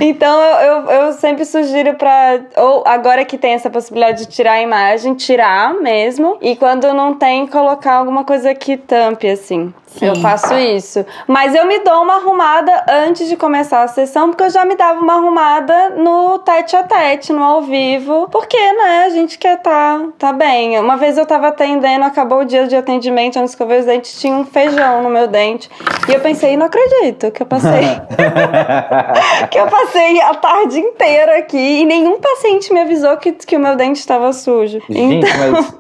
Então, 0.02 0.42
eu, 0.42 0.62
eu, 0.62 0.92
eu 0.92 1.14
sempre 1.14 1.46
sugiro 1.46 1.96
para 1.96 2.42
Ou 2.58 2.84
agora 2.86 3.26
que 3.26 3.38
tem 3.38 3.54
essa 3.54 3.70
possibilidade 3.70 4.26
de 4.26 4.28
tirar 4.28 4.54
a 4.54 4.62
imagem, 4.62 5.14
tirar 5.14 5.74
mesmo. 5.74 6.38
E 6.42 6.56
quando 6.56 6.94
não 6.94 7.14
tem, 7.14 7.48
colocar 7.48 7.96
alguma 7.96 8.24
coisa 8.24 8.54
que 8.54 8.78
tampe, 8.78 9.28
assim. 9.28 9.74
Sim. 9.88 10.08
Eu 10.08 10.16
faço 10.18 10.54
isso. 10.54 11.06
Mas 11.28 11.56
eu 11.56 11.66
me 11.66 11.80
dou 11.80 12.04
uma 12.04 12.16
arrumada 12.16 12.86
antes 12.88 13.28
de 13.28 13.36
começar 13.36 13.84
a 13.84 13.88
sessão, 13.88 14.30
porque 14.30 14.44
eu 14.44 14.50
já 14.50 14.64
me 14.66 14.76
dava 14.76 15.00
uma 15.00 15.16
arrumada 15.18 15.90
no 15.90 16.40
tete 16.40 16.76
a 16.76 16.84
tete, 16.84 17.34
no 17.34 17.44
ao 17.44 17.62
vivo. 17.62 18.28
Porque, 18.32 18.58
né, 18.58 19.06
a 19.06 19.10
gente 19.10 19.38
quer 19.38 19.62
tá, 19.62 20.02
tá 20.18 20.34
bem. 20.34 20.80
Uma 20.80 20.98
vez 20.98 21.18
eu 21.18 21.26
tava 21.26 21.48
atendendo, 21.48 22.06
acabou 22.06 22.40
o 22.40 22.46
dia 22.46 22.68
de 22.68 22.76
atendimento, 22.76 23.38
antes 23.38 23.56
que 23.56 23.64
eu 23.64 23.68
os 23.68 23.86
dentes, 23.86 24.20
tinha 24.20 24.34
um 24.34 24.46
feijão 24.46 25.04
no 25.04 25.10
meu 25.10 25.28
dente. 25.28 25.70
E 26.08 26.14
eu 26.14 26.20
pensei, 26.20 26.56
não 26.56 26.66
acredito 26.66 27.32
que 27.32 27.42
eu 27.42 27.46
passei. 27.46 27.84
que 29.52 29.60
eu 29.60 29.68
passei 29.68 30.22
a 30.22 30.34
tarde 30.36 30.80
inteira 30.80 31.38
aqui 31.38 31.82
e 31.82 31.86
nenhum 31.86 32.20
paciente 32.20 32.74
me 32.74 32.80
avisou 32.80 33.18
que, 33.18 33.32
que 33.34 33.56
o 33.56 33.60
meu 33.60 33.76
dente 33.76 34.00
estava 34.00 34.32
sujo. 34.34 34.80
Gente, 34.90 35.26
então... 35.26 35.30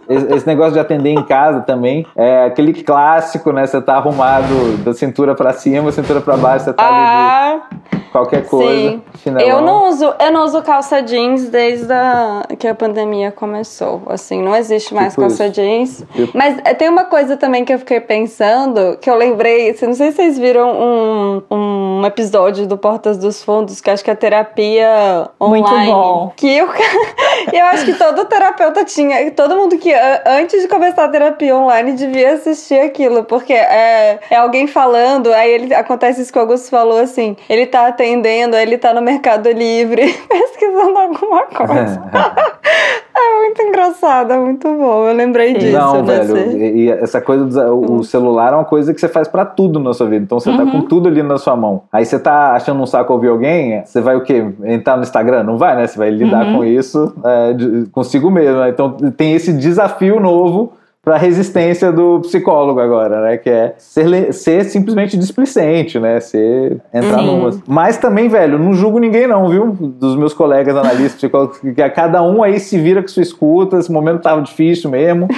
mas 0.07 0.31
esse 0.35 0.47
negócio 0.47 0.73
de 0.73 0.79
atender 0.79 1.11
em 1.11 1.23
casa 1.23 1.61
também 1.61 2.05
é 2.15 2.45
aquele 2.45 2.73
clássico, 2.73 3.51
né? 3.51 3.65
Você 3.65 3.81
tá 3.81 3.95
arrumado 3.95 4.77
da 4.83 4.93
cintura 4.93 5.35
para 5.35 5.53
cima, 5.53 5.91
cintura 5.91 6.21
para 6.21 6.37
baixo, 6.37 6.65
você 6.65 6.73
tá 6.73 6.83
ah, 6.83 7.59
de 7.91 7.99
qualquer 8.11 8.45
coisa. 8.45 8.91
Sim. 8.91 9.03
Eu 9.41 9.61
não 9.61 9.89
uso, 9.89 10.13
eu 10.19 10.31
não 10.31 10.43
uso 10.45 10.61
calça 10.61 11.01
jeans 11.01 11.49
desde 11.49 11.91
a, 11.91 12.43
que 12.57 12.67
a 12.67 12.75
pandemia 12.75 13.31
começou. 13.31 14.01
Assim, 14.07 14.41
não 14.41 14.55
existe 14.55 14.93
mais 14.93 15.13
tipo 15.13 15.21
calça 15.21 15.45
isso. 15.45 15.53
jeans. 15.53 16.05
Tipo... 16.13 16.37
Mas 16.37 16.57
eh, 16.63 16.73
tem 16.73 16.89
uma 16.89 17.05
coisa 17.05 17.37
também 17.37 17.65
que 17.65 17.73
eu 17.73 17.79
fiquei 17.79 17.99
pensando, 17.99 18.97
que 18.99 19.09
eu 19.09 19.15
lembrei, 19.15 19.75
não 19.81 19.93
sei 19.93 20.11
se 20.11 20.17
vocês 20.17 20.37
viram 20.37 20.69
um, 20.69 21.43
um 21.51 22.05
episódio 22.05 22.67
do 22.67 22.77
Portas 22.77 23.17
dos 23.17 23.43
Fundos, 23.43 23.81
que 23.81 23.89
acho 23.89 24.03
que 24.03 24.11
é 24.11 24.15
terapia 24.15 25.29
online. 25.41 25.61
Muito 25.61 25.91
bom. 25.91 26.33
Que 26.35 26.57
eu, 26.57 26.67
eu 27.53 27.65
acho 27.67 27.85
que 27.85 27.93
todo 27.93 28.25
terapeuta 28.25 28.83
tinha, 28.83 29.31
todo 29.31 29.55
mundo 29.55 29.77
que 29.77 29.93
antes 30.25 30.61
de 30.61 30.67
começar 30.67 31.05
a 31.05 31.09
terapia 31.09 31.55
online 31.55 31.93
devia 31.93 32.33
assistir 32.33 32.79
aquilo, 32.79 33.23
porque 33.23 33.53
é 33.53 34.17
é, 34.29 34.35
alguém 34.35 34.67
falando, 34.67 35.33
aí 35.33 35.51
ele 35.51 35.73
acontece 35.73 36.21
isso 36.21 36.31
que 36.31 36.37
o 36.37 36.41
Augusto 36.41 36.69
falou 36.69 36.99
assim: 36.99 37.35
ele 37.49 37.65
tá 37.65 37.87
atendendo, 37.87 38.55
aí 38.55 38.63
ele 38.63 38.77
tá 38.77 38.93
no 38.93 39.01
Mercado 39.01 39.16
Livre 39.55 40.13
pesquisando 40.27 40.97
alguma 40.97 41.43
coisa. 41.43 42.01
é 43.15 43.39
muito 43.39 43.61
engraçada, 43.61 44.39
muito 44.39 44.67
bom. 44.67 45.07
Eu 45.07 45.13
lembrei 45.13 45.53
disso. 45.53 45.77
Não, 45.77 46.03
velho. 46.03 46.37
E, 46.57 46.89
essa 46.89 47.21
coisa 47.21 47.45
do 47.45 47.93
o 47.93 48.03
celular 48.03 48.53
é 48.53 48.55
uma 48.55 48.65
coisa 48.65 48.93
que 48.93 48.99
você 48.99 49.07
faz 49.07 49.27
para 49.27 49.45
tudo 49.45 49.79
na 49.79 49.93
sua 49.93 50.07
vida. 50.07 50.23
Então 50.23 50.39
você 50.39 50.49
uhum. 50.49 50.57
tá 50.57 50.65
com 50.65 50.77
uhum. 50.77 50.87
tudo 50.87 51.07
ali 51.07 51.23
na 51.23 51.37
sua 51.37 51.55
mão. 51.55 51.83
Aí 51.91 52.05
você 52.05 52.19
tá 52.19 52.53
achando 52.53 52.81
um 52.81 52.85
saco 52.85 53.13
ouvir 53.13 53.29
alguém, 53.29 53.83
você 53.83 54.01
vai 54.01 54.15
o 54.15 54.21
quê? 54.21 54.45
Entrar 54.63 54.95
no 54.95 55.03
Instagram? 55.03 55.43
Não 55.43 55.57
vai, 55.57 55.75
né? 55.75 55.87
Você 55.87 55.97
vai 55.97 56.09
lidar 56.09 56.45
uhum. 56.45 56.57
com 56.57 56.65
isso 56.65 57.13
é, 57.23 57.53
de, 57.53 57.85
consigo 57.91 58.29
mesmo. 58.29 58.59
Né? 58.59 58.69
Então 58.69 58.91
tem 59.15 59.33
esse 59.33 59.53
desafio 59.53 60.19
novo 60.19 60.73
para 61.07 61.15
a 61.15 61.19
resistência 61.19 61.89
do 61.89 62.19
psicólogo 62.19 62.81
agora, 62.81 63.21
né? 63.21 63.37
Que 63.37 63.49
é 63.49 63.75
ser, 63.77 64.33
ser 64.33 64.65
simplesmente 64.65 65.17
displicente, 65.17 65.97
né? 65.97 66.19
Ser 66.19 66.81
entrar 66.93 67.21
uhum. 67.21 67.37
numa. 67.37 67.61
Mas 67.65 67.95
também, 67.95 68.27
velho, 68.27 68.59
não 68.59 68.73
julgo 68.73 68.99
ninguém, 68.99 69.25
não, 69.25 69.47
viu? 69.47 69.71
Dos 69.71 70.17
meus 70.17 70.33
colegas 70.33 70.75
analistas, 70.75 71.13
psicólogos, 71.13 71.59
que 71.59 71.89
cada 71.91 72.21
um 72.21 72.43
aí 72.43 72.59
se 72.59 72.77
vira 72.77 73.01
com 73.01 73.07
sua 73.07 73.23
escuta, 73.23 73.79
esse 73.79 73.89
momento 73.89 74.21
tava 74.21 74.41
difícil 74.41 74.89
mesmo. 74.89 75.29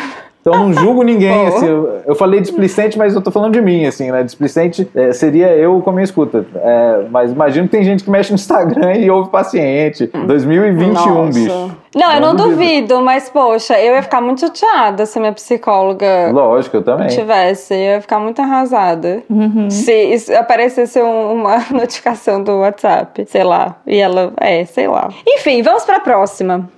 Então 0.42 0.68
não 0.68 0.74
julgo 0.74 1.04
ninguém, 1.04 1.48
assim, 1.48 1.68
eu, 1.68 2.02
eu, 2.06 2.16
falei 2.16 2.40
displicente, 2.40 2.98
mas 2.98 3.14
eu 3.14 3.22
tô 3.22 3.32
falando 3.32 3.54
de 3.54 3.62
mim, 3.62 3.86
assim, 3.86 4.12
né? 4.12 4.24
Displicente 4.24 4.90
é, 4.96 5.12
seria 5.12 5.50
eu 5.56 5.82
com 5.82 5.90
a 5.90 5.94
minha 5.94 6.04
escuta. 6.04 6.46
É, 6.56 7.06
mas 7.10 7.32
imagino 7.32 7.68
que 7.68 7.72
tem 7.72 7.84
gente 7.84 8.04
que 8.04 8.10
mexe 8.10 8.32
no 8.32 8.36
Instagram 8.36 8.96
e 8.96 9.10
ouve 9.10 9.30
paciente. 9.30 10.08
2021, 10.08 10.94
Nossa. 10.94 11.40
bicho. 11.40 11.72
Não, 11.96 12.14
eu 12.14 12.22
não, 12.22 12.36
duvido. 12.36 12.56
duvido. 12.56 13.02
mas 13.02 13.30
poxa, 13.30 13.80
eu 13.80 13.96
ia 13.96 14.04
ficar 14.04 14.22
muito 14.22 14.42
chateada 14.42 15.06
se 15.06 15.20
minha 15.20 15.34
psicóloga. 15.34 16.32
Lógico, 16.32 16.78
eu 16.78 16.84
também. 16.84 17.08
Tivesse, 17.08 17.74
eu 17.74 17.80
ia 17.80 18.02
ficar 18.02 18.20
muito 18.20 18.42
arrasada. 18.42 19.24
Uhum. 19.30 19.70
Se 19.70 20.34
aparecesse 20.34 21.02
uma 21.02 21.58
notificação 21.74 22.42
do 22.42 22.60
WhatsApp, 22.60 23.26
sei 23.28 23.44
lá. 23.44 23.76
E 23.86 23.98
ela, 23.98 24.32
é, 24.38 24.64
sei 24.66 24.88
lá. 24.88 25.10
Enfim, 25.28 25.62
vamos 25.62 25.84
pra 25.84 26.00
próxima. 26.00 26.70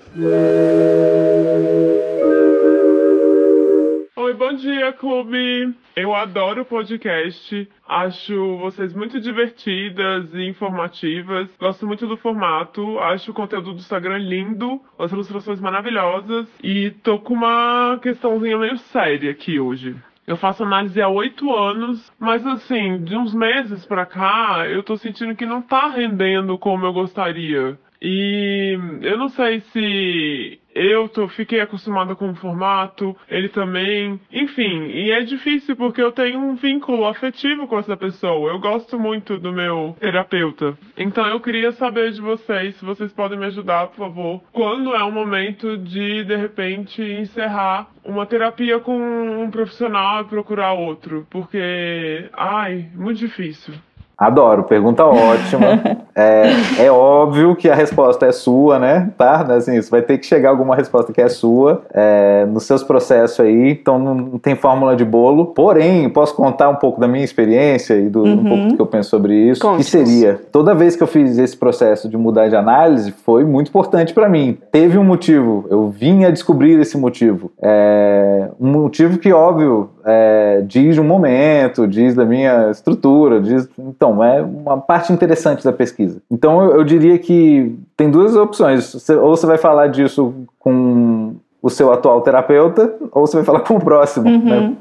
Oi, 4.31 4.37
bom 4.37 4.53
dia, 4.53 4.93
clube! 4.93 5.75
Eu 5.93 6.15
adoro 6.15 6.61
o 6.61 6.65
podcast, 6.65 7.67
acho 7.85 8.57
vocês 8.59 8.93
muito 8.93 9.19
divertidas 9.19 10.33
e 10.33 10.47
informativas, 10.47 11.49
gosto 11.59 11.85
muito 11.85 12.07
do 12.07 12.15
formato, 12.15 12.97
acho 12.99 13.31
o 13.31 13.33
conteúdo 13.33 13.73
do 13.73 13.79
Instagram 13.79 14.19
lindo, 14.19 14.79
as 14.97 15.11
ilustrações 15.11 15.59
maravilhosas 15.59 16.47
e 16.63 16.91
tô 17.03 17.19
com 17.19 17.33
uma 17.33 17.99
questãozinha 18.01 18.57
meio 18.57 18.77
séria 18.77 19.31
aqui 19.31 19.59
hoje. 19.59 19.97
Eu 20.25 20.37
faço 20.37 20.63
análise 20.63 21.01
há 21.01 21.09
oito 21.09 21.53
anos, 21.53 22.09
mas 22.17 22.47
assim, 22.47 23.03
de 23.03 23.17
uns 23.17 23.35
meses 23.35 23.85
pra 23.85 24.05
cá, 24.05 24.65
eu 24.65 24.81
tô 24.81 24.95
sentindo 24.95 25.35
que 25.35 25.45
não 25.45 25.61
tá 25.61 25.89
rendendo 25.89 26.57
como 26.57 26.85
eu 26.85 26.93
gostaria. 26.93 27.77
E 28.01 28.77
eu 29.01 29.17
não 29.17 29.29
sei 29.29 29.59
se 29.59 30.59
eu 30.73 31.07
tô, 31.09 31.27
fiquei 31.27 31.59
acostumada 31.59 32.15
com 32.15 32.29
o 32.29 32.35
formato, 32.35 33.15
ele 33.29 33.49
também. 33.49 34.19
Enfim, 34.31 34.87
e 34.87 35.11
é 35.11 35.21
difícil 35.21 35.75
porque 35.75 36.01
eu 36.01 36.11
tenho 36.11 36.39
um 36.39 36.55
vínculo 36.55 37.05
afetivo 37.05 37.67
com 37.67 37.77
essa 37.77 37.95
pessoa. 37.95 38.51
Eu 38.51 38.59
gosto 38.59 38.99
muito 38.99 39.37
do 39.37 39.51
meu 39.51 39.95
terapeuta. 39.99 40.77
Então 40.97 41.27
eu 41.27 41.39
queria 41.39 41.71
saber 41.73 42.11
de 42.11 42.21
vocês, 42.21 42.75
se 42.75 42.85
vocês 42.85 43.11
podem 43.13 43.37
me 43.37 43.45
ajudar, 43.45 43.87
por 43.87 43.97
favor. 43.97 44.41
Quando 44.51 44.95
é 44.95 45.03
o 45.03 45.11
momento 45.11 45.77
de, 45.77 46.23
de 46.23 46.35
repente, 46.35 47.01
encerrar 47.01 47.89
uma 48.03 48.25
terapia 48.25 48.79
com 48.79 48.97
um 48.97 49.51
profissional 49.51 50.21
e 50.21 50.27
procurar 50.27 50.73
outro? 50.73 51.27
Porque, 51.29 52.29
ai, 52.33 52.89
muito 52.95 53.19
difícil. 53.19 53.73
Adoro, 54.21 54.65
pergunta 54.65 55.03
ótima. 55.03 55.81
é, 56.13 56.83
é 56.85 56.91
óbvio 56.91 57.55
que 57.55 57.67
a 57.67 57.73
resposta 57.73 58.27
é 58.27 58.31
sua, 58.31 58.77
né? 58.77 59.09
Tá? 59.17 59.41
Assim, 59.55 59.81
você 59.81 59.89
vai 59.89 60.03
ter 60.03 60.19
que 60.19 60.27
chegar 60.27 60.51
alguma 60.51 60.75
resposta 60.75 61.11
que 61.11 61.19
é 61.19 61.27
sua 61.27 61.81
é, 61.91 62.45
nos 62.45 62.65
seus 62.65 62.83
processos 62.83 63.39
aí, 63.39 63.71
então 63.71 63.97
não 63.97 64.37
tem 64.37 64.53
fórmula 64.53 64.95
de 64.95 65.03
bolo. 65.03 65.47
Porém, 65.47 66.07
posso 66.07 66.35
contar 66.35 66.69
um 66.69 66.75
pouco 66.75 67.01
da 67.01 67.07
minha 67.07 67.23
experiência 67.25 67.95
e 67.95 68.09
do, 68.09 68.21
uhum. 68.21 68.33
um 68.33 68.43
pouco 68.43 68.67
do 68.67 68.75
que 68.75 68.81
eu 68.83 68.85
penso 68.85 69.09
sobre 69.09 69.33
isso. 69.33 69.75
Que 69.75 69.83
seria, 69.83 70.39
toda 70.51 70.75
vez 70.75 70.95
que 70.95 71.01
eu 71.01 71.07
fiz 71.07 71.39
esse 71.39 71.57
processo 71.57 72.07
de 72.07 72.15
mudar 72.15 72.47
de 72.47 72.55
análise, 72.55 73.11
foi 73.11 73.43
muito 73.43 73.69
importante 73.69 74.13
para 74.13 74.29
mim. 74.29 74.55
Teve 74.71 74.99
um 74.99 75.03
motivo, 75.03 75.65
eu 75.67 75.89
vim 75.89 76.25
a 76.25 76.29
descobrir 76.29 76.79
esse 76.79 76.95
motivo. 76.95 77.51
É, 77.59 78.49
um 78.59 78.69
motivo 78.69 79.17
que, 79.17 79.33
óbvio, 79.33 79.89
é, 80.05 80.61
diz 80.65 80.97
um 80.97 81.03
momento, 81.03 81.87
diz 81.87 82.15
da 82.15 82.25
minha 82.25 82.69
estrutura, 82.71 83.39
diz. 83.41 83.67
Então, 83.77 84.23
é 84.23 84.41
uma 84.41 84.77
parte 84.77 85.11
interessante 85.13 85.63
da 85.63 85.73
pesquisa. 85.73 86.21
Então, 86.29 86.63
eu, 86.63 86.77
eu 86.77 86.83
diria 86.83 87.17
que 87.17 87.75
tem 87.95 88.09
duas 88.09 88.35
opções. 88.35 88.93
Você, 88.93 89.15
ou 89.15 89.35
você 89.35 89.45
vai 89.45 89.57
falar 89.57 89.87
disso 89.87 90.33
com 90.59 91.35
o 91.61 91.69
seu 91.69 91.91
atual 91.91 92.21
terapeuta, 92.21 92.93
ou 93.11 93.27
você 93.27 93.37
vai 93.37 93.45
falar 93.45 93.59
com 93.61 93.75
o 93.75 93.79
próximo. 93.79 94.27
Uhum. 94.27 94.39
Né? 94.39 94.73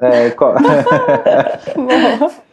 É, 0.00 0.26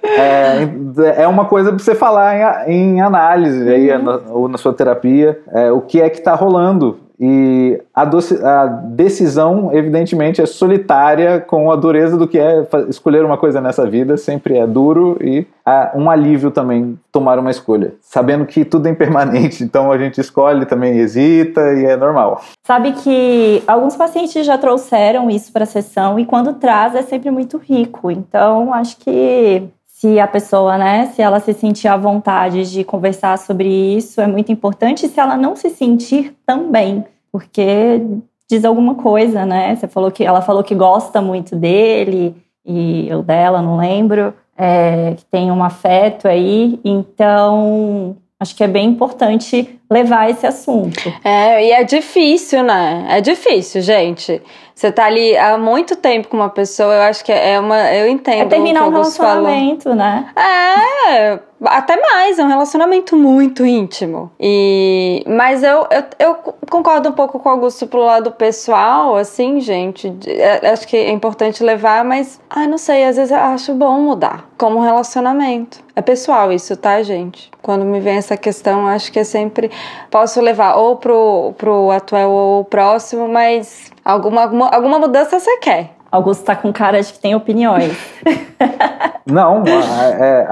é, 0.03 1.23
é, 1.23 1.27
uma 1.27 1.45
coisa 1.45 1.69
para 1.69 1.79
você 1.79 1.95
falar 1.95 2.69
em, 2.69 2.97
em 2.97 3.01
análise 3.01 3.67
aí, 3.69 3.91
uhum. 3.95 4.21
ou 4.29 4.47
na 4.47 4.57
sua 4.57 4.73
terapia, 4.73 5.39
é, 5.51 5.71
o 5.71 5.81
que 5.81 5.99
é 5.99 6.09
que 6.09 6.19
está 6.19 6.35
rolando 6.35 6.99
e 7.23 7.79
a, 7.93 8.03
doce, 8.03 8.43
a, 8.43 8.65
decisão, 8.65 9.69
evidentemente, 9.71 10.41
é 10.41 10.45
solitária 10.47 11.39
com 11.39 11.71
a 11.71 11.75
dureza 11.75 12.17
do 12.17 12.27
que 12.27 12.39
é 12.39 12.67
escolher 12.89 13.23
uma 13.23 13.37
coisa 13.37 13.61
nessa 13.61 13.85
vida, 13.85 14.17
sempre 14.17 14.57
é 14.57 14.65
duro 14.65 15.19
e 15.21 15.45
um 15.93 16.09
alívio 16.09 16.49
também 16.49 16.97
tomar 17.11 17.37
uma 17.37 17.51
escolha, 17.51 17.93
sabendo 18.01 18.43
que 18.47 18.65
tudo 18.65 18.87
é 18.87 18.89
impermanente, 18.89 19.61
então 19.63 19.91
a 19.91 19.99
gente 19.99 20.19
escolhe, 20.19 20.65
também 20.65 20.97
hesita 20.97 21.61
e 21.73 21.85
é 21.85 21.95
normal. 21.95 22.41
Sabe 22.65 22.93
que 22.93 23.61
alguns 23.67 23.95
pacientes 23.95 24.43
já 24.43 24.57
trouxeram 24.57 25.29
isso 25.29 25.53
para 25.53 25.61
a 25.61 25.67
sessão 25.67 26.19
e 26.19 26.25
quando 26.25 26.53
traz 26.53 26.95
é 26.95 27.03
sempre 27.03 27.29
muito 27.29 27.59
rico, 27.59 28.09
então 28.09 28.73
acho 28.73 28.97
que 28.97 29.69
se 30.01 30.19
a 30.19 30.27
pessoa, 30.27 30.79
né, 30.79 31.11
se 31.13 31.21
ela 31.21 31.39
se 31.39 31.53
sentir 31.53 31.87
à 31.87 31.95
vontade 31.95 32.71
de 32.71 32.83
conversar 32.83 33.37
sobre 33.37 33.69
isso, 33.69 34.19
é 34.19 34.25
muito 34.25 34.51
importante. 34.51 35.07
Se 35.07 35.19
ela 35.19 35.37
não 35.37 35.55
se 35.55 35.69
sentir 35.69 36.35
também, 36.43 37.05
porque 37.31 38.01
diz 38.49 38.65
alguma 38.65 38.95
coisa, 38.95 39.45
né? 39.45 39.75
Você 39.75 39.87
falou 39.87 40.09
que 40.09 40.23
ela 40.23 40.41
falou 40.41 40.63
que 40.63 40.73
gosta 40.73 41.21
muito 41.21 41.55
dele 41.55 42.35
e 42.65 43.07
eu 43.07 43.21
dela, 43.21 43.61
não 43.61 43.77
lembro, 43.77 44.33
é, 44.57 45.13
que 45.13 45.25
tem 45.25 45.51
um 45.51 45.63
afeto 45.63 46.27
aí. 46.27 46.79
Então, 46.83 48.17
acho 48.39 48.55
que 48.55 48.63
é 48.63 48.67
bem 48.67 48.89
importante 48.89 49.79
levar 49.91 50.29
esse 50.29 50.47
assunto. 50.47 51.13
É, 51.21 51.67
e 51.67 51.71
é 51.71 51.83
difícil, 51.83 52.63
né? 52.63 53.05
É 53.09 53.19
difícil, 53.19 53.81
gente. 53.81 54.41
Você 54.73 54.91
tá 54.91 55.05
ali 55.05 55.37
há 55.37 55.59
muito 55.59 55.95
tempo 55.95 56.29
com 56.29 56.37
uma 56.37 56.49
pessoa, 56.49 56.95
eu 56.95 57.01
acho 57.01 57.23
que 57.23 57.31
é 57.31 57.59
uma. 57.59 57.93
Eu 57.93 58.07
entendo. 58.07 58.41
É 58.41 58.45
terminar 58.45 58.87
um 58.87 58.89
relacionamento, 58.89 59.83
falou. 59.83 59.97
né? 59.97 60.29
É, 60.35 61.39
até 61.65 62.01
mais, 62.01 62.39
é 62.39 62.43
um 62.43 62.47
relacionamento 62.47 63.15
muito 63.15 63.63
íntimo. 63.63 64.31
E 64.39 65.23
mas 65.27 65.61
eu, 65.61 65.85
eu, 65.91 66.03
eu 66.17 66.35
concordo 66.67 67.09
um 67.09 67.11
pouco 67.11 67.39
com 67.39 67.47
o 67.47 67.51
Augusto 67.51 67.85
pro 67.85 67.99
lado 67.99 68.31
pessoal, 68.31 69.15
assim, 69.17 69.59
gente. 69.59 70.11
É, 70.25 70.71
acho 70.71 70.87
que 70.87 70.97
é 70.97 71.11
importante 71.11 71.63
levar, 71.63 72.03
mas 72.03 72.41
ai, 72.49 72.65
não 72.65 72.79
sei, 72.79 73.03
às 73.03 73.17
vezes 73.17 73.31
eu 73.31 73.37
acho 73.37 73.75
bom 73.75 73.99
mudar 73.99 74.49
como 74.57 74.79
relacionamento. 74.79 75.79
É 75.95 76.01
pessoal 76.01 76.51
isso, 76.51 76.75
tá, 76.77 77.03
gente? 77.03 77.51
Quando 77.61 77.83
me 77.83 77.99
vem 77.99 78.15
essa 78.15 78.37
questão, 78.37 78.87
acho 78.87 79.11
que 79.11 79.19
é 79.19 79.23
sempre 79.23 79.69
posso 80.09 80.41
levar 80.41 80.75
ou 80.75 80.97
pro, 80.97 81.53
pro 81.57 81.91
atual 81.91 82.29
ou 82.31 82.65
próximo, 82.65 83.27
mas 83.27 83.91
alguma, 84.03 84.43
alguma, 84.43 84.69
alguma 84.69 84.99
mudança 84.99 85.39
você 85.39 85.57
quer. 85.57 86.00
Augusto 86.11 86.41
está 86.41 86.55
com 86.57 86.73
cara 86.73 87.01
de 87.01 87.13
que 87.13 87.19
tem 87.19 87.33
opiniões. 87.33 87.97
não, 89.25 89.63
é, 89.65 90.45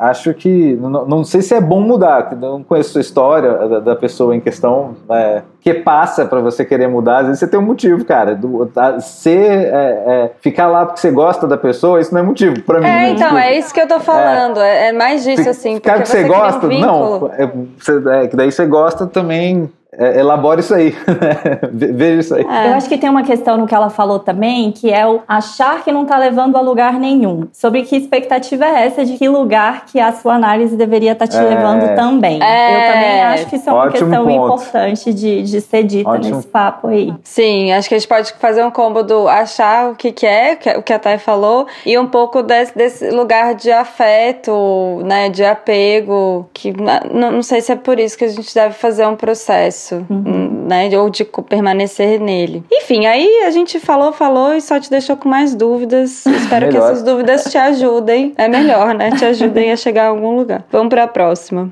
acho 0.00 0.34
que. 0.34 0.76
Não, 0.76 1.06
não, 1.06 1.24
sei 1.24 1.40
se 1.40 1.54
é 1.54 1.60
bom 1.62 1.80
mudar, 1.80 2.36
não 2.36 2.62
conheço 2.62 2.98
a 2.98 3.00
história 3.00 3.52
da, 3.68 3.80
da 3.80 3.96
pessoa 3.96 4.36
em 4.36 4.40
questão. 4.40 4.96
É, 5.10 5.42
que 5.62 5.74
passa 5.74 6.26
para 6.26 6.40
você 6.40 6.62
querer 6.62 6.88
mudar, 6.88 7.20
às 7.20 7.26
vezes 7.26 7.40
você 7.40 7.48
tem 7.48 7.58
um 7.58 7.62
motivo, 7.62 8.04
cara. 8.04 8.34
Do, 8.34 8.70
ser, 9.00 9.72
é, 9.72 10.04
é, 10.06 10.30
ficar 10.40 10.66
lá 10.66 10.84
porque 10.84 11.00
você 11.00 11.10
gosta 11.10 11.46
da 11.46 11.56
pessoa, 11.56 12.00
isso 12.00 12.12
não 12.12 12.20
é 12.20 12.24
motivo 12.24 12.60
para 12.62 12.78
mim. 12.78 12.86
É, 12.86 12.90
né? 12.90 13.10
então, 13.10 13.38
é 13.38 13.58
isso 13.58 13.72
que 13.72 13.80
eu 13.80 13.88
tô 13.88 14.00
falando. 14.00 14.60
É, 14.60 14.88
é 14.88 14.92
mais 14.92 15.24
disso, 15.24 15.48
assim. 15.48 15.76
Ficar 15.76 15.94
porque 15.94 16.06
você, 16.06 16.22
você 16.22 16.28
gosta, 16.28 16.66
um 16.66 16.78
não. 16.78 17.30
É, 17.32 17.50
você, 17.78 18.02
é, 18.10 18.26
que 18.28 18.36
daí 18.36 18.52
você 18.52 18.66
gosta 18.66 19.06
também 19.06 19.70
é, 19.90 20.20
elabora 20.20 20.60
isso 20.60 20.74
aí, 20.74 20.94
veja 21.72 22.20
isso 22.20 22.34
aí. 22.34 22.44
É. 22.44 22.68
Eu 22.68 22.74
acho 22.74 22.86
que 22.90 22.98
tem 22.98 23.08
uma 23.08 23.22
questão 23.22 23.56
no 23.56 23.66
que 23.66 23.74
ela 23.74 23.88
falou 23.88 24.18
também, 24.18 24.70
que 24.70 24.92
é 24.92 25.06
o 25.06 25.22
achar 25.26 25.82
que 25.82 25.90
não 25.90 26.02
está 26.02 26.18
levando 26.18 26.56
a 26.56 26.60
lugar 26.60 27.00
nenhum. 27.00 27.48
Sobre 27.54 27.82
que 27.84 27.96
expectativa 27.96 28.66
é 28.66 28.86
essa 28.86 29.02
de 29.02 29.16
que 29.16 29.26
lugar 29.30 29.86
que 29.86 29.98
a 29.98 30.12
sua 30.12 30.34
análise 30.34 30.76
deveria 30.76 31.12
estar 31.12 31.26
tá 31.26 31.32
te 31.32 31.38
é. 31.38 31.48
levando 31.48 31.96
também. 31.96 32.38
É. 32.42 32.74
Eu 32.74 32.92
também 32.92 33.22
acho 33.22 33.46
que 33.46 33.56
isso 33.56 33.70
é 33.70 33.72
uma 33.72 33.84
Ótimo 33.84 34.10
questão 34.10 34.26
ponto. 34.26 34.44
importante 34.44 35.14
de, 35.14 35.42
de 35.42 35.60
ser 35.62 35.84
dita 35.84 36.10
Ótimo. 36.10 36.36
nesse 36.36 36.48
papo 36.48 36.88
aí. 36.88 37.14
Sim, 37.24 37.72
acho 37.72 37.88
que 37.88 37.94
a 37.94 37.98
gente 37.98 38.08
pode 38.08 38.30
fazer 38.34 38.62
um 38.62 38.70
combo 38.70 39.02
do 39.02 39.26
achar 39.26 39.90
o 39.90 39.96
que, 39.96 40.12
que 40.12 40.26
é, 40.26 40.58
o 40.76 40.82
que 40.82 40.92
a 40.92 40.98
Thay 40.98 41.16
falou, 41.16 41.66
e 41.86 41.98
um 41.98 42.06
pouco 42.06 42.42
desse, 42.42 42.76
desse 42.76 43.08
lugar 43.08 43.54
de 43.54 43.72
afeto, 43.72 45.00
né, 45.02 45.30
de 45.30 45.46
apego, 45.46 46.46
que 46.52 46.74
não, 47.10 47.32
não 47.32 47.42
sei 47.42 47.62
se 47.62 47.72
é 47.72 47.76
por 47.76 47.98
isso 47.98 48.18
que 48.18 48.26
a 48.26 48.28
gente 48.28 48.54
deve 48.54 48.74
fazer 48.74 49.06
um 49.06 49.16
processo 49.16 49.77
processo, 49.78 50.06
uhum. 50.10 50.66
né? 50.66 50.88
Ou 50.98 51.08
de 51.08 51.24
permanecer 51.24 52.20
nele. 52.20 52.64
Enfim, 52.70 53.06
aí 53.06 53.44
a 53.46 53.50
gente 53.50 53.78
falou, 53.78 54.12
falou 54.12 54.54
e 54.54 54.60
só 54.60 54.80
te 54.80 54.90
deixou 54.90 55.16
com 55.16 55.28
mais 55.28 55.54
dúvidas. 55.54 56.26
Espero 56.26 56.68
que 56.68 56.76
essas 56.76 57.02
dúvidas 57.02 57.44
te 57.44 57.56
ajudem. 57.56 58.34
É 58.36 58.48
melhor, 58.48 58.94
né? 58.94 59.12
Te 59.12 59.24
ajudem 59.24 59.70
a 59.70 59.76
chegar 59.76 60.06
a 60.06 60.08
algum 60.08 60.36
lugar. 60.36 60.64
Vamos 60.70 60.88
para 60.88 61.04
a 61.04 61.08
próxima. 61.08 61.70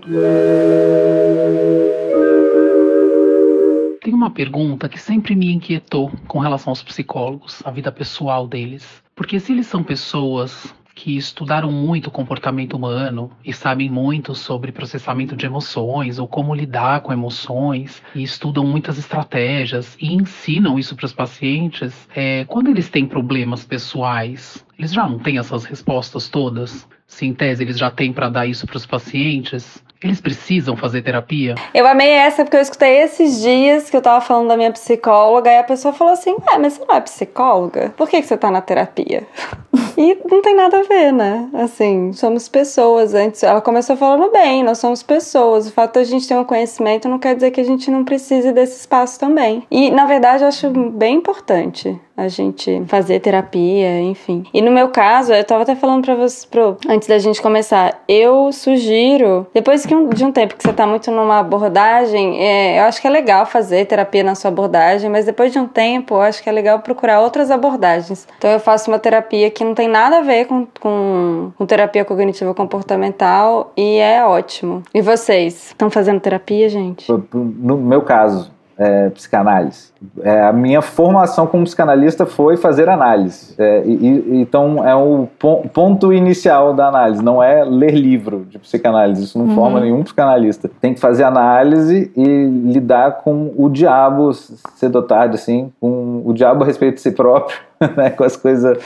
Tem 4.02 4.14
uma 4.14 4.30
pergunta 4.30 4.88
que 4.88 5.00
sempre 5.00 5.34
me 5.34 5.52
inquietou 5.52 6.12
com 6.28 6.38
relação 6.38 6.70
aos 6.70 6.82
psicólogos, 6.82 7.60
a 7.64 7.70
vida 7.72 7.90
pessoal 7.90 8.46
deles. 8.46 8.84
Porque 9.16 9.40
se 9.40 9.52
eles 9.52 9.66
são 9.66 9.82
pessoas 9.82 10.72
que 10.96 11.14
estudaram 11.14 11.70
muito 11.70 12.06
o 12.06 12.11
comportamento 12.11 12.74
humano 12.74 13.30
e 13.44 13.52
sabem 13.52 13.90
muito 13.90 14.35
sobre 14.35 14.72
processamento 14.72 15.37
de 15.37 15.44
emoções 15.44 16.18
ou 16.18 16.26
como 16.26 16.54
lidar 16.54 17.02
com 17.02 17.12
emoções 17.12 18.02
e 18.14 18.22
estudam 18.22 18.64
muitas 18.66 18.96
estratégias 18.96 19.94
e 20.00 20.14
ensinam 20.14 20.78
isso 20.78 20.96
para 20.96 21.04
os 21.04 21.12
pacientes, 21.12 22.09
é, 22.16 22.46
quando 22.46 22.68
eles 22.68 22.88
têm 22.88 23.06
problemas 23.06 23.62
pessoais, 23.62 24.64
eles 24.78 24.92
já 24.92 25.08
não 25.08 25.18
têm 25.18 25.38
essas 25.38 25.64
respostas 25.64 26.28
todas? 26.28 26.86
Se 27.06 27.24
em 27.24 27.32
tese 27.32 27.62
eles 27.62 27.78
já 27.78 27.90
têm 27.90 28.12
para 28.12 28.28
dar 28.28 28.46
isso 28.46 28.66
para 28.66 28.76
os 28.76 28.84
pacientes? 28.84 29.82
Eles 30.02 30.20
precisam 30.20 30.76
fazer 30.76 31.00
terapia? 31.02 31.54
Eu 31.72 31.86
amei 31.86 32.10
essa 32.10 32.44
porque 32.44 32.56
eu 32.56 32.60
escutei 32.60 32.98
esses 32.98 33.40
dias 33.40 33.88
que 33.88 33.96
eu 33.96 34.02
tava 34.02 34.20
falando 34.20 34.48
da 34.48 34.56
minha 34.56 34.70
psicóloga 34.70 35.50
e 35.50 35.58
a 35.58 35.64
pessoa 35.64 35.94
falou 35.94 36.12
assim: 36.12 36.32
Ué, 36.32 36.58
mas 36.58 36.74
você 36.74 36.84
não 36.84 36.94
é 36.94 37.00
psicóloga? 37.00 37.94
Por 37.96 38.08
que, 38.08 38.20
que 38.20 38.26
você 38.26 38.36
tá 38.36 38.50
na 38.50 38.60
terapia? 38.60 39.26
e 39.96 40.18
não 40.30 40.42
tem 40.42 40.54
nada 40.54 40.80
a 40.80 40.82
ver, 40.82 41.12
né? 41.12 41.48
Assim, 41.54 42.12
somos 42.12 42.46
pessoas. 42.46 43.14
Antes, 43.14 43.42
ela 43.42 43.62
começou 43.62 43.96
falando 43.96 44.30
bem, 44.30 44.62
nós 44.62 44.78
somos 44.78 45.02
pessoas. 45.02 45.66
O 45.66 45.72
fato 45.72 45.94
de 45.94 46.00
a 46.00 46.04
gente 46.04 46.28
ter 46.28 46.36
um 46.36 46.44
conhecimento 46.44 47.08
não 47.08 47.18
quer 47.18 47.34
dizer 47.34 47.50
que 47.50 47.60
a 47.60 47.64
gente 47.64 47.90
não 47.90 48.04
precise 48.04 48.52
desse 48.52 48.80
espaço 48.80 49.18
também. 49.18 49.66
E, 49.70 49.90
na 49.90 50.04
verdade, 50.04 50.44
eu 50.44 50.48
acho 50.48 50.68
bem 50.70 51.16
importante 51.16 51.98
a 52.16 52.29
gente 52.29 52.83
fazer 52.87 53.20
terapia, 53.20 54.00
enfim. 54.00 54.44
E 54.52 54.62
no 54.62 54.70
meu 54.70 54.88
caso, 54.88 55.33
eu 55.33 55.44
tava 55.44 55.62
até 55.62 55.74
falando 55.74 56.05
pra 56.05 56.14
você, 56.14 56.46
pro, 56.46 56.76
antes 56.88 57.07
da 57.07 57.18
gente 57.18 57.42
começar, 57.42 58.02
eu 58.09 58.50
sugiro, 58.52 59.46
depois 59.52 59.85
que 59.85 59.94
um, 59.94 60.09
de 60.09 60.24
um 60.24 60.33
tempo 60.33 60.57
que 60.57 60.62
você 60.62 60.72
tá 60.72 60.87
muito 60.87 61.11
numa 61.11 61.40
abordagem, 61.40 62.42
é, 62.42 62.81
eu 62.81 62.85
acho 62.85 63.00
que 63.00 63.07
é 63.07 63.11
legal 63.11 63.44
fazer 63.44 63.85
terapia 63.87 64.24
na 64.24 64.35
sua 64.35 64.48
abordagem, 64.48 65.11
mas 65.11 65.26
depois 65.26 65.52
de 65.52 65.59
um 65.59 65.66
tempo, 65.66 66.14
eu 66.14 66.22
acho 66.22 66.42
que 66.42 66.48
é 66.48 66.52
legal 66.52 66.79
procurar 66.79 67.20
outras 67.20 67.50
abordagens. 67.50 68.26
Então 68.38 68.50
eu 68.50 68.61
faço 68.61 68.90
uma 68.90 68.98
terapia 68.98 69.50
que 69.50 69.64
não 69.64 69.74
tem 69.74 69.88
nada 69.88 70.18
a 70.18 70.22
ver 70.22 70.46
com, 70.46 70.66
com, 70.81 71.52
com 71.57 71.66
terapia 71.66 72.05
cognitiva 72.05 72.55
comportamental 72.55 73.72
e 73.76 73.98
é 73.98 74.24
ótimo. 74.24 74.83
E 74.94 75.02
vocês? 75.02 75.68
Estão 75.68 75.90
fazendo 75.90 76.20
terapia, 76.20 76.68
gente? 76.68 77.07
No 77.33 77.76
meu 77.76 78.02
caso, 78.02 78.55
é, 78.78 79.08
psicanálise. 79.10 79.90
É, 80.22 80.42
a 80.42 80.52
minha 80.52 80.82
formação 80.82 81.46
como 81.46 81.64
psicanalista 81.64 82.26
foi 82.26 82.56
fazer 82.56 82.88
análise. 82.88 83.54
É, 83.58 83.82
e, 83.86 84.40
então 84.40 84.86
é 84.86 84.94
o 84.94 85.26
ponto 85.72 86.12
inicial 86.12 86.74
da 86.74 86.88
análise, 86.88 87.22
não 87.22 87.42
é 87.42 87.64
ler 87.64 87.94
livro 87.94 88.46
de 88.48 88.58
psicanálise. 88.58 89.24
Isso 89.24 89.38
não 89.38 89.46
uhum. 89.46 89.54
forma 89.54 89.80
nenhum 89.80 90.02
psicanalista. 90.02 90.70
Tem 90.80 90.94
que 90.94 91.00
fazer 91.00 91.24
análise 91.24 92.10
e 92.16 92.46
lidar 92.72 93.22
com 93.22 93.52
o 93.56 93.68
diabo 93.68 94.32
cedo 94.32 94.96
ou 94.96 95.02
tarde, 95.02 95.36
assim, 95.36 95.72
com 95.80 96.22
o 96.24 96.32
diabo 96.32 96.62
a 96.62 96.66
respeito 96.66 96.96
de 96.96 97.00
si 97.00 97.10
próprio 97.10 97.65
né, 97.96 98.10
com 98.10 98.24
as 98.24 98.36
coisas 98.36 98.78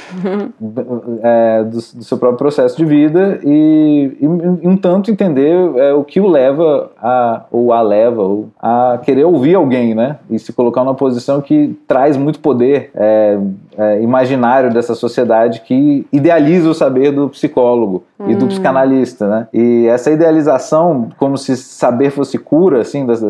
é, 1.22 1.62
do, 1.64 1.70
do, 1.70 2.04
seu 2.04 2.18
próprio 2.18 2.38
processo 2.38 2.76
de 2.76 2.84
vida 2.84 3.38
e, 3.44 4.16
e 4.20 4.26
um 4.26 4.76
tanto 4.76 5.10
entender 5.10 5.54
é, 5.76 5.92
o 5.92 6.02
que 6.02 6.20
o 6.20 6.26
leva 6.26 6.90
a, 7.00 7.44
ou 7.50 7.72
a 7.72 7.80
leva 7.82 8.22
ou 8.22 8.48
a 8.60 8.98
querer 9.02 9.24
ouvir 9.24 9.54
alguém, 9.54 9.94
né? 9.94 10.16
E 10.28 10.38
se 10.38 10.52
colocar 10.52 10.82
numa 10.82 10.94
posição 10.94 11.40
que 11.40 11.78
traz 11.86 12.16
muito 12.16 12.40
poder 12.40 12.90
é, 12.94 13.38
é 13.78 14.02
imaginário 14.02 14.72
dessa 14.72 14.94
sociedade 14.94 15.60
que 15.60 16.06
idealiza 16.12 16.68
o 16.68 16.74
saber 16.74 17.12
do 17.12 17.28
psicólogo 17.28 18.04
hum. 18.18 18.30
e 18.30 18.34
do 18.34 18.44
hum. 18.44 18.48
psicanalista, 18.48 19.28
né? 19.28 19.48
E 19.52 19.86
essa 19.86 20.10
idealização, 20.10 21.10
como 21.16 21.38
se 21.38 21.56
saber 21.56 22.10
fosse 22.10 22.38
cura, 22.38 22.80
assim, 22.80 23.06
das, 23.06 23.20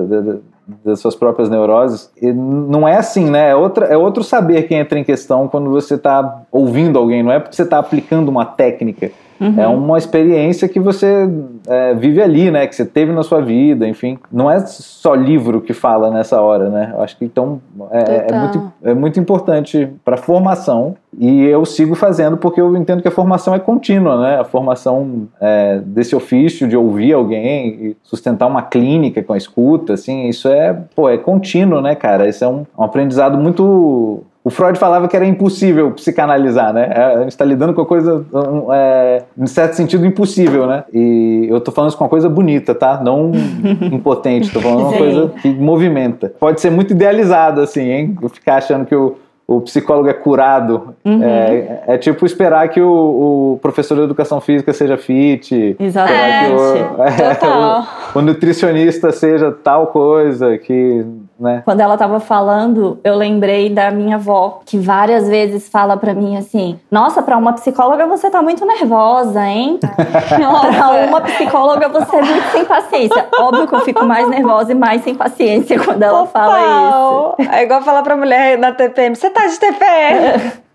das 0.84 1.00
suas 1.00 1.14
próprias 1.14 1.48
neuroses. 1.48 2.10
E 2.20 2.32
não 2.32 2.86
é 2.86 2.96
assim, 2.96 3.28
né? 3.28 3.50
É, 3.50 3.54
outra, 3.54 3.86
é 3.86 3.96
outro 3.96 4.22
saber 4.22 4.62
que 4.64 4.74
entra 4.74 4.98
em 4.98 5.04
questão 5.04 5.48
quando 5.48 5.70
você 5.70 5.94
está 5.94 6.42
ouvindo 6.50 6.98
alguém, 6.98 7.22
não 7.22 7.32
é 7.32 7.38
porque 7.38 7.56
você 7.56 7.62
está 7.62 7.78
aplicando 7.78 8.28
uma 8.28 8.44
técnica. 8.44 9.10
Uhum. 9.40 9.54
É 9.58 9.66
uma 9.66 9.96
experiência 9.96 10.68
que 10.68 10.78
você 10.78 11.28
é, 11.66 11.94
vive 11.94 12.20
ali, 12.20 12.50
né? 12.50 12.66
Que 12.66 12.76
você 12.76 12.84
teve 12.84 13.10
na 13.10 13.22
sua 13.22 13.40
vida, 13.40 13.88
enfim. 13.88 14.18
Não 14.30 14.50
é 14.50 14.60
só 14.60 15.14
livro 15.14 15.62
que 15.62 15.72
fala 15.72 16.10
nessa 16.10 16.40
hora, 16.40 16.68
né? 16.68 16.92
Eu 16.94 17.02
acho 17.02 17.16
que 17.16 17.24
então 17.24 17.60
é, 17.90 18.26
é 18.30 18.38
muito, 18.38 18.72
é 18.84 18.94
muito 18.94 19.18
importante 19.18 19.88
para 20.04 20.16
a 20.16 20.18
formação 20.18 20.94
e 21.18 21.44
eu 21.44 21.64
sigo 21.64 21.94
fazendo 21.94 22.36
porque 22.36 22.60
eu 22.60 22.76
entendo 22.76 23.00
que 23.00 23.08
a 23.08 23.10
formação 23.10 23.54
é 23.54 23.58
contínua, 23.58 24.20
né? 24.20 24.40
A 24.40 24.44
formação 24.44 25.26
é, 25.40 25.80
desse 25.84 26.14
ofício 26.14 26.68
de 26.68 26.76
ouvir 26.76 27.14
alguém 27.14 27.68
e 27.68 27.96
sustentar 28.02 28.46
uma 28.46 28.62
clínica 28.62 29.22
com 29.22 29.32
a 29.32 29.38
escuta, 29.38 29.94
assim, 29.94 30.28
isso 30.28 30.48
é, 30.48 30.78
pô, 30.94 31.08
é 31.08 31.16
contínuo, 31.16 31.80
né, 31.80 31.94
cara? 31.94 32.28
Isso 32.28 32.44
é 32.44 32.48
um, 32.48 32.66
um 32.78 32.84
aprendizado 32.84 33.38
muito 33.38 34.22
o 34.42 34.48
Freud 34.48 34.78
falava 34.78 35.06
que 35.06 35.14
era 35.14 35.26
impossível 35.26 35.90
psicanalizar, 35.92 36.72
né? 36.72 36.90
É, 36.94 37.02
a 37.02 37.18
gente 37.20 37.30
está 37.30 37.44
lidando 37.44 37.74
com 37.74 37.82
a 37.82 37.86
coisa, 37.86 38.24
é, 38.72 39.22
em 39.36 39.46
certo 39.46 39.74
sentido, 39.74 40.06
impossível, 40.06 40.66
né? 40.66 40.84
E 40.92 41.46
eu 41.50 41.60
tô 41.60 41.70
falando 41.70 41.90
isso 41.90 41.98
com 41.98 42.04
uma 42.04 42.10
coisa 42.10 42.28
bonita, 42.28 42.74
tá? 42.74 43.00
Não 43.02 43.32
impotente, 43.92 44.50
tô 44.50 44.60
falando 44.60 44.80
uma 44.80 44.96
coisa 44.96 45.28
que 45.42 45.48
movimenta. 45.50 46.32
Pode 46.40 46.60
ser 46.60 46.70
muito 46.70 46.92
idealizado, 46.92 47.60
assim, 47.60 47.82
hein? 47.82 48.16
Ficar 48.32 48.56
achando 48.56 48.86
que 48.86 48.94
o 48.94 49.16
o 49.50 49.60
psicólogo 49.60 50.08
é 50.08 50.12
curado. 50.12 50.94
Uhum. 51.04 51.24
É, 51.24 51.82
é, 51.88 51.98
tipo 51.98 52.24
esperar 52.24 52.68
que 52.68 52.80
o, 52.80 53.54
o, 53.54 53.58
professor 53.60 53.96
de 53.96 54.02
educação 54.02 54.40
física 54.40 54.72
seja 54.72 54.96
fit. 54.96 55.74
Exatamente. 55.76 56.54
O, 56.54 57.02
é, 57.02 58.14
o, 58.14 58.18
o, 58.20 58.22
nutricionista 58.22 59.10
seja 59.10 59.50
tal 59.50 59.88
coisa 59.88 60.56
que. 60.56 61.04
Né? 61.40 61.62
Quando 61.64 61.80
ela 61.80 61.94
estava 61.94 62.20
falando, 62.20 63.00
eu 63.02 63.16
lembrei 63.16 63.70
da 63.70 63.90
minha 63.90 64.16
avó, 64.16 64.60
que 64.66 64.78
várias 64.78 65.26
vezes 65.26 65.70
fala 65.70 65.96
para 65.96 66.12
mim 66.12 66.36
assim: 66.36 66.78
Nossa, 66.90 67.22
para 67.22 67.36
uma 67.38 67.54
psicóloga 67.54 68.06
você 68.06 68.30
tá 68.30 68.42
muito 68.42 68.66
nervosa, 68.66 69.42
hein? 69.42 69.78
para 69.80 71.06
uma 71.08 71.20
psicóloga 71.22 71.88
você 71.88 72.16
é 72.16 72.22
muito 72.22 72.52
sem 72.52 72.64
paciência. 72.66 73.26
Óbvio 73.38 73.66
que 73.66 73.74
eu 73.74 73.80
fico 73.80 74.04
mais 74.04 74.28
nervosa 74.28 74.72
e 74.72 74.74
mais 74.74 75.02
sem 75.02 75.14
paciência 75.14 75.82
quando 75.82 76.02
ela 76.02 76.26
Total. 76.26 76.50
fala 76.50 77.36
isso. 77.38 77.50
É 77.50 77.62
igual 77.62 77.80
falar 77.80 78.02
pra 78.02 78.16
mulher 78.16 78.58
na 78.58 78.72
TPM: 78.72 79.16
Você 79.16 79.30
tá 79.30 79.46
de 79.46 79.58
pé. 79.78 80.52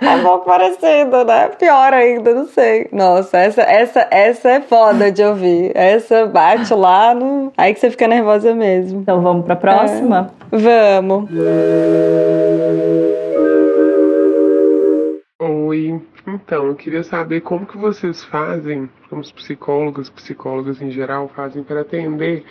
É 0.00 0.22
pouco 0.22 0.46
parecido, 0.46 1.24
né? 1.24 1.48
Pior 1.48 1.92
ainda, 1.94 2.34
não 2.34 2.46
sei. 2.46 2.88
Nossa, 2.92 3.38
essa, 3.38 3.62
essa, 3.62 4.08
essa 4.10 4.50
é 4.50 4.60
foda 4.60 5.12
de 5.12 5.22
ouvir. 5.22 5.72
Essa 5.74 6.26
bate 6.26 6.74
lá 6.74 7.14
no. 7.14 7.52
Aí 7.56 7.72
que 7.72 7.80
você 7.80 7.90
fica 7.90 8.08
nervosa 8.08 8.54
mesmo. 8.54 9.00
Então 9.00 9.22
vamos 9.22 9.44
pra 9.44 9.56
próxima? 9.56 10.32
É. 10.50 11.00
Vamos. 11.00 11.30
Oi. 15.40 16.00
Então, 16.26 16.66
eu 16.66 16.74
queria 16.74 17.02
saber 17.02 17.40
como 17.40 17.66
que 17.66 17.76
vocês 17.76 18.24
fazem, 18.24 18.88
como 19.08 19.20
os 19.20 19.32
psicólogos, 19.32 20.08
psicólogas 20.08 20.80
em 20.80 20.90
geral, 20.90 21.28
fazem 21.28 21.62
para 21.64 21.80
atender 21.80 22.44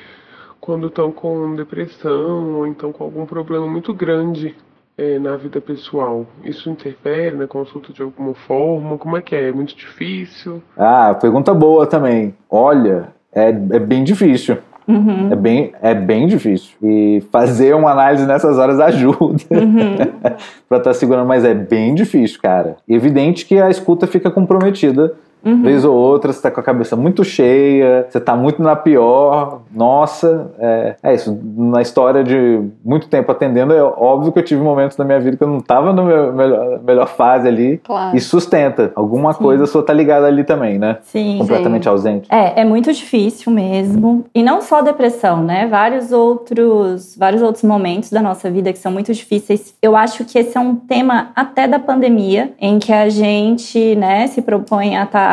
quando 0.60 0.88
estão 0.88 1.12
com 1.12 1.56
depressão 1.56 2.56
ou 2.56 2.68
então 2.68 2.92
com 2.92 3.04
algum 3.04 3.26
problema 3.26 3.66
muito 3.68 3.94
grande 3.94 4.56
é, 5.02 5.18
na 5.18 5.36
vida 5.36 5.60
pessoal? 5.60 6.26
Isso 6.44 6.70
interfere 6.70 7.36
na 7.36 7.48
consulta 7.48 7.92
de 7.92 8.04
alguma 8.04 8.36
forma? 8.36 8.98
Como 8.98 9.18
é 9.18 9.22
que 9.22 9.36
é? 9.36 9.50
É 9.50 9.52
muito 9.52 9.76
difícil? 9.76 10.62
Ah, 10.78 11.18
pergunta 11.20 11.54
boa 11.54 11.88
também. 11.88 12.36
Olha, 12.50 13.08
é, 13.34 13.50
é 13.50 13.80
bem 13.80 14.04
difícil. 14.04 14.58
Uhum. 14.88 15.32
É, 15.32 15.36
bem, 15.36 15.74
é 15.82 15.96
bem 15.96 16.28
difícil. 16.28 16.76
E 16.84 17.24
fazer 17.32 17.74
uma 17.74 17.92
análise 17.92 18.26
nessas 18.26 18.58
horas 18.58 18.80
ajuda 18.80 19.44
uhum. 19.50 19.96
para 20.70 20.78
estar 20.78 20.80
tá 20.80 20.94
segurando, 20.94 21.28
mas 21.28 21.44
é 21.46 21.54
bem 21.54 21.96
difícil, 21.96 22.40
cara. 22.42 22.78
Evidente 22.88 23.46
que 23.46 23.60
a 23.60 23.70
escuta 23.70 24.06
fica 24.06 24.30
comprometida 24.30 25.14
Uhum. 25.44 25.64
Vez 25.64 25.84
ou 25.84 25.96
outra, 25.96 26.32
você 26.32 26.42
tá 26.42 26.52
com 26.52 26.60
a 26.60 26.64
cabeça 26.64 26.96
muito 26.96 27.24
cheia, 27.24 28.06
você 28.10 28.20
tá 28.20 28.36
muito 28.36 28.62
na 28.62 28.76
pior. 28.76 29.62
Nossa, 29.74 30.52
é, 30.60 30.96
é, 31.04 31.14
isso. 31.14 31.38
Na 31.56 31.82
história 31.82 32.24
de 32.24 32.62
muito 32.84 33.08
tempo 33.08 33.32
atendendo, 33.32 33.74
é 33.74 33.84
óbvio 33.84 34.32
que 34.32 34.40
eu 34.40 34.44
tive 34.44 34.62
momentos 34.62 34.98
na 34.98 35.06
minha 35.06 35.20
vida 35.20 35.38
que 35.38 35.44
eu 35.44 35.48
não 35.48 35.60
tava 35.60 35.94
na 35.94 36.04
melhor, 36.04 36.80
melhor 36.84 37.08
fase 37.08 37.48
ali. 37.48 37.78
Claro. 37.84 38.16
E 38.16 38.20
sustenta. 38.20 38.92
Alguma 38.96 39.34
Sim. 39.34 39.40
coisa 39.40 39.66
sua 39.66 39.84
tá 39.84 39.94
ligada 39.94 40.28
ali 40.28 40.44
também, 40.44 40.78
né? 40.78 40.98
Sim. 41.02 41.38
Completamente 41.40 41.84
Sim. 41.84 41.90
ausente. 41.90 42.28
É, 42.30 42.62
é 42.62 42.66
muito 42.66 42.92
difícil 42.94 43.52
mesmo. 43.52 44.26
E 44.34 44.44
não 44.44 44.62
só 44.62 44.82
depressão, 44.82 45.44
né? 45.44 45.68
Vários 45.68 46.12
outros, 46.12 47.16
vários 47.18 47.42
outros 47.42 47.64
momentos 47.64 48.12
da 48.12 48.22
nossa 48.22 48.50
vida 48.50 48.72
que 48.72 48.80
são 48.80 48.92
muito 48.92 49.12
difíceis. 49.14 49.76
Eu 49.82 49.96
acho 49.96 50.24
que 50.26 50.38
esse 50.38 50.58
é 50.58 50.60
um 50.60 50.76
tema 50.76 51.32
até 51.36 51.68
da 51.68 51.80
pandemia, 51.80 52.54
em 52.60 52.78
que 52.80 52.94
a 52.94 53.10
gente, 53.10 53.96
né, 53.96 54.28
se 54.28 54.42
propõe 54.42 54.98
a 54.98 55.04
estar 55.04 55.28
tá 55.28 55.31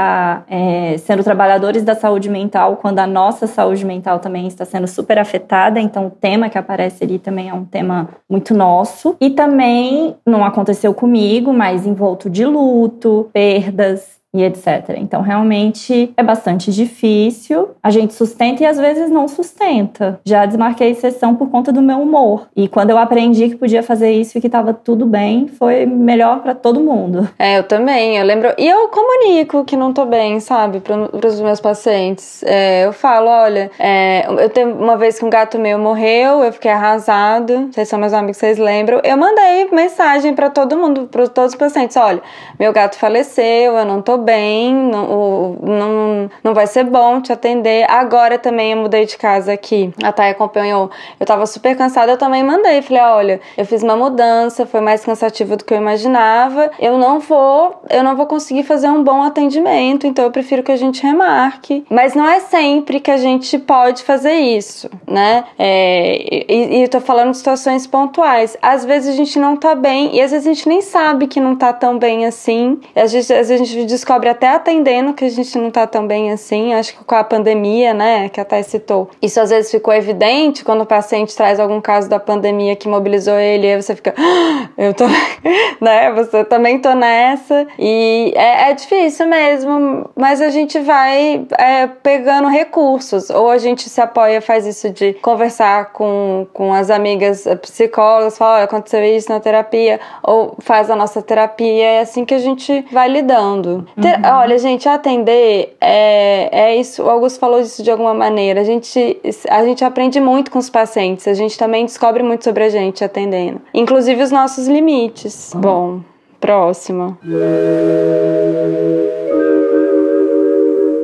é, 0.48 0.96
sendo 0.98 1.22
trabalhadores 1.22 1.82
da 1.82 1.94
saúde 1.94 2.28
mental 2.28 2.76
quando 2.76 2.98
a 2.98 3.06
nossa 3.06 3.46
saúde 3.46 3.84
mental 3.84 4.18
também 4.18 4.46
está 4.46 4.64
sendo 4.64 4.86
super 4.86 5.18
afetada. 5.18 5.80
Então, 5.80 6.06
o 6.06 6.10
tema 6.10 6.48
que 6.48 6.58
aparece 6.58 7.04
ali 7.04 7.18
também 7.18 7.48
é 7.48 7.54
um 7.54 7.64
tema 7.64 8.08
muito 8.28 8.54
nosso. 8.54 9.16
E 9.20 9.30
também 9.30 10.16
não 10.26 10.44
aconteceu 10.44 10.92
comigo, 10.92 11.52
mas 11.52 11.86
envolto 11.86 12.28
de 12.28 12.44
luto, 12.44 13.28
perdas, 13.32 14.17
e 14.34 14.44
etc. 14.44 14.96
Então, 14.98 15.22
realmente 15.22 16.12
é 16.16 16.22
bastante 16.22 16.70
difícil. 16.70 17.70
A 17.82 17.90
gente 17.90 18.12
sustenta 18.12 18.62
e 18.62 18.66
às 18.66 18.78
vezes 18.78 19.10
não 19.10 19.26
sustenta. 19.26 20.20
Já 20.24 20.44
desmarquei 20.44 20.94
sessão 20.94 21.34
por 21.34 21.48
conta 21.50 21.72
do 21.72 21.80
meu 21.80 21.98
humor. 21.98 22.46
E 22.54 22.68
quando 22.68 22.90
eu 22.90 22.98
aprendi 22.98 23.48
que 23.48 23.56
podia 23.56 23.82
fazer 23.82 24.12
isso 24.12 24.36
e 24.36 24.40
que 24.40 24.46
estava 24.46 24.74
tudo 24.74 25.06
bem, 25.06 25.48
foi 25.48 25.86
melhor 25.86 26.40
para 26.40 26.54
todo 26.54 26.80
mundo. 26.80 27.28
É, 27.38 27.58
eu 27.58 27.62
também. 27.62 28.16
Eu 28.16 28.24
lembro. 28.24 28.52
E 28.58 28.66
eu 28.66 28.88
comunico 28.88 29.64
que 29.64 29.76
não 29.76 29.92
tô 29.92 30.04
bem, 30.04 30.40
sabe, 30.40 30.80
para 30.80 31.28
os 31.28 31.40
meus 31.40 31.60
pacientes. 31.60 32.42
É, 32.42 32.84
eu 32.84 32.92
falo: 32.92 33.28
olha, 33.28 33.70
é, 33.78 34.26
eu 34.26 34.50
tenho 34.50 34.74
uma 34.74 34.96
vez 34.96 35.18
que 35.18 35.24
um 35.24 35.30
gato 35.30 35.56
meu 35.56 35.78
morreu, 35.78 36.42
eu 36.42 36.52
fiquei 36.52 36.70
arrasado. 36.70 37.68
Vocês 37.70 37.88
são 37.88 37.98
meus 37.98 38.12
amigos, 38.12 38.38
vocês 38.38 38.58
lembram. 38.58 39.00
Eu 39.04 39.16
mandei 39.16 39.70
mensagem 39.70 40.34
para 40.34 40.50
todo 40.50 40.76
mundo, 40.76 41.06
para 41.06 41.28
todos 41.28 41.52
os 41.52 41.58
pacientes: 41.58 41.96
olha, 41.96 42.20
meu 42.58 42.72
gato 42.72 42.96
faleceu, 42.96 43.76
eu 43.76 43.84
não 43.84 44.02
tô 44.02 44.17
bem, 44.18 44.74
não, 44.74 45.56
não, 45.62 46.30
não 46.42 46.54
vai 46.54 46.66
ser 46.66 46.84
bom 46.84 47.20
te 47.20 47.32
atender. 47.32 47.88
Agora 47.90 48.38
também 48.38 48.72
eu 48.72 48.78
mudei 48.78 49.06
de 49.06 49.16
casa 49.16 49.52
aqui. 49.52 49.92
A 50.02 50.12
Thay 50.12 50.30
acompanhou. 50.30 50.90
Eu 51.18 51.26
tava 51.26 51.46
super 51.46 51.76
cansada, 51.76 52.12
eu 52.12 52.18
também 52.18 52.42
mandei. 52.42 52.82
Falei, 52.82 53.02
olha, 53.02 53.40
eu 53.56 53.64
fiz 53.64 53.82
uma 53.82 53.96
mudança, 53.96 54.66
foi 54.66 54.80
mais 54.80 55.04
cansativo 55.04 55.56
do 55.56 55.64
que 55.64 55.72
eu 55.72 55.78
imaginava. 55.78 56.70
Eu 56.78 56.98
não 56.98 57.20
vou, 57.20 57.82
eu 57.90 58.02
não 58.02 58.16
vou 58.16 58.26
conseguir 58.26 58.62
fazer 58.62 58.88
um 58.88 59.02
bom 59.02 59.22
atendimento, 59.22 60.06
então 60.06 60.24
eu 60.24 60.30
prefiro 60.30 60.62
que 60.62 60.72
a 60.72 60.76
gente 60.76 61.02
remarque. 61.02 61.84
Mas 61.90 62.14
não 62.14 62.28
é 62.28 62.40
sempre 62.40 63.00
que 63.00 63.10
a 63.10 63.16
gente 63.16 63.58
pode 63.58 64.02
fazer 64.02 64.34
isso, 64.34 64.90
né? 65.06 65.44
É, 65.58 66.44
e, 66.48 66.82
e 66.82 66.88
tô 66.88 67.00
falando 67.00 67.30
de 67.30 67.38
situações 67.38 67.86
pontuais. 67.86 68.56
Às 68.60 68.84
vezes 68.84 69.12
a 69.12 69.16
gente 69.16 69.38
não 69.38 69.56
tá 69.56 69.74
bem 69.74 70.16
e 70.16 70.20
às 70.20 70.30
vezes 70.30 70.46
a 70.46 70.52
gente 70.52 70.68
nem 70.68 70.80
sabe 70.80 71.26
que 71.26 71.40
não 71.40 71.56
tá 71.56 71.72
tão 71.72 71.98
bem 71.98 72.26
assim. 72.26 72.80
Às 72.94 73.12
vezes, 73.12 73.30
às 73.30 73.48
vezes 73.48 73.60
a 73.60 73.64
gente 73.64 73.86
descobre 74.08 74.30
até 74.30 74.48
atendendo 74.48 75.12
que 75.12 75.26
a 75.26 75.28
gente 75.28 75.58
não 75.58 75.70
tá 75.70 75.86
tão 75.86 76.06
bem 76.06 76.32
assim. 76.32 76.72
Acho 76.72 76.96
que 76.96 77.04
com 77.04 77.14
a 77.14 77.22
pandemia, 77.22 77.92
né, 77.92 78.30
que 78.30 78.40
a 78.40 78.44
Thay 78.44 78.62
citou, 78.62 79.10
isso 79.20 79.38
às 79.38 79.50
vezes 79.50 79.70
ficou 79.70 79.92
evidente 79.92 80.64
quando 80.64 80.80
o 80.80 80.86
paciente 80.86 81.36
traz 81.36 81.60
algum 81.60 81.78
caso 81.78 82.08
da 82.08 82.18
pandemia 82.18 82.74
que 82.74 82.88
mobilizou 82.88 83.38
ele, 83.38 83.66
e 83.66 83.72
aí 83.72 83.82
você 83.82 83.94
fica, 83.94 84.14
ah, 84.16 84.68
eu 84.78 84.94
tô, 84.94 85.04
né, 85.78 86.10
você 86.12 86.42
também 86.42 86.78
tô 86.78 86.94
nessa. 86.94 87.66
E 87.78 88.32
é, 88.34 88.70
é 88.70 88.72
difícil 88.72 89.26
mesmo, 89.26 90.08
mas 90.16 90.40
a 90.40 90.48
gente 90.48 90.78
vai 90.78 91.46
é, 91.58 91.86
pegando 91.86 92.48
recursos. 92.48 93.28
Ou 93.28 93.50
a 93.50 93.58
gente 93.58 93.90
se 93.90 94.00
apoia, 94.00 94.40
faz 94.40 94.66
isso 94.66 94.88
de 94.88 95.12
conversar 95.14 95.92
com, 95.92 96.46
com 96.54 96.72
as 96.72 96.88
amigas 96.88 97.44
psicólogas, 97.60 98.38
fala, 98.38 98.62
aconteceu 98.62 99.04
isso 99.04 99.30
na 99.30 99.38
terapia, 99.38 100.00
ou 100.22 100.56
faz 100.60 100.90
a 100.90 100.96
nossa 100.96 101.20
terapia, 101.20 101.84
é 101.84 102.00
assim 102.00 102.24
que 102.24 102.32
a 102.32 102.38
gente 102.38 102.86
vai 102.90 103.06
lidando. 103.06 103.86
Uhum. 103.98 104.38
Olha, 104.38 104.58
gente, 104.58 104.88
atender 104.88 105.76
é, 105.80 106.48
é 106.52 106.76
isso. 106.76 107.02
O 107.02 107.10
Augusto 107.10 107.40
falou 107.40 107.60
isso 107.60 107.82
de 107.82 107.90
alguma 107.90 108.14
maneira. 108.14 108.60
A 108.60 108.64
gente, 108.64 109.20
a 109.50 109.64
gente 109.64 109.84
aprende 109.84 110.20
muito 110.20 110.50
com 110.50 110.58
os 110.58 110.70
pacientes. 110.70 111.26
A 111.26 111.34
gente 111.34 111.58
também 111.58 111.84
descobre 111.84 112.22
muito 112.22 112.44
sobre 112.44 112.62
a 112.64 112.68
gente 112.68 113.02
atendendo, 113.04 113.60
inclusive 113.74 114.22
os 114.22 114.30
nossos 114.30 114.68
limites. 114.68 115.52
Uhum. 115.52 115.60
Bom, 115.60 116.00
próxima. 116.40 117.18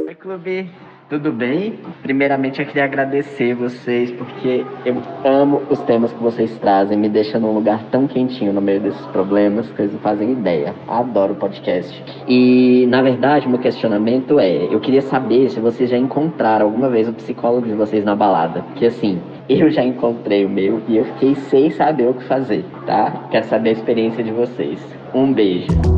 Oi, 0.07 0.15
clube. 0.15 0.71
Tudo 1.09 1.31
bem? 1.31 1.79
Primeiramente 2.01 2.61
eu 2.61 2.67
queria 2.67 2.85
agradecer 2.85 3.55
vocês 3.55 4.11
porque 4.11 4.65
eu 4.87 5.03
amo 5.23 5.61
os 5.69 5.79
temas 5.81 6.11
que 6.13 6.23
vocês 6.23 6.59
trazem, 6.59 6.97
me 6.97 7.11
deixam 7.11 7.43
num 7.43 7.53
lugar 7.53 7.85
tão 7.91 8.07
quentinho 8.07 8.55
no 8.55 8.61
meio 8.63 8.81
desses 8.81 9.07
problemas 9.09 9.69
que 9.69 9.77
vocês 9.77 9.93
não 9.93 10.01
fazem 10.01 10.33
ideia. 10.33 10.75
Adoro 10.89 11.35
podcast. 11.35 12.03
E 12.27 12.87
na 12.87 13.03
verdade, 13.03 13.47
meu 13.47 13.59
questionamento 13.59 14.41
é: 14.41 14.65
eu 14.73 14.81
queria 14.81 15.03
saber 15.03 15.51
se 15.51 15.61
vocês 15.61 15.91
já 15.91 15.99
encontraram 15.99 16.65
alguma 16.65 16.89
vez 16.89 17.07
o 17.07 17.13
psicólogo 17.13 17.67
de 17.67 17.75
vocês 17.75 18.03
na 18.03 18.17
balada. 18.17 18.65
Que 18.75 18.87
assim, 18.87 19.21
eu 19.47 19.71
já 19.71 19.85
encontrei 19.85 20.47
o 20.47 20.49
meu 20.49 20.81
e 20.89 20.97
eu 20.97 21.05
fiquei 21.05 21.35
sem 21.35 21.71
saber 21.71 22.09
o 22.09 22.15
que 22.15 22.25
fazer, 22.25 22.65
tá? 22.87 23.29
Quero 23.31 23.45
saber 23.45 23.69
a 23.69 23.73
experiência 23.73 24.25
de 24.25 24.33
vocês. 24.33 24.81
Um 25.15 25.35
beijo. 25.35 25.94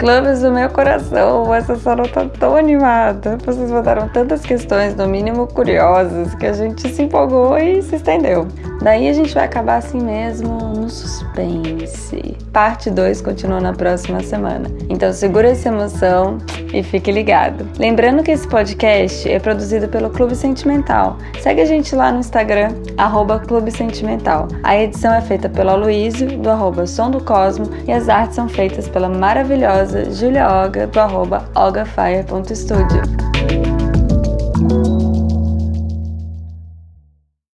Clubes 0.00 0.40
do 0.40 0.50
meu 0.50 0.70
coração, 0.70 1.54
essa 1.54 1.76
sala 1.76 2.08
tá 2.08 2.24
tão 2.24 2.56
animada. 2.56 3.36
Vocês 3.44 3.70
mandaram 3.70 4.08
tantas 4.08 4.40
questões, 4.40 4.96
no 4.96 5.06
mínimo 5.06 5.46
curiosas, 5.46 6.34
que 6.36 6.46
a 6.46 6.54
gente 6.54 6.88
se 6.88 7.02
empolgou 7.02 7.58
e 7.58 7.82
se 7.82 7.96
estendeu. 7.96 8.48
Daí 8.80 9.08
a 9.08 9.12
gente 9.12 9.34
vai 9.34 9.44
acabar 9.44 9.76
assim 9.76 10.00
mesmo 10.00 10.58
no 10.74 10.88
suspense. 10.88 12.36
Parte 12.52 12.90
2 12.90 13.20
continua 13.20 13.60
na 13.60 13.72
próxima 13.72 14.22
semana. 14.22 14.68
Então 14.88 15.12
segura 15.12 15.50
essa 15.50 15.68
emoção 15.68 16.38
e 16.72 16.82
fique 16.82 17.12
ligado. 17.12 17.66
Lembrando 17.78 18.22
que 18.22 18.30
esse 18.30 18.48
podcast 18.48 19.28
é 19.28 19.38
produzido 19.38 19.88
pelo 19.88 20.10
Clube 20.10 20.34
Sentimental. 20.34 21.18
Segue 21.40 21.60
a 21.60 21.66
gente 21.66 21.94
lá 21.94 22.10
no 22.10 22.20
Instagram, 22.20 22.70
arroba 22.96 23.38
Clube 23.38 23.70
Sentimental. 23.70 24.48
A 24.62 24.76
edição 24.76 25.14
é 25.14 25.20
feita 25.20 25.48
pelo 25.48 25.70
Aloysio, 25.70 26.38
do 26.38 26.50
arroba 26.50 26.86
Som 26.86 27.10
do 27.10 27.22
Cosmo, 27.22 27.66
e 27.86 27.92
as 27.92 28.08
artes 28.08 28.36
são 28.36 28.48
feitas 28.48 28.88
pela 28.88 29.08
maravilhosa 29.08 30.10
Julia 30.10 30.48
Oga, 30.48 30.86
do 30.86 31.00
arroba 31.00 31.44
ogafire.studio. 31.54 33.79